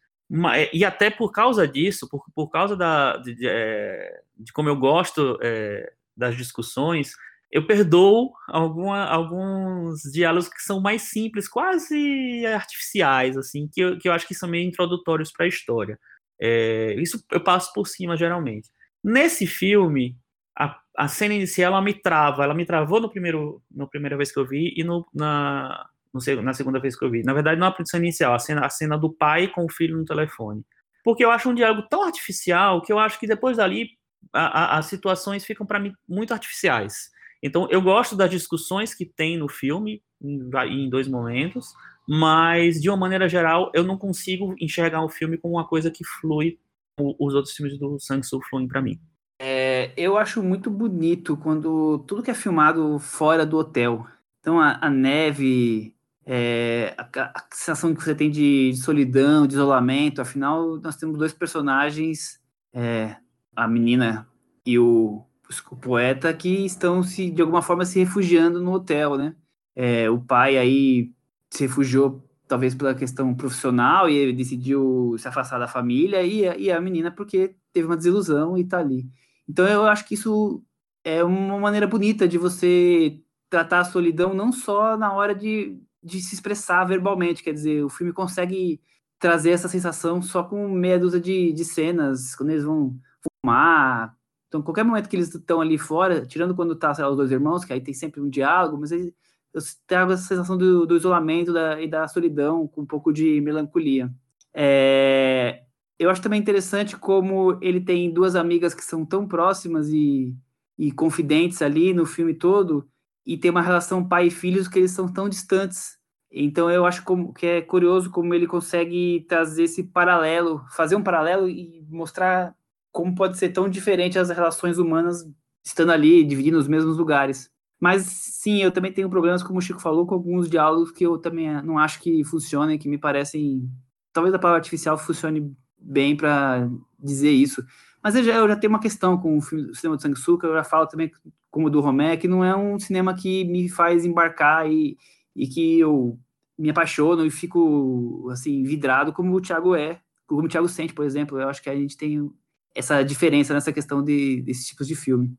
E 0.74 0.84
até 0.84 1.12
por 1.12 1.32
causa 1.32 1.68
disso, 1.68 2.10
por, 2.10 2.26
por 2.34 2.50
causa 2.50 2.76
da, 2.76 3.18
de, 3.18 3.36
de, 3.36 3.48
é, 3.48 4.20
de 4.36 4.52
como 4.52 4.68
eu 4.68 4.76
gosto 4.76 5.38
é, 5.44 5.94
das 6.18 6.36
discussões, 6.36 7.12
eu 7.52 7.68
perdoo 7.68 8.34
alguma, 8.48 9.06
alguns 9.06 10.02
diálogos 10.12 10.50
que 10.50 10.64
são 10.64 10.82
mais 10.82 11.04
simples, 11.04 11.48
quase 11.48 12.44
artificiais, 12.48 13.38
assim, 13.38 13.70
que 13.72 13.80
eu, 13.80 14.00
que 14.00 14.10
eu 14.10 14.14
acho 14.14 14.28
que 14.28 14.34
são 14.34 14.50
meio 14.50 14.68
introdutórios 14.68 15.32
para 15.32 15.46
a 15.46 15.50
história. 15.50 16.00
É, 16.40 16.96
isso 16.98 17.24
eu 17.32 17.42
passo 17.42 17.72
por 17.74 17.88
cima, 17.88 18.18
geralmente. 18.18 18.70
Nesse 19.04 19.46
filme, 19.46 20.18
a, 20.58 20.78
a 20.98 21.08
cena 21.08 21.34
inicial 21.34 21.74
ela 21.74 21.82
me 21.82 21.94
trava, 21.94 22.44
ela 22.44 22.54
me 22.54 22.66
travou 22.66 23.00
no 23.02 23.10
primeiro, 23.10 23.62
na 23.72 23.88
primeira 23.88 24.18
vez 24.18 24.32
que 24.32 24.40
eu 24.40 24.48
vi 24.48 24.74
e 24.76 24.84
no, 24.84 25.06
na, 25.14 25.88
no, 26.14 26.42
na 26.42 26.54
segunda 26.54 26.80
vez 26.80 26.98
que 26.98 27.06
eu 27.06 27.12
vi. 27.12 27.24
Na 27.24 27.34
verdade, 27.34 27.60
não 27.60 27.68
a 27.68 27.86
cena 27.86 28.06
inicial, 28.06 28.34
a 28.34 28.40
cena, 28.40 28.66
a 28.66 28.70
cena 28.70 28.98
do 28.98 29.12
pai 29.12 29.48
com 29.48 29.66
o 29.66 29.72
filho 29.72 29.98
no 29.98 30.06
telefone. 30.06 30.64
Porque 31.04 31.24
eu 31.24 31.32
acho 31.32 31.50
um 31.50 31.54
diálogo 31.54 31.88
tão 31.90 32.04
artificial 32.04 32.82
que 32.82 32.92
eu 32.92 32.98
acho 32.98 33.20
que 33.20 33.28
depois 33.28 33.58
dali 33.58 33.90
a, 34.34 34.46
a, 34.46 34.78
as 34.80 34.88
situações 34.88 35.46
ficam 35.46 35.66
para 35.66 35.80
mim 35.80 35.94
muito 36.08 36.34
artificiais. 36.34 37.12
Então, 37.44 37.68
eu 37.70 37.82
gosto 37.82 38.16
das 38.16 38.32
discussões 38.32 38.96
que 38.96 39.06
tem 39.06 39.38
no 39.38 39.48
filme, 39.48 40.02
em, 40.22 40.50
em 40.68 40.90
dois 40.90 41.08
momentos, 41.08 41.68
mas 42.08 42.82
de 42.82 42.90
uma 42.90 42.98
maneira 42.98 43.28
geral, 43.28 43.72
eu 43.74 43.84
não 43.84 43.98
consigo 43.98 44.56
enxergar 44.60 45.04
o 45.04 45.10
filme 45.10 45.38
como 45.38 45.56
uma 45.56 45.68
coisa 45.68 45.90
que 45.90 46.04
flui, 46.04 46.60
os 46.98 47.34
outros 47.34 47.54
filmes 47.54 47.78
do 47.78 48.00
Sang-soo 48.00 48.42
fluem 48.50 48.68
para 48.68 48.82
mim. 48.82 49.00
É, 49.40 49.92
eu 49.98 50.18
acho 50.18 50.42
muito 50.42 50.70
bonito 50.70 51.36
quando 51.36 52.00
tudo 52.08 52.24
que 52.24 52.32
é 52.32 52.34
filmado 52.34 53.00
fora 53.00 53.46
do 53.46 53.58
hotel. 53.58 54.08
Então 54.40 54.60
a, 54.60 54.78
a 54.82 54.90
neve, 54.90 55.94
é, 56.26 56.96
a, 56.98 57.04
a, 57.04 57.48
sensação 57.52 57.94
que 57.94 58.02
você 58.02 58.16
tem 58.16 58.30
de, 58.30 58.72
de, 58.72 58.78
solidão, 58.78 59.46
de 59.46 59.56
isolamento. 59.56 60.22
Afinal, 60.22 60.78
nós 60.78 60.96
temos 60.96 61.18
dois 61.18 61.34
personagens, 61.34 62.40
é, 62.74 63.18
a 63.56 63.68
menina 63.68 64.28
e 64.66 64.80
o, 64.80 65.26
o, 65.72 65.76
poeta, 65.76 66.34
que 66.34 66.66
estão 66.66 67.04
se 67.04 67.30
de 67.30 67.42
alguma 67.42 67.62
forma 67.62 67.86
se 67.86 68.00
refugiando 68.00 68.62
no 68.62 68.72
hotel, 68.74 69.18
né? 69.18 69.36
É, 69.76 70.10
o 70.10 70.20
pai 70.20 70.58
aí 70.58 71.12
se 71.58 71.64
refugiou 71.64 72.24
talvez 72.48 72.76
pela 72.76 72.94
questão 72.94 73.34
profissional 73.34 74.10
e 74.10 74.16
ele 74.16 74.34
decidiu 74.34 75.16
se 75.18 75.28
afastar 75.28 75.60
da 75.60 75.68
família 75.68 76.22
e, 76.24 76.42
e 76.64 76.72
a 76.72 76.80
menina 76.80 77.12
porque 77.12 77.56
teve 77.74 77.88
uma 77.88 77.98
desilusão 77.98 78.58
e 78.58 78.62
está 78.62 78.80
ali. 78.80 79.06
Então 79.48 79.68
eu 79.68 79.86
acho 79.86 80.08
que 80.08 80.14
isso 80.14 80.64
é 81.04 81.24
uma 81.24 81.60
maneira 81.60 81.88
bonita 81.88 82.28
de 82.28 82.38
você 82.38 83.20
tratar 83.50 83.80
a 83.80 83.86
solidão 83.86 84.34
não 84.34 84.52
só 84.52 84.98
na 84.98 85.14
hora 85.14 85.34
de, 85.34 85.80
de 86.04 86.22
se 86.22 86.36
expressar 86.36 86.84
verbalmente, 86.86 87.44
quer 87.44 87.54
dizer, 87.54 87.84
o 87.84 87.90
filme 87.90 88.12
consegue 88.12 88.82
trazer 89.20 89.52
essa 89.52 89.68
sensação 89.68 90.22
só 90.22 90.44
com 90.44 90.68
meia 90.70 91.00
dúzia 91.00 91.20
de, 91.20 91.54
de 91.54 91.64
cenas, 91.66 92.36
quando 92.36 92.50
eles 92.52 92.64
vão 92.64 93.00
fumar. 93.42 94.16
Então, 94.48 94.62
qualquer 94.62 94.84
momento 94.84 95.10
que 95.10 95.16
eles 95.16 95.34
estão 95.34 95.62
ali 95.62 95.78
fora, 95.78 96.26
tirando 96.26 96.56
quando 96.56 96.76
tá 96.76 96.94
lá, 96.98 97.10
os 97.10 97.18
dois 97.18 97.32
irmãos, 97.32 97.66
que 97.66 97.74
aí 97.74 97.82
tem 97.82 97.94
sempre 97.94 98.22
um 98.22 98.30
diálogo, 98.30 98.78
mas 98.78 98.92
aí 98.92 99.14
eu 99.56 99.62
trago 99.88 100.12
essa 100.12 100.24
sensação 100.24 100.58
do, 100.58 100.86
do 100.86 100.98
isolamento 100.98 101.54
da, 101.54 101.82
e 101.82 101.88
da 101.88 102.06
solidão, 102.10 102.68
com 102.68 102.82
um 102.82 102.86
pouco 102.86 103.14
de 103.14 103.40
melancolia. 103.40 104.12
É, 104.54 105.64
eu 105.98 106.10
acho 106.10 106.22
também 106.22 106.42
interessante 106.42 106.98
como 106.98 107.58
ele 107.62 107.80
tem 107.80 108.14
duas 108.14 108.36
amigas 108.36 108.74
que 108.74 108.84
são 108.84 109.06
tão 109.06 109.26
próximas 109.26 109.88
e, 109.88 110.36
e 110.78 110.92
confidentes 110.92 111.62
ali 111.62 111.94
no 111.94 112.06
filme 112.06 112.34
todo, 112.34 112.86
e 113.26 113.38
tem 113.38 113.50
uma 113.50 113.62
relação 113.62 114.06
pai 114.06 114.28
e 114.28 114.32
filhos 114.32 114.68
que 114.68 114.78
eles 114.78 114.92
são 114.92 115.12
tão 115.12 115.30
distantes. 115.30 115.98
Então 116.30 116.70
eu 116.70 116.86
acho 116.86 117.06
como, 117.06 117.34
que 117.34 117.46
é 117.48 117.62
curioso 117.62 118.12
como 118.12 118.34
ele 118.34 118.48
consegue 118.48 119.26
trazer 119.30 119.64
esse 119.64 119.84
paralelo, 119.84 120.66
fazer 120.76 120.98
um 120.98 121.04
paralelo 121.04 121.48
e 121.48 121.82
mostrar 121.90 122.54
como 122.92 123.16
pode 123.16 123.38
ser 123.38 123.50
tão 123.54 123.70
diferente 123.70 124.20
as 124.20 124.30
relações 124.30 124.78
humanas 124.78 125.26
estando 125.64 125.94
ali, 125.94 126.26
dividindo 126.26 126.58
os 126.58 126.68
mesmos 126.68 126.98
lugares. 126.98 127.55
Mas 127.80 128.04
sim, 128.04 128.62
eu 128.62 128.72
também 128.72 128.92
tenho 128.92 129.10
problemas, 129.10 129.44
como 129.44 129.60
o 129.60 129.62
Chico 129.62 129.82
falou, 129.82 130.06
com 130.06 130.16
alguns 130.16 130.50
diálogos 130.50 130.92
que 130.92 131.06
eu 131.06 131.18
também 131.18 131.62
não 131.62 131.78
acho 131.78 132.00
que 132.00 132.24
funcionem, 132.24 132.78
que 132.78 132.90
me 132.90 132.98
parecem. 132.98 133.70
Talvez 134.14 134.34
a 134.34 134.40
palavra 134.40 134.60
artificial 134.60 134.98
funcione 134.98 135.54
bem 135.78 136.16
para 136.16 136.70
dizer 137.00 137.32
isso. 137.32 137.64
Mas 138.02 138.16
eu 138.16 138.24
já, 138.24 138.36
eu 138.36 138.48
já, 138.48 138.56
tenho 138.56 138.72
uma 138.72 138.80
questão 138.80 139.18
com 139.18 139.38
o, 139.38 139.42
filme, 139.42 139.70
o 139.70 139.76
cinema 139.76 139.98
do 139.98 140.02
Sanguessuga, 140.02 140.48
eu 140.48 140.54
já 140.54 140.64
falo 140.64 140.88
também 140.88 141.12
como 141.50 141.70
do 141.70 141.82
Romé, 141.82 142.18
que 142.18 142.28
não 142.28 142.44
é 142.44 142.56
um 142.56 142.80
cinema 142.80 143.16
que 143.16 143.44
me 143.46 143.70
faz 143.70 144.06
embarcar 144.06 144.70
e, 144.70 144.98
e 145.36 145.48
que 145.48 145.80
eu 145.80 146.20
me 146.58 146.70
apaixono 146.70 147.26
e 147.26 147.32
fico 147.32 148.30
assim 148.32 148.64
vidrado 148.64 149.12
como 149.12 149.36
o 149.36 149.42
Thiago 149.42 149.76
é, 149.76 150.00
como 150.26 150.44
o 150.44 150.48
Thiago 150.48 150.68
sente, 150.70 150.94
por 150.94 151.06
exemplo. 151.06 151.40
Eu 151.40 151.50
acho 151.50 151.62
que 151.62 151.70
a 151.70 151.76
gente 151.76 151.98
tem 151.98 152.30
essa 152.76 153.04
diferença 153.04 153.54
nessa 153.54 153.72
questão 153.72 154.04
de, 154.04 154.42
desses 154.42 154.66
tipos 154.68 154.88
de 154.88 154.96
filme. 154.96 155.36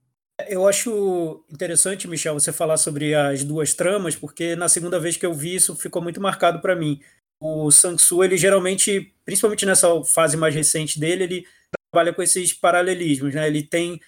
Eu 0.49 0.69
acho 0.69 1.45
interessante, 1.51 2.07
Michel, 2.07 2.35
você 2.35 2.53
falar 2.53 2.77
sobre 2.77 3.15
as 3.15 3.43
duas 3.43 3.73
tramas, 3.73 4.15
porque 4.15 4.55
na 4.55 4.69
segunda 4.69 5.01
vez 5.01 5.17
que 5.17 5.25
eu 5.25 5.33
vi 5.33 5.55
isso 5.55 5.75
ficou 5.77 6.03
muito 6.03 6.21
marcado 6.21 6.61
para 6.61 6.77
mim 6.77 7.01
o 7.41 7.71
Sang-Soo, 7.71 8.25
ele 8.25 8.37
geralmente, 8.37 9.15
principalmente 9.25 9.65
nessa 9.67 9.89
fase 10.05 10.37
mais 10.37 10.55
recente 10.55 10.99
dele, 11.01 11.25
ele 11.25 11.47
trabalha 11.93 12.13
com 12.15 12.23
esses 12.23 12.53
paralelismos, 12.53 13.35
né? 13.35 13.47
Ele 13.47 13.63
tem 13.63 14.01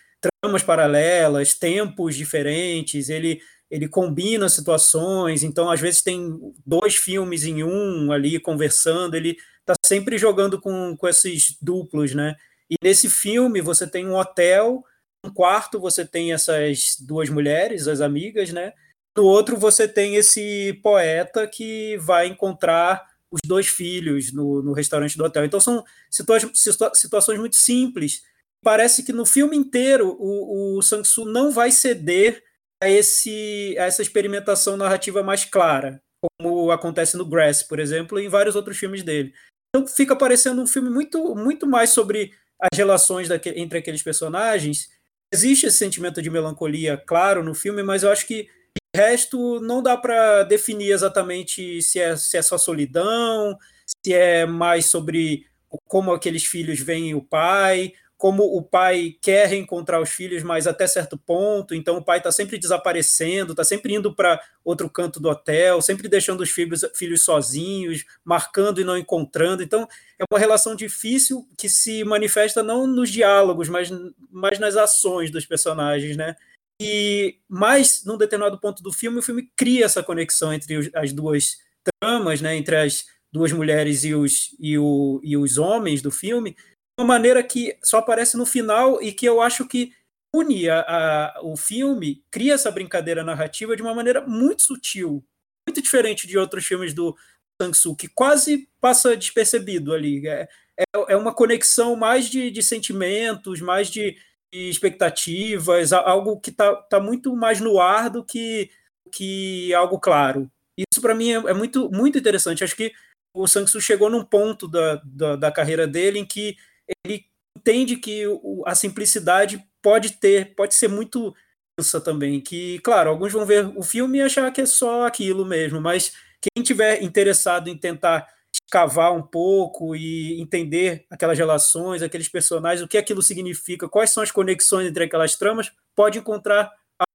tramas 0.43 0.63
paralelas, 0.63 1.55
tempos 1.55 2.17
diferentes, 2.17 3.09
ele 3.09 3.41
ele 3.71 3.87
combina 3.87 4.49
situações, 4.49 5.43
então 5.45 5.71
às 5.71 5.79
vezes 5.79 6.01
tem 6.03 6.39
dois 6.65 6.97
filmes 6.97 7.45
em 7.45 7.63
um 7.63 8.11
ali 8.11 8.41
conversando, 8.41 9.15
ele 9.15 9.37
está 9.61 9.75
sempre 9.85 10.17
jogando 10.17 10.59
com, 10.59 10.97
com 10.97 11.07
esses 11.07 11.55
duplos, 11.61 12.15
né? 12.15 12.35
E 12.71 12.77
nesse 12.83 13.11
filme 13.11 13.61
você 13.61 13.87
tem 13.87 14.07
um 14.07 14.17
hotel, 14.17 14.83
um 15.25 15.31
quarto 15.31 15.81
você 15.81 16.05
tem 16.05 16.33
essas 16.33 16.97
duas 17.01 17.29
mulheres, 17.29 17.89
as 17.89 18.01
amigas, 18.01 18.53
né? 18.53 18.73
No 19.17 19.25
outro 19.25 19.57
você 19.57 19.89
tem 19.89 20.15
esse 20.17 20.79
poeta 20.83 21.47
que 21.47 21.97
vai 21.99 22.27
encontrar 22.29 23.05
os 23.31 23.41
dois 23.45 23.67
filhos 23.67 24.33
no, 24.33 24.63
no 24.63 24.73
restaurante 24.73 25.19
do 25.19 25.25
hotel. 25.25 25.45
Então 25.45 25.61
são 25.61 25.85
situa 26.11 26.39
situa 26.55 26.93
situações 26.95 27.39
muito 27.39 27.57
simples. 27.57 28.23
Parece 28.63 29.03
que 29.03 29.13
no 29.13 29.27
filme 29.27 29.57
inteiro 29.57 30.17
o, 30.19 30.79
o 30.79 30.83
Sang-soo 30.83 31.25
não 31.25 31.51
vai 31.51 31.71
ceder 31.71 32.43
a, 32.83 32.89
esse, 32.89 33.77
a 33.79 33.85
essa 33.85 34.03
experimentação 34.03 34.77
narrativa 34.77 35.23
mais 35.23 35.45
clara, 35.45 36.03
como 36.39 36.71
acontece 36.71 37.17
no 37.17 37.25
Grass, 37.25 37.63
por 37.63 37.79
exemplo, 37.79 38.19
e 38.19 38.27
em 38.27 38.29
vários 38.29 38.57
outros 38.57 38.79
filmes 38.79 39.03
dele. 39.03 39.33
Então 39.69 39.87
fica 39.87 40.17
parecendo 40.17 40.63
um 40.63 40.67
filme 40.67 40.91
muito, 40.91 41.35
muito 41.35 41.67
mais 41.67 41.91
sobre 41.91 42.33
as 42.61 42.77
relações 42.77 43.29
daquele, 43.29 43.61
entre 43.61 43.79
aqueles 43.79 44.03
personagens. 44.03 44.89
Existe 45.33 45.67
esse 45.67 45.77
sentimento 45.77 46.23
de 46.23 46.31
melancolia, 46.31 46.97
claro, 46.97 47.43
no 47.43 47.55
filme, 47.55 47.83
mas 47.83 48.03
eu 48.03 48.11
acho 48.11 48.27
que 48.27 48.45
de 48.45 49.01
resto 49.01 49.61
não 49.61 49.83
dá 49.83 49.97
para 49.97 50.43
definir 50.45 50.91
exatamente 50.91 51.83
se 51.83 52.01
é, 52.01 52.17
se 52.17 52.37
é 52.39 52.43
só 52.43 52.57
solidão, 52.57 53.59
se 53.87 54.15
é 54.15 54.47
mais 54.47 54.87
sobre 54.87 55.47
como 55.87 56.13
aqueles 56.13 56.45
filhos 56.45 56.81
veem 56.81 57.15
o 57.15 57.23
pai, 57.23 57.93
como 58.19 58.43
o 58.43 58.61
pai 58.61 59.15
quer 59.23 59.47
reencontrar 59.47 60.03
os 60.03 60.11
filhos, 60.11 60.43
mas 60.43 60.67
até 60.67 60.89
certo 60.89 61.17
ponto, 61.17 61.73
então 61.73 61.97
o 61.97 62.05
pai 62.05 62.19
está 62.19 62.33
sempre 62.33 62.59
desaparecendo, 62.59 63.53
está 63.53 63.63
sempre 63.63 63.95
indo 63.95 64.13
para 64.13 64.43
outro 64.65 64.91
canto 64.91 65.21
do 65.21 65.29
hotel, 65.29 65.81
sempre 65.81 66.09
deixando 66.09 66.41
os 66.41 66.51
filhos, 66.51 66.85
filhos 66.97 67.25
sozinhos, 67.25 68.05
marcando 68.25 68.81
e 68.81 68.85
não 68.85 68.99
encontrando. 68.99 69.63
Então 69.63 69.89
é 70.19 70.25
uma 70.29 70.39
relação 70.39 70.75
difícil 70.75 71.49
que 71.57 71.69
se 71.69 72.03
manifesta 72.03 72.61
não 72.61 72.89
nos 72.89 73.09
diálogos, 73.09 73.69
mas, 73.69 73.89
mas 74.33 74.59
nas 74.59 74.77
ações 74.77 75.31
dos 75.31 75.47
personagens, 75.47 76.17
né? 76.17 76.35
E 76.83 77.39
mais 77.49 78.05
num 78.05 78.19
determinado 78.19 78.59
ponto 78.59 78.83
do 78.83 78.93
filme, 78.93 79.21
o 79.21 79.23
filme 79.23 79.49
cria 79.57 79.85
essa 79.85 80.03
conexão 80.03 80.53
entre 80.53 80.77
os, 80.77 80.91
as 80.93 81.13
duas 81.13 81.59
tramas, 82.01 82.41
né? 82.41 82.57
Entre 82.57 82.75
as 82.75 83.07
duas 83.33 83.53
mulheres 83.53 84.05
e 84.05 84.15
os, 84.15 84.57
e, 84.59 84.77
o, 84.77 85.21
e 85.23 85.37
os 85.37 85.59
homens 85.59 86.03
do 86.03 86.11
filme, 86.11 86.57
maneira 87.05 87.43
que 87.43 87.77
só 87.83 87.99
aparece 87.99 88.37
no 88.37 88.47
final 88.47 89.03
e 89.03 89.13
que 89.13 89.27
eu 89.27 89.41
acho 89.41 89.67
que 89.67 89.93
une 90.35 90.69
a, 90.69 90.81
a, 90.81 91.41
o 91.43 91.57
filme, 91.57 92.23
cria 92.31 92.55
essa 92.55 92.71
brincadeira 92.71 93.25
narrativa 93.25 93.75
de 93.75 93.83
uma 93.83 93.95
maneira 93.95 94.21
muito 94.27 94.63
sutil, 94.63 95.25
muito 95.67 95.83
diferente 95.83 96.27
de 96.27 96.37
outros 96.39 96.67
filmes 96.67 96.93
do 96.93 97.17
Sang-soo, 97.61 97.97
que 97.97 98.09
quase 98.09 98.69
passa 98.81 99.17
despercebido 99.17 99.93
ali. 99.93 100.27
É, 100.27 100.49
é, 100.79 100.85
é 101.09 101.17
uma 101.17 101.35
conexão 101.35 101.97
mais 101.97 102.29
de, 102.29 102.51
de 102.51 102.63
sentimentos, 102.63 103.61
mais 103.61 103.91
de, 103.91 104.17
de, 104.53 104.69
expectativas, 104.69 105.93
algo 105.93 106.39
que 106.41 106.51
está 106.51 106.75
tá 106.75 107.01
muito 107.01 107.35
mais 107.35 107.61
no 107.61 107.81
ar 107.81 108.11
do 108.11 108.25
que, 108.25 108.71
que 109.13 109.75
algo 109.75 109.99
claro. 109.99 110.51
Isso 110.77 111.01
para 111.01 111.15
mim 111.15 111.33
é, 111.33 111.37
é, 111.37 111.55
muito, 111.55 111.91
muito 111.91 112.19
interessante. 112.19 112.63
Acho 112.63 112.77
que 112.77 112.93
o 113.35 113.47
Sang-soo 113.47 113.81
chegou 113.81 114.09
num 114.09 114.25
ponto 114.25 114.69
da, 114.69 115.03
da, 115.05 115.37
da 115.37 115.53
carreira 115.53 115.87
dele 115.87 116.19
em 116.19 116.27
que 116.27 116.57
ele 117.05 117.25
entende 117.57 117.97
que 117.97 118.25
a 118.67 118.75
simplicidade 118.75 119.65
pode 119.83 120.13
ter, 120.15 120.55
pode 120.55 120.75
ser 120.75 120.89
muito 120.89 121.35
densa 121.79 122.01
também, 122.01 122.41
que, 122.41 122.79
claro, 122.81 123.11
alguns 123.11 123.33
vão 123.33 123.47
ver 123.47 123.67
o 123.77 123.83
filme 123.83 124.19
e 124.19 124.23
achar 124.23 124.51
que 124.53 124.63
é 124.63 124.67
só 124.67 125.07
aquilo 125.07 125.45
mesmo, 125.45 125.81
mas 125.81 126.13
quem 126.41 126.63
tiver 126.63 127.03
interessado 127.03 127.69
em 127.69 127.77
tentar 127.77 128.27
escavar 128.53 129.13
um 129.15 129.23
pouco 129.23 129.95
e 129.95 130.41
entender 130.41 131.05
aquelas 131.11 131.39
relações, 131.39 132.03
aqueles 132.03 132.29
personagens, 132.29 132.83
o 132.83 132.89
que 132.89 132.99
aquilo 132.99 133.23
significa, 133.23 133.89
quais 133.89 134.11
são 134.11 134.23
as 134.23 134.31
conexões 134.31 134.87
entre 134.87 135.05
aquelas 135.05 135.37
tramas, 135.37 135.71
pode 135.95 136.19
encontrar 136.19 136.71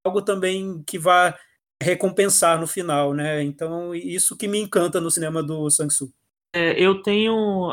algo 0.05 0.21
também 0.21 0.83
que 0.85 0.97
vá 0.97 1.37
recompensar 1.81 2.59
no 2.59 2.67
final, 2.67 3.13
né? 3.13 3.43
Então, 3.43 3.93
isso 3.93 4.37
que 4.37 4.47
me 4.47 4.59
encanta 4.59 5.01
no 5.01 5.11
cinema 5.11 5.43
do 5.43 5.69
Sang-soo. 5.69 6.11
É, 6.53 6.79
eu 6.81 7.01
tenho, 7.01 7.69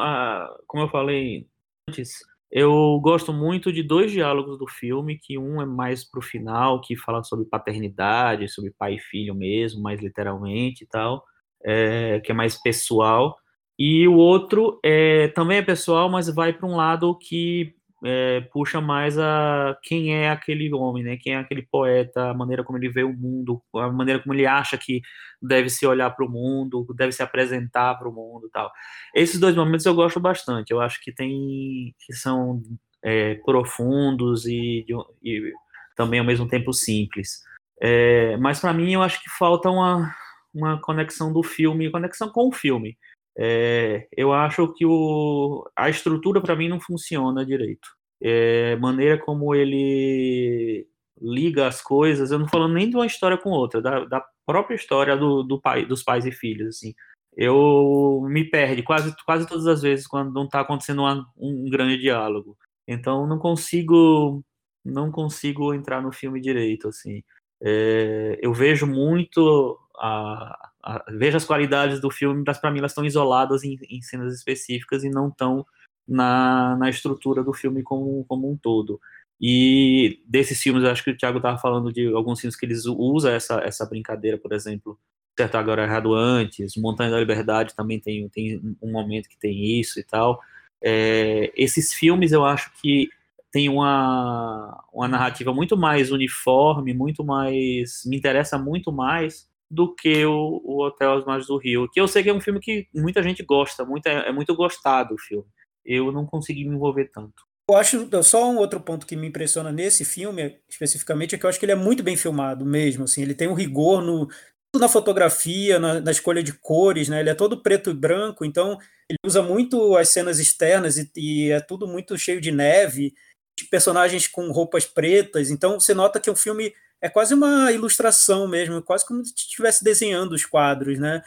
como 0.66 0.84
eu 0.84 0.88
falei 0.88 1.46
antes, 1.90 2.20
eu 2.50 2.98
gosto 3.02 3.32
muito 3.32 3.72
de 3.72 3.82
dois 3.82 4.12
diálogos 4.12 4.56
do 4.56 4.66
filme, 4.66 5.18
que 5.18 5.36
um 5.36 5.60
é 5.60 5.66
mais 5.66 6.08
pro 6.08 6.22
final, 6.22 6.80
que 6.80 6.96
fala 6.96 7.22
sobre 7.24 7.44
paternidade, 7.44 8.48
sobre 8.48 8.72
pai 8.78 8.94
e 8.94 9.00
filho 9.00 9.34
mesmo, 9.34 9.82
mais 9.82 10.00
literalmente 10.00 10.84
e 10.84 10.86
tal, 10.86 11.24
é, 11.64 12.20
que 12.20 12.30
é 12.30 12.34
mais 12.34 12.56
pessoal. 12.60 13.36
E 13.78 14.06
o 14.06 14.14
outro 14.14 14.78
é, 14.84 15.28
também 15.28 15.58
é 15.58 15.62
pessoal, 15.62 16.08
mas 16.08 16.32
vai 16.32 16.52
para 16.52 16.68
um 16.68 16.76
lado 16.76 17.16
que 17.18 17.74
é, 18.04 18.40
puxa 18.52 18.80
mais 18.80 19.18
a 19.18 19.76
quem 19.82 20.14
é 20.14 20.30
aquele 20.30 20.72
homem, 20.72 21.02
né? 21.02 21.16
Quem 21.16 21.34
é 21.34 21.36
aquele 21.36 21.62
poeta, 21.62 22.30
a 22.30 22.34
maneira 22.34 22.64
como 22.64 22.78
ele 22.78 22.88
vê 22.88 23.02
o 23.04 23.12
mundo, 23.12 23.62
a 23.74 23.90
maneira 23.90 24.22
como 24.22 24.34
ele 24.34 24.46
acha 24.46 24.78
que 24.78 25.02
deve 25.40 25.68
se 25.68 25.86
olhar 25.86 26.10
para 26.10 26.24
o 26.24 26.30
mundo, 26.30 26.86
deve 26.96 27.12
se 27.12 27.22
apresentar 27.22 27.96
para 27.96 28.08
o 28.08 28.12
mundo, 28.12 28.48
tal. 28.52 28.70
Esses 29.14 29.38
dois 29.38 29.54
momentos 29.54 29.86
eu 29.86 29.94
gosto 29.94 30.18
bastante. 30.18 30.70
Eu 30.70 30.80
acho 30.80 31.00
que 31.02 31.12
tem 31.12 31.94
que 32.06 32.14
são 32.14 32.62
é, 33.02 33.34
profundos 33.44 34.46
e, 34.46 34.86
e, 35.22 35.52
também 35.96 36.20
ao 36.20 36.26
mesmo 36.26 36.48
tempo 36.48 36.72
simples. 36.72 37.42
É, 37.82 38.36
mas 38.38 38.60
para 38.60 38.72
mim 38.72 38.92
eu 38.92 39.02
acho 39.02 39.22
que 39.22 39.30
falta 39.38 39.70
uma 39.70 40.14
uma 40.52 40.80
conexão 40.80 41.32
do 41.32 41.42
filme, 41.42 41.90
conexão 41.90 42.28
com 42.28 42.48
o 42.48 42.52
filme. 42.52 42.98
É, 43.42 44.06
eu 44.14 44.34
acho 44.34 44.70
que 44.74 44.84
o, 44.84 45.66
a 45.74 45.88
estrutura 45.88 46.42
para 46.42 46.54
mim 46.54 46.68
não 46.68 46.78
funciona 46.78 47.46
direito. 47.46 47.88
É, 48.22 48.76
maneira 48.76 49.18
como 49.18 49.54
ele 49.54 50.86
liga 51.18 51.66
as 51.66 51.80
coisas, 51.80 52.30
eu 52.30 52.38
não 52.38 52.46
falando 52.46 52.74
nem 52.74 52.90
de 52.90 52.96
uma 52.96 53.06
história 53.06 53.38
com 53.38 53.48
outra, 53.48 53.80
da, 53.80 54.04
da 54.04 54.22
própria 54.44 54.74
história 54.74 55.16
do, 55.16 55.42
do 55.42 55.58
pai, 55.58 55.86
dos 55.86 56.02
pais 56.02 56.26
e 56.26 56.32
filhos, 56.32 56.68
assim. 56.68 56.94
Eu 57.34 58.22
me 58.28 58.44
perde 58.44 58.82
quase, 58.82 59.14
quase 59.24 59.46
todas 59.46 59.66
as 59.66 59.80
vezes 59.80 60.06
quando 60.06 60.34
não 60.34 60.44
está 60.44 60.60
acontecendo 60.60 61.00
uma, 61.00 61.26
um 61.38 61.64
grande 61.70 61.96
diálogo. 61.98 62.58
Então 62.86 63.26
não 63.26 63.38
consigo 63.38 64.44
não 64.84 65.10
consigo 65.10 65.72
entrar 65.74 66.02
no 66.02 66.12
filme 66.12 66.40
direito, 66.40 66.88
assim. 66.88 67.22
É, 67.62 68.38
eu 68.42 68.52
vejo 68.52 68.86
muito 68.86 69.78
a, 69.98 70.69
a, 70.82 71.04
vejo 71.10 71.36
as 71.36 71.44
qualidades 71.44 72.00
do 72.00 72.10
filme, 72.10 72.42
mas 72.46 72.58
para 72.58 72.70
mim 72.70 72.78
elas 72.78 72.92
estão 72.92 73.04
isoladas 73.04 73.64
em, 73.64 73.78
em, 73.88 74.02
cenas 74.02 74.34
específicas 74.34 75.04
e 75.04 75.10
não 75.10 75.28
estão 75.28 75.64
na, 76.06 76.76
na 76.76 76.90
estrutura 76.90 77.42
do 77.42 77.52
filme 77.52 77.82
como, 77.82 78.24
como 78.26 78.50
um 78.50 78.56
todo. 78.56 79.00
E 79.40 80.20
desses 80.26 80.60
filmes, 80.60 80.84
acho 80.84 81.02
que 81.02 81.10
o 81.10 81.16
Thiago 81.16 81.38
estava 81.38 81.58
falando 81.58 81.92
de 81.92 82.06
alguns 82.08 82.40
filmes 82.40 82.56
que 82.56 82.66
eles 82.66 82.84
usam 82.86 83.30
essa, 83.32 83.60
essa 83.60 83.86
brincadeira, 83.86 84.36
por 84.36 84.52
exemplo, 84.52 84.98
Certo 85.38 85.54
Agora 85.56 85.84
Errado 85.84 86.14
Antes, 86.14 86.76
Montanha 86.76 87.10
da 87.10 87.18
Liberdade 87.18 87.74
também 87.74 87.98
tem, 87.98 88.28
tem 88.28 88.76
um 88.82 88.92
momento 88.92 89.28
que 89.28 89.38
tem 89.38 89.80
isso 89.80 89.98
e 89.98 90.02
tal. 90.02 90.40
É, 90.82 91.50
esses 91.56 91.94
filmes 91.94 92.32
eu 92.32 92.44
acho 92.44 92.70
que 92.80 93.08
tem 93.50 93.68
uma, 93.68 94.84
uma 94.92 95.08
narrativa 95.08 95.52
muito 95.52 95.76
mais 95.76 96.12
uniforme, 96.12 96.94
muito 96.94 97.24
mais. 97.24 98.02
me 98.04 98.16
interessa 98.16 98.58
muito 98.58 98.92
mais 98.92 99.49
do 99.70 99.94
que 99.94 100.24
o, 100.24 100.60
o 100.64 100.84
Hotel 100.84 101.12
As 101.12 101.24
Margens 101.24 101.46
do 101.46 101.56
Rio. 101.56 101.88
Que 101.90 102.00
eu 102.00 102.08
sei 102.08 102.22
que 102.22 102.30
é 102.30 102.34
um 102.34 102.40
filme 102.40 102.58
que 102.58 102.88
muita 102.92 103.22
gente 103.22 103.42
gosta, 103.44 103.84
muito, 103.84 104.06
é, 104.06 104.28
é 104.28 104.32
muito 104.32 104.54
gostado 104.54 105.14
o 105.14 105.18
filme. 105.18 105.46
Eu 105.84 106.10
não 106.10 106.26
consegui 106.26 106.64
me 106.64 106.74
envolver 106.74 107.10
tanto. 107.12 107.44
Eu 107.68 107.76
acho 107.76 108.08
só 108.24 108.50
um 108.50 108.56
outro 108.56 108.80
ponto 108.80 109.06
que 109.06 109.14
me 109.14 109.28
impressiona 109.28 109.70
nesse 109.70 110.04
filme, 110.04 110.58
especificamente, 110.68 111.34
é 111.34 111.38
que 111.38 111.46
eu 111.46 111.48
acho 111.48 111.58
que 111.58 111.64
ele 111.64 111.72
é 111.72 111.76
muito 111.76 112.02
bem 112.02 112.16
filmado 112.16 112.66
mesmo. 112.66 113.04
Assim, 113.04 113.22
ele 113.22 113.32
tem 113.32 113.46
um 113.46 113.54
rigor 113.54 114.02
no, 114.02 114.28
na 114.76 114.88
fotografia, 114.88 115.78
na, 115.78 116.00
na, 116.00 116.10
escolha 116.10 116.42
de 116.42 116.52
cores, 116.52 117.08
né? 117.08 117.20
Ele 117.20 117.30
é 117.30 117.34
todo 117.34 117.62
preto 117.62 117.90
e 117.90 117.94
branco, 117.94 118.44
então 118.44 118.76
ele 119.08 119.18
usa 119.24 119.40
muito 119.40 119.96
as 119.96 120.08
cenas 120.08 120.40
externas 120.40 120.96
e, 120.96 121.10
e 121.16 121.50
é 121.52 121.60
tudo 121.60 121.86
muito 121.86 122.18
cheio 122.18 122.40
de 122.40 122.50
neve, 122.50 123.14
de 123.56 123.66
personagens 123.66 124.26
com 124.26 124.50
roupas 124.50 124.84
pretas. 124.84 125.48
Então 125.48 125.78
você 125.78 125.94
nota 125.94 126.18
que 126.18 126.30
o 126.30 126.36
filme 126.36 126.74
é 127.00 127.08
quase 127.08 127.34
uma 127.34 127.72
ilustração 127.72 128.46
mesmo, 128.46 128.82
quase 128.82 129.06
como 129.06 129.24
se 129.24 129.32
estivesse 129.34 129.82
desenhando 129.82 130.32
os 130.32 130.44
quadros, 130.44 130.98
né? 130.98 131.22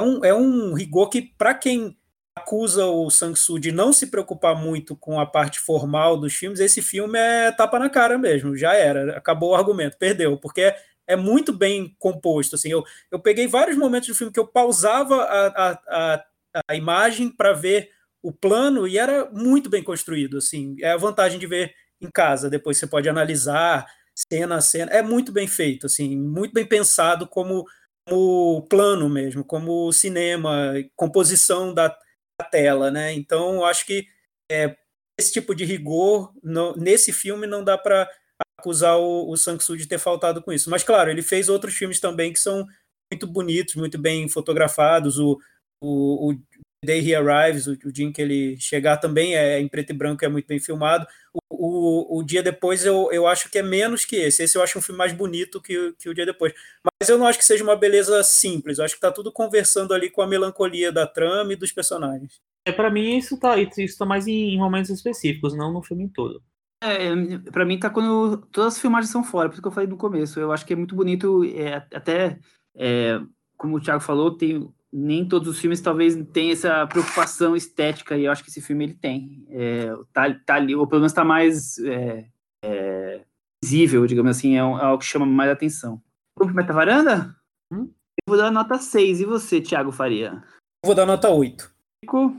É 0.00 0.02
um, 0.02 0.24
é 0.24 0.34
um 0.34 0.74
rigor 0.74 1.08
que, 1.08 1.22
para 1.22 1.54
quem 1.54 1.96
acusa 2.36 2.86
o 2.86 3.10
Sang-soo 3.10 3.58
de 3.58 3.72
não 3.72 3.92
se 3.92 4.06
preocupar 4.06 4.56
muito 4.56 4.96
com 4.96 5.20
a 5.20 5.26
parte 5.26 5.58
formal 5.60 6.16
dos 6.16 6.34
filmes, 6.34 6.60
esse 6.60 6.80
filme 6.80 7.18
é 7.18 7.50
tapa 7.52 7.78
na 7.78 7.90
cara 7.90 8.16
mesmo, 8.16 8.56
já 8.56 8.74
era, 8.74 9.16
acabou 9.16 9.50
o 9.50 9.54
argumento, 9.54 9.98
perdeu, 9.98 10.36
porque 10.38 10.62
é, 10.62 10.76
é 11.06 11.16
muito 11.16 11.52
bem 11.52 11.94
composto. 11.98 12.54
Assim, 12.54 12.70
eu, 12.70 12.84
eu 13.10 13.18
peguei 13.18 13.46
vários 13.48 13.76
momentos 13.76 14.08
do 14.08 14.14
filme 14.14 14.32
que 14.32 14.38
eu 14.38 14.46
pausava 14.46 15.16
a, 15.24 15.46
a, 15.46 15.70
a, 15.88 16.24
a 16.68 16.74
imagem 16.76 17.30
para 17.30 17.52
ver 17.52 17.90
o 18.22 18.32
plano 18.32 18.86
e 18.86 18.98
era 18.98 19.28
muito 19.30 19.68
bem 19.68 19.82
construído. 19.82 20.38
Assim, 20.38 20.76
é 20.80 20.92
a 20.92 20.96
vantagem 20.96 21.38
de 21.38 21.46
ver 21.46 21.74
em 22.00 22.10
casa. 22.10 22.50
Depois 22.50 22.78
você 22.78 22.86
pode 22.86 23.08
analisar 23.08 23.86
cena 24.32 24.56
a 24.56 24.60
cena. 24.60 24.90
É 24.92 25.02
muito 25.02 25.32
bem 25.32 25.46
feito, 25.46 25.86
assim, 25.86 26.16
muito 26.16 26.52
bem 26.52 26.66
pensado 26.66 27.26
como, 27.26 27.64
como 28.08 28.66
plano 28.68 29.08
mesmo, 29.08 29.44
como 29.44 29.92
cinema, 29.92 30.74
composição 30.96 31.72
da, 31.72 31.88
da 31.88 32.48
tela, 32.50 32.90
né? 32.90 33.12
Então, 33.12 33.64
acho 33.64 33.86
que 33.86 34.06
é, 34.50 34.76
esse 35.18 35.32
tipo 35.32 35.54
de 35.54 35.64
rigor 35.64 36.32
no, 36.42 36.76
nesse 36.76 37.12
filme 37.12 37.46
não 37.46 37.62
dá 37.62 37.76
para 37.78 38.10
acusar 38.58 38.98
o, 38.98 39.30
o 39.30 39.36
Sang-soo 39.36 39.76
de 39.76 39.86
ter 39.86 39.98
faltado 39.98 40.42
com 40.42 40.52
isso. 40.52 40.70
Mas, 40.70 40.82
claro, 40.82 41.10
ele 41.10 41.22
fez 41.22 41.48
outros 41.48 41.74
filmes 41.74 42.00
também 42.00 42.32
que 42.32 42.40
são 42.40 42.66
muito 43.12 43.26
bonitos, 43.26 43.74
muito 43.74 43.98
bem 43.98 44.28
fotografados. 44.28 45.18
O, 45.18 45.38
o, 45.82 46.32
o 46.32 46.38
Day 46.84 47.00
He 47.00 47.14
Arrives, 47.14 47.66
o, 47.66 47.72
o 47.72 47.92
dia 47.92 48.06
em 48.06 48.12
que 48.12 48.22
ele 48.22 48.56
chegar 48.58 48.96
também 48.98 49.36
é 49.36 49.60
em 49.60 49.68
preto 49.68 49.90
e 49.90 49.92
branco, 49.92 50.24
é 50.24 50.28
muito 50.28 50.46
bem 50.46 50.60
filmado. 50.60 51.06
O, 51.32 51.40
o, 51.50 52.18
o 52.18 52.22
Dia 52.22 52.42
Depois 52.42 52.84
eu, 52.84 53.10
eu 53.12 53.26
acho 53.26 53.50
que 53.50 53.58
é 53.58 53.62
menos 53.62 54.04
que 54.04 54.16
esse. 54.16 54.42
Esse 54.42 54.56
eu 54.56 54.62
acho 54.62 54.78
um 54.78 54.82
filme 54.82 54.98
mais 54.98 55.12
bonito 55.12 55.60
que, 55.60 55.92
que 55.98 56.08
o 56.08 56.14
Dia 56.14 56.26
Depois. 56.26 56.52
Mas 56.84 57.08
eu 57.08 57.18
não 57.18 57.26
acho 57.26 57.38
que 57.38 57.44
seja 57.44 57.64
uma 57.64 57.76
beleza 57.76 58.22
simples. 58.22 58.78
Eu 58.78 58.84
acho 58.84 58.94
que 58.94 59.00
tá 59.00 59.10
tudo 59.10 59.32
conversando 59.32 59.92
ali 59.92 60.08
com 60.10 60.22
a 60.22 60.26
melancolia 60.26 60.92
da 60.92 61.06
trama 61.06 61.52
e 61.52 61.56
dos 61.56 61.72
personagens. 61.72 62.40
É, 62.64 62.72
para 62.72 62.90
mim 62.90 63.16
isso 63.16 63.38
tá, 63.38 63.56
isso 63.56 63.98
tá 63.98 64.04
mais 64.04 64.26
em, 64.26 64.54
em 64.54 64.58
momentos 64.58 64.90
específicos, 64.90 65.56
não 65.56 65.72
no 65.72 65.82
filme 65.82 66.08
todo. 66.08 66.42
É, 66.80 67.10
pra 67.50 67.64
mim 67.64 67.78
tá 67.78 67.90
quando 67.90 68.36
todas 68.52 68.74
as 68.74 68.80
filmagens 68.80 69.10
são 69.10 69.24
fora, 69.24 69.48
por 69.48 69.54
isso 69.54 69.62
que 69.62 69.68
eu 69.68 69.72
falei 69.72 69.88
no 69.88 69.96
começo. 69.96 70.38
Eu 70.38 70.52
acho 70.52 70.64
que 70.64 70.72
é 70.72 70.76
muito 70.76 70.94
bonito, 70.94 71.42
é, 71.44 71.74
até 71.92 72.38
é, 72.76 73.20
como 73.56 73.76
o 73.76 73.80
Thiago 73.80 74.00
falou, 74.00 74.36
tem, 74.36 74.72
nem 74.92 75.26
todos 75.26 75.48
os 75.48 75.58
filmes 75.58 75.80
talvez 75.80 76.16
tenham 76.32 76.52
essa 76.52 76.86
preocupação 76.86 77.54
estética, 77.54 78.16
e 78.16 78.24
eu 78.24 78.32
acho 78.32 78.42
que 78.42 78.50
esse 78.50 78.60
filme 78.60 78.84
ele 78.84 78.94
tem. 78.94 79.46
É, 79.50 79.94
tá, 80.12 80.32
tá 80.46 80.54
ali, 80.54 80.74
ou 80.74 80.86
pelo 80.86 81.00
menos 81.00 81.12
tá 81.12 81.24
mais 81.24 81.78
é, 81.78 82.26
é, 82.64 83.24
visível, 83.62 84.06
digamos 84.06 84.36
assim, 84.36 84.56
é, 84.56 84.64
um, 84.64 84.78
é, 84.78 84.84
algo 84.84 84.98
que 84.98 85.04
chama 85.04 85.26
mais 85.26 85.50
atenção. 85.50 86.02
Vamos 86.38 86.52
pro 86.52 86.62
Metavaranda? 86.62 87.36
Hum? 87.72 87.90
Eu 88.26 88.34
vou 88.34 88.36
dar 88.36 88.50
nota 88.50 88.78
6, 88.78 89.20
e 89.20 89.24
você, 89.24 89.60
Thiago 89.60 89.92
Faria? 89.92 90.42
Eu 90.84 90.86
vou 90.86 90.94
dar 90.94 91.06
nota 91.06 91.28
8. 91.28 91.70
Ficou? 92.04 92.30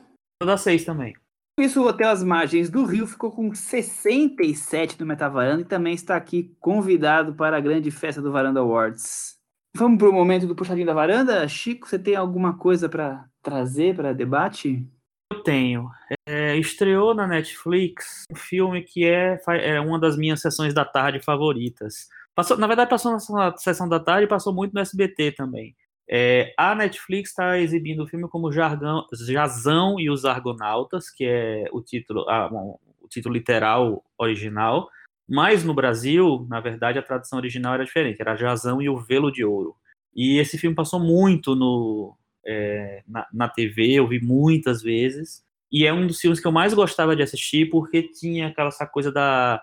Vou 0.42 0.48
dar 0.48 0.58
6 0.58 0.86
também. 0.86 1.16
Isso, 1.60 1.82
o 1.82 1.88
Hotel 1.88 2.10
As 2.10 2.24
Margens 2.24 2.70
do 2.70 2.86
Rio 2.86 3.06
ficou 3.06 3.32
com 3.32 3.54
67 3.54 4.98
no 4.98 5.06
Metavaranda 5.06 5.62
e 5.62 5.66
também 5.66 5.94
está 5.94 6.16
aqui 6.16 6.56
convidado 6.58 7.36
para 7.36 7.58
a 7.58 7.60
grande 7.60 7.92
festa 7.92 8.22
do 8.22 8.32
Varanda 8.32 8.62
Awards. 8.62 9.39
Vamos 9.76 10.00
para 10.00 10.10
o 10.10 10.14
momento 10.14 10.48
do 10.48 10.56
puxadinho 10.56 10.88
da 10.88 10.94
varanda? 10.94 11.48
Chico, 11.48 11.88
você 11.88 12.00
tem 12.00 12.16
alguma 12.16 12.58
coisa 12.58 12.90
para 12.90 13.26
trazer 13.42 13.96
para 13.96 14.14
debate? 14.14 14.86
Eu 15.32 15.44
tenho. 15.44 15.90
É, 16.28 16.58
estreou 16.58 17.14
na 17.14 17.28
Netflix 17.28 18.24
um 18.32 18.36
filme 18.36 18.82
que 18.82 19.06
é, 19.06 19.40
é, 19.48 19.80
uma 19.80 20.00
das 20.00 20.18
minhas 20.18 20.42
sessões 20.42 20.74
da 20.74 20.84
tarde 20.84 21.20
favoritas. 21.20 22.08
Passou, 22.34 22.58
na 22.58 22.68
verdade, 22.68 22.90
passou 22.90 23.12
na 23.12 23.58
sessão 23.58 23.88
da 23.88 24.00
tarde 24.00 24.26
e 24.26 24.30
passou 24.30 24.54
muito 24.54 24.74
no 24.74 24.80
SBT 24.80 25.34
também. 25.34 25.76
É, 26.10 26.52
a 26.58 26.74
Netflix 26.74 27.30
está 27.30 27.60
exibindo 27.60 28.04
o 28.04 28.08
filme 28.08 28.28
como 28.28 28.52
Jargão, 28.52 29.06
Jazão 29.14 30.00
e 30.00 30.10
os 30.10 30.26
Argonautas, 30.26 31.12
que 31.12 31.24
é 31.24 31.66
o 31.72 31.82
título, 31.82 32.26
o 33.00 33.08
título 33.08 33.36
literal 33.36 34.04
original, 34.18 34.90
mas 35.30 35.64
no 35.64 35.74
Brasil, 35.74 36.46
na 36.50 36.60
verdade, 36.60 37.00
a 37.00 37.04
tradução 37.04 37.40
original 37.40 37.76
era 37.76 37.86
diferente, 37.86 38.22
era 38.22 38.36
Jazão 38.36 38.82
e 38.82 38.90
o 38.90 38.98
Velo 38.98 39.32
de 39.32 39.46
Ouro. 39.46 39.76
E 40.16 40.38
esse 40.40 40.58
filme 40.58 40.76
passou 40.76 41.00
muito 41.00 41.56
no, 41.56 42.18
é, 42.46 43.04
na, 43.08 43.28
na 43.32 43.48
TV, 43.48 43.94
eu 43.94 44.08
vi 44.08 44.20
muitas 44.20 44.82
vezes, 44.82 45.44
e 45.72 45.86
é 45.86 45.94
um 45.94 46.08
dos 46.08 46.20
filmes 46.20 46.40
que 46.40 46.48
eu 46.48 46.52
mais 46.52 46.74
gostava 46.74 47.16
de 47.16 47.22
assistir, 47.22 47.70
porque 47.70 48.04
tinha 48.04 48.48
aquela 48.48 48.70
essa 48.70 48.88
coisa 48.88 49.12
da 49.12 49.62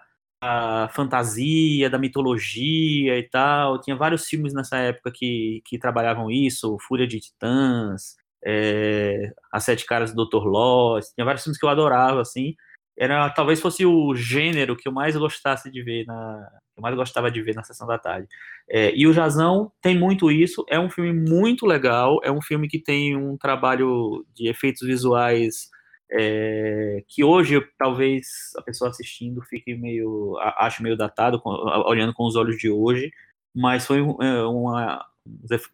fantasia, 0.92 1.90
da 1.90 1.98
mitologia 1.98 3.18
e 3.18 3.22
tal. 3.24 3.80
Tinha 3.80 3.96
vários 3.96 4.26
filmes 4.26 4.52
nessa 4.54 4.76
época 4.78 5.10
que, 5.12 5.62
que 5.66 5.78
trabalhavam 5.78 6.30
isso, 6.30 6.76
Fúria 6.86 7.06
de 7.06 7.20
Titãs, 7.20 8.16
é, 8.44 9.32
As 9.52 9.64
Sete 9.64 9.84
Caras 9.86 10.14
do 10.14 10.24
Dr. 10.24 10.44
Lost, 10.44 11.12
tinha 11.14 11.24
vários 11.24 11.42
filmes 11.42 11.58
que 11.58 11.64
eu 11.64 11.70
adorava, 11.70 12.20
assim. 12.20 12.54
Era, 12.98 13.28
talvez 13.30 13.60
fosse 13.60 13.84
o 13.84 14.14
gênero 14.14 14.76
que 14.76 14.88
eu 14.88 14.92
mais 14.92 15.16
gostasse 15.16 15.70
de 15.70 15.82
ver 15.82 16.06
na, 16.06 16.48
eu 16.76 16.82
mais 16.82 16.94
gostava 16.94 17.30
de 17.30 17.42
ver 17.42 17.54
na 17.54 17.62
sessão 17.62 17.86
da 17.86 17.98
tarde. 17.98 18.28
É, 18.68 18.92
e 18.94 19.06
o 19.06 19.12
Jazão 19.12 19.72
tem 19.80 19.98
muito 19.98 20.30
isso, 20.30 20.64
é 20.68 20.78
um 20.78 20.90
filme 20.90 21.12
muito 21.12 21.66
legal, 21.66 22.20
é 22.22 22.30
um 22.30 22.42
filme 22.42 22.68
que 22.68 22.78
tem 22.78 23.16
um 23.16 23.36
trabalho 23.36 24.24
de 24.34 24.48
efeitos 24.48 24.86
visuais 24.86 25.70
é, 26.10 27.02
que 27.08 27.24
hoje 27.24 27.60
talvez 27.78 28.26
a 28.56 28.62
pessoa 28.62 28.90
assistindo 28.90 29.42
fique 29.42 29.74
meio 29.74 30.36
acho 30.56 30.82
meio 30.82 30.96
datado 30.96 31.40
olhando 31.86 32.14
com 32.14 32.24
os 32.24 32.36
olhos 32.36 32.56
de 32.58 32.70
hoje 32.70 33.10
mas 33.52 33.84
foi 33.86 33.98
é, 33.98 34.42
uma, 34.44 35.04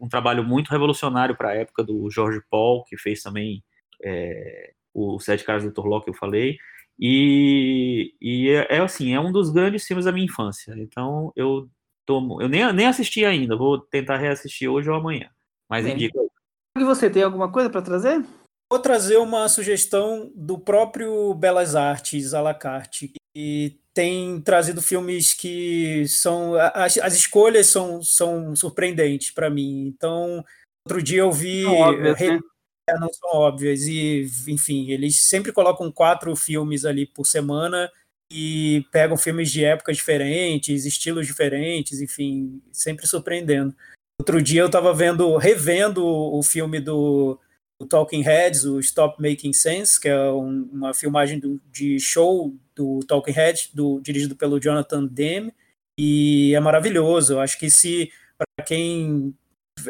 um 0.00 0.08
trabalho 0.08 0.42
muito 0.42 0.70
revolucionário 0.70 1.36
para 1.36 1.50
a 1.50 1.54
época 1.54 1.84
do 1.84 2.10
George 2.10 2.40
Paul 2.50 2.82
que 2.84 2.96
fez 2.96 3.22
também 3.22 3.62
é, 4.02 4.72
o 4.94 5.20
Sete 5.20 5.44
Caras 5.44 5.64
do 5.64 5.72
Torló 5.72 6.00
que 6.00 6.08
eu 6.08 6.14
falei 6.14 6.56
e, 6.98 8.14
e 8.20 8.50
é, 8.50 8.76
é, 8.76 8.78
assim 8.80 9.14
é 9.14 9.20
um 9.20 9.32
dos 9.32 9.50
grandes 9.50 9.84
filmes 9.84 10.04
da 10.04 10.12
minha 10.12 10.26
infância 10.26 10.74
então 10.76 11.32
eu 11.36 11.68
tomo 12.06 12.40
eu 12.40 12.48
nem, 12.48 12.72
nem 12.72 12.86
assisti 12.86 13.24
ainda 13.24 13.56
vou 13.56 13.78
tentar 13.78 14.16
reassistir 14.16 14.68
hoje 14.68 14.90
ou 14.90 14.96
amanhã 14.96 15.30
mas 15.68 15.86
é. 15.86 15.90
indico 15.90 16.30
e 16.76 16.84
você 16.84 17.10
tem 17.10 17.22
alguma 17.22 17.50
coisa 17.50 17.68
para 17.68 17.82
trazer 17.82 18.24
Vou 18.72 18.78
trazer 18.78 19.18
uma 19.18 19.50
sugestão 19.50 20.32
do 20.34 20.58
próprio 20.58 21.34
Belas 21.34 21.74
Artes 21.74 22.32
à 22.32 22.40
la 22.40 22.54
carte, 22.54 23.12
que 23.36 23.78
tem 23.92 24.40
trazido 24.40 24.80
filmes 24.80 25.34
que 25.34 26.08
são. 26.08 26.54
As, 26.54 26.96
as 26.96 27.14
escolhas 27.14 27.66
são, 27.66 28.02
são 28.02 28.56
surpreendentes 28.56 29.30
para 29.30 29.50
mim. 29.50 29.86
Então, 29.88 30.42
outro 30.88 31.02
dia 31.02 31.20
eu 31.20 31.30
vi. 31.30 31.64
São 31.64 31.74
óbvias, 31.74 32.18
né? 32.18 32.40
É, 32.88 32.98
não 32.98 33.12
são 33.12 33.30
óbvias. 33.34 33.82
E, 33.86 34.26
enfim, 34.48 34.90
eles 34.90 35.20
sempre 35.20 35.52
colocam 35.52 35.90
quatro 35.90 36.34
filmes 36.36 36.84
ali 36.84 37.06
por 37.06 37.26
semana 37.26 37.90
e 38.32 38.84
pegam 38.90 39.16
filmes 39.16 39.50
de 39.50 39.64
épocas 39.64 39.96
diferentes, 39.96 40.84
estilos 40.86 41.26
diferentes, 41.26 42.00
enfim, 42.00 42.62
sempre 42.72 43.06
surpreendendo. 43.06 43.74
Outro 44.18 44.40
dia 44.40 44.62
eu 44.62 44.66
estava 44.66 44.94
vendo, 44.94 45.36
revendo 45.36 46.04
o 46.06 46.42
filme 46.42 46.80
do 46.80 47.38
o 47.78 47.86
Talking 47.86 48.22
Heads, 48.22 48.64
o 48.64 48.78
Stop 48.78 49.20
Making 49.20 49.52
Sense, 49.52 50.00
que 50.00 50.08
é 50.08 50.30
um, 50.30 50.68
uma 50.72 50.94
filmagem 50.94 51.40
do, 51.40 51.60
de 51.70 51.98
show 51.98 52.54
do 52.76 53.00
Talking 53.00 53.32
Heads, 53.32 53.70
do, 53.74 54.00
dirigido 54.00 54.36
pelo 54.36 54.60
Jonathan 54.60 55.04
Demme, 55.04 55.52
e 55.98 56.54
é 56.54 56.60
maravilhoso. 56.60 57.34
Eu 57.34 57.40
acho 57.40 57.58
que 57.58 57.68
se 57.68 58.12
para 58.38 58.64
quem 58.64 59.34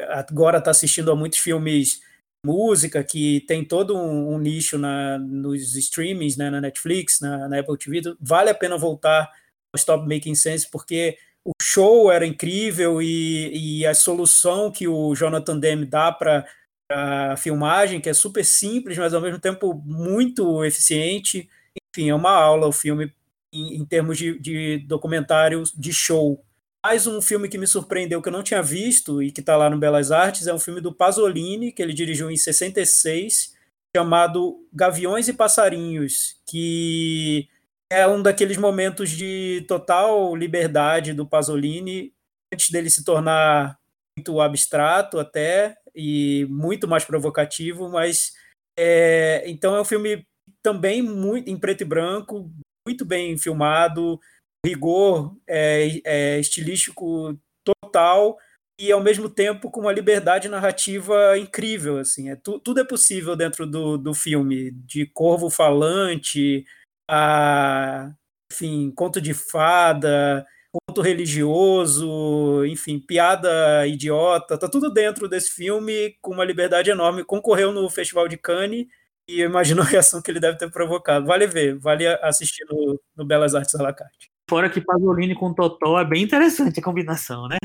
agora 0.08 0.58
está 0.58 0.70
assistindo 0.70 1.10
a 1.10 1.16
muitos 1.16 1.38
filmes 1.38 2.00
música 2.44 3.04
que 3.04 3.40
tem 3.46 3.64
todo 3.64 3.96
um, 3.96 4.34
um 4.34 4.38
nicho 4.38 4.78
na, 4.78 5.18
nos 5.18 5.76
streamings, 5.76 6.36
né, 6.36 6.50
na 6.50 6.60
Netflix, 6.60 7.20
na, 7.20 7.48
na, 7.48 7.60
Apple 7.60 7.78
TV, 7.78 8.16
vale 8.20 8.50
a 8.50 8.54
pena 8.54 8.76
voltar 8.76 9.30
ao 9.72 9.78
Stop 9.78 10.08
Making 10.08 10.34
Sense 10.34 10.68
porque 10.70 11.16
o 11.44 11.52
show 11.60 12.10
era 12.10 12.26
incrível 12.26 13.00
e, 13.00 13.80
e 13.80 13.86
a 13.86 13.94
solução 13.94 14.70
que 14.70 14.86
o 14.88 15.14
Jonathan 15.14 15.58
Demme 15.58 15.86
dá 15.86 16.10
para 16.12 16.46
a 16.90 17.36
filmagem, 17.36 18.00
que 18.00 18.08
é 18.08 18.14
super 18.14 18.44
simples, 18.44 18.98
mas 18.98 19.14
ao 19.14 19.20
mesmo 19.20 19.38
tempo 19.38 19.74
muito 19.84 20.64
eficiente. 20.64 21.48
Enfim, 21.94 22.10
é 22.10 22.14
uma 22.14 22.30
aula 22.30 22.66
o 22.68 22.72
filme 22.72 23.12
em, 23.52 23.76
em 23.76 23.84
termos 23.84 24.18
de, 24.18 24.38
de 24.38 24.78
documentário 24.78 25.62
de 25.76 25.92
show. 25.92 26.44
Mais 26.84 27.06
um 27.06 27.22
filme 27.22 27.48
que 27.48 27.56
me 27.56 27.66
surpreendeu, 27.66 28.20
que 28.20 28.28
eu 28.28 28.32
não 28.32 28.42
tinha 28.42 28.60
visto 28.60 29.22
e 29.22 29.30
que 29.30 29.38
está 29.38 29.56
lá 29.56 29.70
no 29.70 29.78
Belas 29.78 30.10
Artes, 30.10 30.48
é 30.48 30.52
um 30.52 30.58
filme 30.58 30.80
do 30.80 30.92
Pasolini, 30.92 31.70
que 31.70 31.80
ele 31.80 31.92
dirigiu 31.92 32.28
em 32.28 32.36
66, 32.36 33.56
chamado 33.96 34.66
Gaviões 34.72 35.28
e 35.28 35.32
Passarinhos, 35.32 36.40
que 36.44 37.48
é 37.88 38.04
um 38.08 38.20
daqueles 38.20 38.56
momentos 38.56 39.10
de 39.10 39.64
total 39.68 40.34
liberdade 40.34 41.12
do 41.12 41.24
Pasolini, 41.24 42.12
antes 42.52 42.70
dele 42.70 42.90
se 42.90 43.04
tornar 43.04 43.78
muito 44.18 44.40
abstrato 44.40 45.20
até, 45.20 45.76
e 45.94 46.46
muito 46.50 46.88
mais 46.88 47.04
provocativo, 47.04 47.88
mas 47.88 48.32
é, 48.76 49.44
então 49.46 49.76
é 49.76 49.80
um 49.80 49.84
filme 49.84 50.26
também 50.60 51.00
muito 51.00 51.48
em 51.48 51.56
preto 51.56 51.82
e 51.82 51.84
branco, 51.84 52.50
muito 52.86 53.04
bem 53.04 53.38
filmado, 53.38 54.18
rigor 54.64 55.36
é, 55.46 56.00
é, 56.04 56.40
estilístico 56.40 57.38
total 57.64 58.38
e 58.78 58.90
ao 58.90 59.02
mesmo 59.02 59.28
tempo 59.28 59.70
com 59.70 59.80
uma 59.80 59.92
liberdade 59.92 60.48
narrativa 60.48 61.38
incrível 61.38 61.98
assim 61.98 62.30
é 62.30 62.36
tu, 62.36 62.58
tudo 62.58 62.80
é 62.80 62.84
possível 62.84 63.36
dentro 63.36 63.66
do, 63.66 63.98
do 63.98 64.14
filme 64.14 64.70
de 64.70 65.06
corvo 65.06 65.50
falante 65.50 66.64
a 67.08 68.12
enfim 68.52 68.90
conto 68.94 69.20
de 69.20 69.34
fada 69.34 70.46
conto 70.72 71.02
religioso, 71.02 72.64
enfim, 72.64 72.98
piada 72.98 73.86
idiota, 73.86 74.56
tá 74.56 74.68
tudo 74.68 74.90
dentro 74.90 75.28
desse 75.28 75.50
filme 75.52 76.16
com 76.22 76.32
uma 76.32 76.44
liberdade 76.44 76.90
enorme. 76.90 77.24
Concorreu 77.24 77.72
no 77.72 77.88
Festival 77.90 78.26
de 78.26 78.38
Cannes 78.38 78.86
e 79.28 79.40
eu 79.40 79.48
imagino 79.48 79.82
a 79.82 79.84
reação 79.84 80.20
que 80.20 80.30
ele 80.30 80.40
deve 80.40 80.58
ter 80.58 80.70
provocado. 80.70 81.26
Vale 81.26 81.46
ver, 81.46 81.78
vale 81.78 82.06
assistir 82.06 82.64
no, 82.68 83.00
no 83.16 83.24
Belas 83.24 83.54
Artes 83.54 83.74
à 83.74 83.82
la 83.82 83.92
carte. 83.92 84.30
Fora 84.48 84.68
que 84.68 84.80
Pasolini 84.80 85.34
com 85.34 85.54
Totó 85.54 85.98
é 85.98 86.04
bem 86.04 86.22
interessante 86.22 86.80
a 86.80 86.82
combinação, 86.82 87.48
né? 87.48 87.56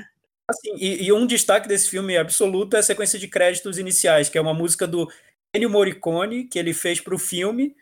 Assim, 0.49 0.75
e, 0.77 1.05
e, 1.05 1.11
um 1.11 1.27
destaque 1.27 1.67
desse 1.67 1.89
filme 1.89 2.15
absoluto 2.15 2.77
é 2.77 2.79
a 2.79 2.83
sequência 2.83 3.19
de 3.19 3.27
créditos 3.27 3.77
iniciais, 3.77 4.29
que 4.29 4.37
é 4.37 4.41
uma 4.41 4.53
música 4.53 4.87
do 4.87 5.11
Ennio 5.53 5.69
Morricone, 5.69 6.45
que 6.45 6.57
ele 6.57 6.73
fez 6.73 7.01
para 7.01 7.13
o 7.13 7.19
filme, 7.19 7.75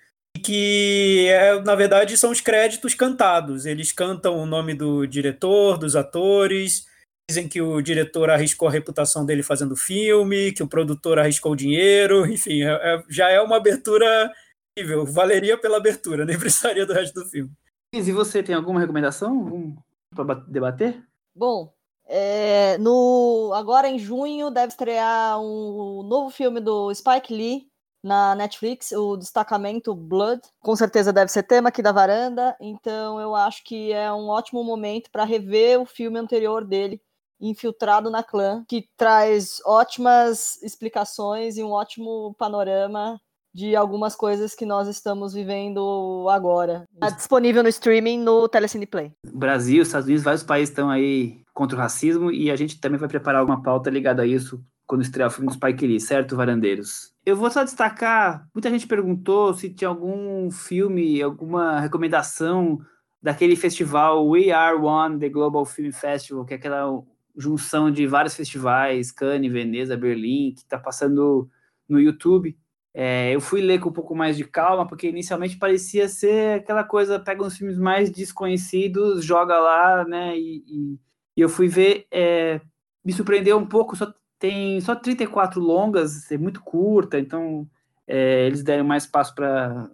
que 0.43 1.27
é, 1.29 1.61
na 1.61 1.75
verdade 1.75 2.17
são 2.17 2.31
os 2.31 2.41
créditos 2.41 2.95
cantados. 2.95 3.67
Eles 3.67 3.91
cantam 3.91 4.37
o 4.37 4.47
nome 4.47 4.73
do 4.73 5.05
diretor, 5.05 5.77
dos 5.77 5.95
atores, 5.95 6.87
dizem 7.29 7.47
que 7.47 7.61
o 7.61 7.81
diretor 7.81 8.29
arriscou 8.29 8.67
a 8.67 8.71
reputação 8.71 9.25
dele 9.25 9.41
fazendo 9.41 9.73
o 9.73 9.77
filme, 9.77 10.51
que 10.51 10.63
o 10.63 10.67
produtor 10.67 11.17
arriscou 11.19 11.53
o 11.53 11.55
dinheiro, 11.55 12.25
enfim, 12.25 12.63
é, 12.63 12.71
é, 12.71 13.03
já 13.09 13.29
é 13.29 13.41
uma 13.41 13.57
abertura 13.57 14.31
incrível. 14.77 15.05
Valeria 15.05 15.57
pela 15.57 15.77
abertura, 15.77 16.25
nem 16.25 16.37
precisaria 16.39 16.85
do 16.85 16.93
resto 16.93 17.21
do 17.21 17.29
filme. 17.29 17.51
E 17.93 18.11
você 18.11 18.43
tem 18.43 18.53
alguma 18.53 18.79
recomendação 18.79 19.75
para 20.13 20.35
debater? 20.47 21.01
Bom, 21.33 21.73
é, 22.07 22.77
no, 22.77 23.51
agora 23.55 23.87
em 23.87 23.97
junho 23.97 24.51
deve 24.51 24.67
estrear 24.67 25.39
um 25.39 26.03
novo 26.03 26.29
filme 26.29 26.59
do 26.59 26.93
Spike 26.93 27.33
Lee 27.33 27.67
na 28.03 28.35
Netflix, 28.35 28.91
o 28.91 29.17
destacamento 29.17 29.95
Blood. 29.95 30.41
Com 30.59 30.75
certeza 30.75 31.11
deve 31.11 31.31
ser 31.31 31.41
tema 31.41 31.69
aqui 31.69 31.81
da 31.81 31.91
varanda, 31.91 32.55
então 32.61 33.19
eu 33.19 33.33
acho 33.33 33.63
que 33.63 33.91
é 33.91 34.11
um 34.13 34.27
ótimo 34.27 34.63
momento 34.63 35.09
para 35.09 35.23
rever 35.23 35.81
o 35.81 35.85
filme 35.87 36.19
anterior 36.19 36.63
dele, 36.63 37.01
Infiltrado 37.39 38.09
na 38.09 38.23
Clã, 38.23 38.63
que 38.67 38.87
traz 38.97 39.61
ótimas 39.65 40.61
explicações 40.63 41.57
e 41.57 41.63
um 41.63 41.71
ótimo 41.71 42.35
panorama 42.37 43.19
de 43.55 43.73
algumas 43.73 44.17
coisas 44.17 44.53
que 44.53 44.65
nós 44.65 44.89
estamos 44.89 45.33
vivendo 45.33 46.27
agora. 46.29 46.83
Está 46.93 47.09
disponível 47.09 47.63
no 47.63 47.69
streaming 47.69 48.19
no 48.19 48.49
Telecine 48.49 48.85
Play. 48.85 49.13
Brasil, 49.33 49.81
Estados 49.81 50.07
Unidos, 50.07 50.25
vários 50.25 50.43
países 50.43 50.69
estão 50.69 50.89
aí 50.89 51.41
contra 51.53 51.77
o 51.77 51.79
racismo 51.79 52.29
e 52.29 52.51
a 52.51 52.55
gente 52.57 52.81
também 52.81 52.99
vai 52.99 53.07
preparar 53.07 53.39
alguma 53.39 53.63
pauta 53.63 53.89
ligada 53.89 54.23
a 54.23 54.25
isso 54.25 54.61
quando 54.85 55.03
estrear 55.03 55.29
o 55.29 55.31
filme 55.31 55.47
do 55.47 55.53
Spike 55.53 55.87
Lee, 55.87 56.01
certo, 56.01 56.35
varandeiros? 56.35 57.13
Eu 57.25 57.37
vou 57.37 57.49
só 57.49 57.63
destacar, 57.63 58.45
muita 58.53 58.69
gente 58.69 58.85
perguntou 58.85 59.53
se 59.53 59.69
tinha 59.69 59.87
algum 59.87 60.51
filme, 60.51 61.21
alguma 61.21 61.79
recomendação 61.79 62.79
daquele 63.21 63.55
festival 63.55 64.27
We 64.27 64.51
Are 64.51 64.77
One, 64.77 65.17
The 65.17 65.29
Global 65.29 65.65
Film 65.65 65.91
Festival, 65.91 66.45
que 66.45 66.53
é 66.53 66.57
aquela 66.57 67.01
junção 67.37 67.91
de 67.91 68.07
vários 68.07 68.35
festivais, 68.35 69.11
Cannes, 69.11 69.51
Veneza, 69.51 69.97
Berlim, 69.97 70.53
que 70.53 70.61
está 70.61 70.77
passando 70.77 71.49
no 71.87 71.99
YouTube. 71.99 72.57
É, 72.93 73.35
eu 73.35 73.41
fui 73.41 73.59
ler 73.59 73.79
com 73.79 73.89
um 73.89 73.93
pouco 73.93 74.15
mais 74.15 74.37
de 74.37 74.45
calma, 74.45 74.87
porque 74.87 75.09
inicialmente 75.09 75.57
parecia 75.57 76.07
ser 76.07 76.61
aquela 76.61 76.83
coisa, 76.83 77.19
pega 77.19 77.43
uns 77.43 77.57
filmes 77.57 77.77
mais 77.77 78.09
desconhecidos, 78.09 79.25
joga 79.25 79.59
lá, 79.59 80.05
né, 80.05 80.37
e, 80.37 80.63
e, 80.65 80.99
e 81.35 81.41
eu 81.41 81.49
fui 81.49 81.67
ver, 81.67 82.07
é, 82.09 82.61
me 83.03 83.11
surpreendeu 83.11 83.57
um 83.57 83.65
pouco, 83.65 83.97
só 83.97 84.13
tem 84.39 84.79
só 84.79 84.95
34 84.95 85.61
longas, 85.61 86.31
é 86.31 86.37
muito 86.37 86.61
curta, 86.61 87.19
então 87.19 87.67
é, 88.07 88.47
eles 88.47 88.63
deram 88.63 88.85
mais 88.85 89.03
espaço 89.03 89.35
para 89.35 89.89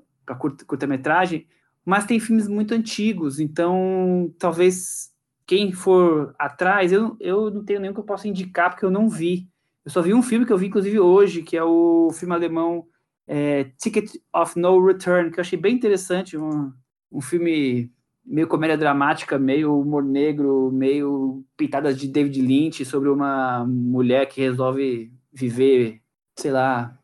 curta-metragem, 0.67 1.47
mas 1.83 2.05
tem 2.05 2.19
filmes 2.19 2.47
muito 2.47 2.75
antigos, 2.75 3.39
então 3.39 4.31
talvez 4.37 5.10
quem 5.51 5.73
for 5.73 6.33
atrás, 6.39 6.93
eu, 6.93 7.17
eu 7.19 7.51
não 7.51 7.61
tenho 7.61 7.81
nenhum 7.81 7.93
que 7.93 7.99
eu 7.99 8.05
possa 8.05 8.25
indicar, 8.25 8.69
porque 8.69 8.85
eu 8.85 8.89
não 8.89 9.09
vi. 9.09 9.49
Eu 9.83 9.91
só 9.91 10.01
vi 10.01 10.13
um 10.13 10.23
filme 10.23 10.45
que 10.45 10.53
eu 10.53 10.57
vi, 10.57 10.67
inclusive, 10.67 10.97
hoje, 10.97 11.41
que 11.41 11.57
é 11.57 11.63
o 11.63 12.09
filme 12.13 12.33
alemão 12.33 12.85
é, 13.27 13.65
Ticket 13.77 14.13
of 14.33 14.57
No 14.57 14.81
Return, 14.85 15.29
que 15.29 15.39
eu 15.39 15.41
achei 15.41 15.59
bem 15.59 15.75
interessante, 15.75 16.37
um, 16.37 16.71
um 17.11 17.19
filme 17.19 17.91
meio 18.25 18.47
comédia 18.47 18.77
dramática, 18.77 19.37
meio 19.37 19.77
humor 19.77 20.05
negro, 20.05 20.71
meio 20.71 21.43
pitadas 21.57 21.99
de 21.99 22.07
David 22.07 22.41
Lynch 22.41 22.85
sobre 22.85 23.09
uma 23.09 23.65
mulher 23.65 24.27
que 24.27 24.39
resolve 24.39 25.11
viver, 25.33 25.99
sei 26.37 26.51
lá, 26.51 26.97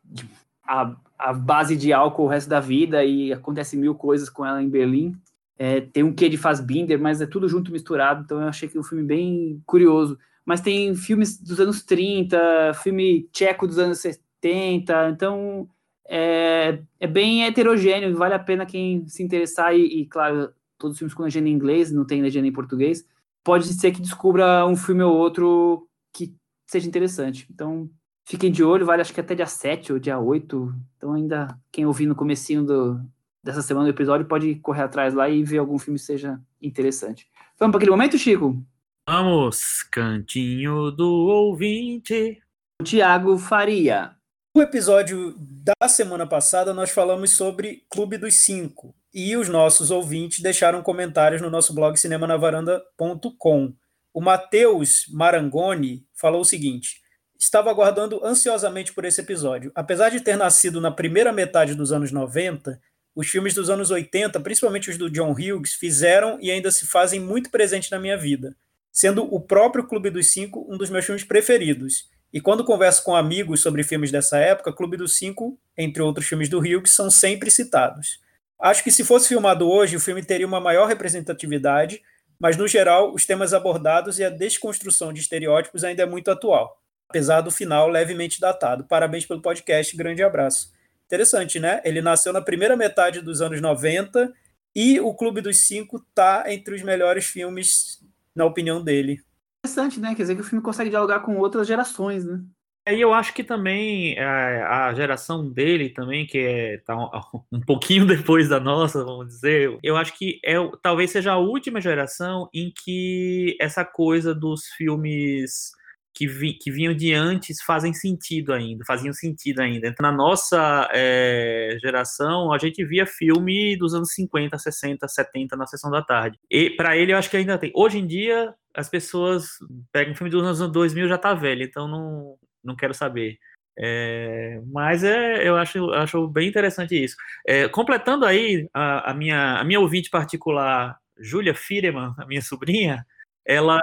a, 0.66 0.96
a 1.18 1.34
base 1.34 1.76
de 1.76 1.92
álcool 1.92 2.24
o 2.24 2.28
resto 2.28 2.48
da 2.48 2.60
vida 2.60 3.04
e 3.04 3.30
acontece 3.30 3.76
mil 3.76 3.94
coisas 3.94 4.30
com 4.30 4.42
ela 4.42 4.62
em 4.62 4.70
Berlim. 4.70 5.14
É, 5.58 5.80
tem 5.80 6.04
um 6.04 6.14
quê 6.14 6.28
de 6.28 6.36
Fassbinder, 6.38 7.00
mas 7.00 7.20
é 7.20 7.26
tudo 7.26 7.48
junto 7.48 7.72
misturado, 7.72 8.22
então 8.24 8.40
eu 8.40 8.48
achei 8.48 8.68
que 8.68 8.76
é 8.76 8.80
um 8.80 8.84
filme 8.84 9.02
bem 9.04 9.60
curioso. 9.66 10.16
Mas 10.44 10.60
tem 10.60 10.94
filmes 10.94 11.38
dos 11.38 11.58
anos 11.58 11.82
30, 11.82 12.72
filme 12.82 13.28
tcheco 13.32 13.66
dos 13.66 13.78
anos 13.78 13.98
70, 13.98 15.10
então 15.10 15.68
é, 16.08 16.80
é 17.00 17.06
bem 17.06 17.44
heterogêneo, 17.44 18.16
vale 18.16 18.34
a 18.34 18.38
pena 18.38 18.64
quem 18.64 19.06
se 19.08 19.22
interessar 19.22 19.74
e, 19.76 20.02
e 20.02 20.06
claro, 20.06 20.52
todos 20.78 20.94
os 20.94 20.98
filmes 20.98 21.14
com 21.14 21.24
legenda 21.24 21.48
em 21.48 21.52
inglês, 21.52 21.92
não 21.92 22.06
tem 22.06 22.22
legenda 22.22 22.46
em 22.46 22.52
português, 22.52 23.04
pode 23.44 23.66
ser 23.74 23.90
que 23.92 24.00
descubra 24.00 24.64
um 24.66 24.76
filme 24.76 25.02
ou 25.02 25.16
outro 25.16 25.88
que 26.12 26.34
seja 26.66 26.88
interessante. 26.88 27.46
Então, 27.50 27.90
fiquem 28.24 28.50
de 28.52 28.62
olho, 28.62 28.86
vale 28.86 29.02
acho 29.02 29.12
que 29.12 29.20
até 29.20 29.34
dia 29.34 29.46
7 29.46 29.92
ou 29.92 29.98
dia 29.98 30.18
8. 30.18 30.74
Então, 30.96 31.12
ainda 31.14 31.58
quem 31.72 31.84
ouvir 31.84 32.06
no 32.06 32.14
comecinho 32.14 32.64
do, 32.64 33.00
dessa 33.48 33.62
semana 33.62 33.86
do 33.86 33.90
episódio 33.90 34.26
pode 34.26 34.56
correr 34.56 34.82
atrás 34.82 35.14
lá 35.14 35.26
e 35.26 35.42
ver 35.42 35.56
algum 35.56 35.78
filme 35.78 35.98
que 35.98 36.04
seja 36.04 36.38
interessante. 36.60 37.26
Vamos 37.58 37.72
para 37.72 37.78
aquele 37.78 37.90
momento, 37.90 38.18
Chico? 38.18 38.62
Vamos, 39.08 39.82
cantinho 39.84 40.90
do 40.90 41.08
ouvinte. 41.08 42.42
Tiago 42.84 43.38
Faria. 43.38 44.12
No 44.54 44.60
episódio 44.60 45.34
da 45.38 45.88
semana 45.88 46.26
passada, 46.26 46.74
nós 46.74 46.90
falamos 46.90 47.30
sobre 47.30 47.86
Clube 47.90 48.18
dos 48.18 48.34
Cinco, 48.34 48.94
e 49.14 49.34
os 49.34 49.48
nossos 49.48 49.90
ouvintes 49.90 50.40
deixaram 50.40 50.82
comentários 50.82 51.40
no 51.40 51.48
nosso 51.48 51.74
blog 51.74 51.96
cinemanavaranda.com. 51.96 53.72
O 54.12 54.20
Matheus 54.20 55.06
Marangoni 55.10 56.04
falou 56.14 56.42
o 56.42 56.44
seguinte: 56.44 57.00
Estava 57.38 57.70
aguardando 57.70 58.22
ansiosamente 58.22 58.92
por 58.92 59.06
esse 59.06 59.22
episódio. 59.22 59.72
Apesar 59.74 60.10
de 60.10 60.20
ter 60.20 60.36
nascido 60.36 60.82
na 60.82 60.90
primeira 60.90 61.32
metade 61.32 61.74
dos 61.74 61.92
anos 61.92 62.12
90, 62.12 62.78
os 63.18 63.26
filmes 63.26 63.52
dos 63.52 63.68
anos 63.68 63.90
80, 63.90 64.38
principalmente 64.38 64.88
os 64.88 64.96
do 64.96 65.10
John 65.10 65.32
Hughes, 65.32 65.74
fizeram 65.74 66.38
e 66.40 66.52
ainda 66.52 66.70
se 66.70 66.86
fazem 66.86 67.18
muito 67.18 67.50
presente 67.50 67.90
na 67.90 67.98
minha 67.98 68.16
vida, 68.16 68.54
sendo 68.92 69.24
o 69.34 69.40
próprio 69.40 69.88
Clube 69.88 70.08
dos 70.08 70.30
Cinco 70.30 70.64
um 70.72 70.78
dos 70.78 70.88
meus 70.88 71.04
filmes 71.04 71.24
preferidos. 71.24 72.08
E 72.32 72.40
quando 72.40 72.64
converso 72.64 73.02
com 73.02 73.16
amigos 73.16 73.60
sobre 73.60 73.82
filmes 73.82 74.12
dessa 74.12 74.38
época, 74.38 74.72
Clube 74.72 74.96
dos 74.96 75.16
Cinco, 75.16 75.58
entre 75.76 76.00
outros 76.00 76.28
filmes 76.28 76.48
do 76.48 76.60
Hughes, 76.60 76.92
são 76.92 77.10
sempre 77.10 77.50
citados. 77.50 78.20
Acho 78.56 78.84
que 78.84 78.92
se 78.92 79.02
fosse 79.02 79.26
filmado 79.26 79.68
hoje, 79.68 79.96
o 79.96 80.00
filme 80.00 80.22
teria 80.22 80.46
uma 80.46 80.60
maior 80.60 80.86
representatividade, 80.86 82.00
mas 82.38 82.56
no 82.56 82.68
geral, 82.68 83.12
os 83.12 83.26
temas 83.26 83.52
abordados 83.52 84.20
e 84.20 84.24
a 84.24 84.30
desconstrução 84.30 85.12
de 85.12 85.20
estereótipos 85.20 85.82
ainda 85.82 86.04
é 86.04 86.06
muito 86.06 86.30
atual, 86.30 86.80
apesar 87.08 87.40
do 87.40 87.50
final 87.50 87.88
levemente 87.88 88.40
datado. 88.40 88.84
Parabéns 88.84 89.26
pelo 89.26 89.42
podcast, 89.42 89.96
grande 89.96 90.22
abraço. 90.22 90.77
Interessante, 91.08 91.58
né? 91.58 91.80
Ele 91.86 92.02
nasceu 92.02 92.34
na 92.34 92.42
primeira 92.42 92.76
metade 92.76 93.22
dos 93.22 93.40
anos 93.40 93.62
90 93.62 94.30
e 94.76 95.00
o 95.00 95.14
Clube 95.14 95.40
dos 95.40 95.66
Cinco 95.66 96.04
tá 96.14 96.44
entre 96.52 96.74
os 96.74 96.82
melhores 96.82 97.24
filmes, 97.24 98.04
na 98.36 98.44
opinião 98.44 98.84
dele. 98.84 99.18
Interessante, 99.64 99.98
né? 99.98 100.14
Quer 100.14 100.22
dizer 100.22 100.34
que 100.34 100.42
o 100.42 100.44
filme 100.44 100.62
consegue 100.62 100.90
dialogar 100.90 101.20
com 101.20 101.38
outras 101.38 101.66
gerações, 101.66 102.26
né? 102.26 102.42
E 102.86 103.00
eu 103.00 103.14
acho 103.14 103.32
que 103.32 103.42
também 103.42 104.18
a, 104.18 104.22
é, 104.22 104.62
a 104.62 104.94
geração 104.94 105.50
dele 105.50 105.88
também, 105.88 106.26
que 106.26 106.38
é 106.38 106.78
tá 106.78 106.94
um, 106.94 107.08
um, 107.56 107.60
pouquinho 107.60 108.06
depois 108.06 108.46
da 108.46 108.60
nossa, 108.60 109.02
vamos 109.02 109.28
dizer, 109.28 109.78
eu 109.82 109.96
acho 109.96 110.16
que 110.16 110.38
é 110.44 110.56
talvez 110.82 111.10
seja 111.10 111.32
a 111.32 111.38
última 111.38 111.80
geração 111.80 112.50
em 112.52 112.70
que 112.70 113.56
essa 113.58 113.82
coisa 113.82 114.34
dos 114.34 114.66
filmes 114.76 115.72
que, 116.14 116.26
vi, 116.26 116.54
que 116.54 116.70
vinham 116.70 116.94
de 116.94 117.12
antes 117.14 117.62
fazem 117.62 117.92
sentido 117.94 118.52
ainda, 118.52 118.84
faziam 118.84 119.12
sentido 119.12 119.60
ainda. 119.60 119.88
Então, 119.88 120.02
na 120.08 120.16
nossa 120.16 120.88
é, 120.92 121.76
geração, 121.80 122.52
a 122.52 122.58
gente 122.58 122.84
via 122.84 123.06
filme 123.06 123.76
dos 123.76 123.94
anos 123.94 124.12
50, 124.14 124.58
60, 124.58 125.06
70 125.06 125.56
na 125.56 125.66
sessão 125.66 125.90
da 125.90 126.02
tarde. 126.02 126.38
E 126.50 126.70
para 126.70 126.96
ele, 126.96 127.12
eu 127.12 127.16
acho 127.18 127.30
que 127.30 127.36
ainda 127.36 127.58
tem. 127.58 127.70
Hoje 127.74 127.98
em 127.98 128.06
dia, 128.06 128.54
as 128.74 128.88
pessoas 128.88 129.46
pegam 129.92 130.14
filme 130.14 130.30
dos 130.30 130.42
anos 130.42 130.72
2000 130.72 131.08
já 131.08 131.18
tá 131.18 131.34
velho, 131.34 131.62
então 131.62 131.86
não, 131.86 132.36
não 132.64 132.76
quero 132.76 132.94
saber. 132.94 133.38
É, 133.80 134.60
mas 134.66 135.04
é, 135.04 135.46
eu 135.46 135.56
acho, 135.56 135.90
acho 135.92 136.26
bem 136.26 136.48
interessante 136.48 137.00
isso. 137.00 137.16
É, 137.46 137.68
completando 137.68 138.26
aí 138.26 138.68
a, 138.74 139.12
a, 139.12 139.14
minha, 139.14 139.60
a 139.60 139.64
minha 139.64 139.78
ouvinte 139.78 140.10
particular, 140.10 140.98
Júlia 141.20 141.54
Fireman, 141.54 142.12
a 142.18 142.26
minha 142.26 142.42
sobrinha, 142.42 143.06
ela, 143.46 143.78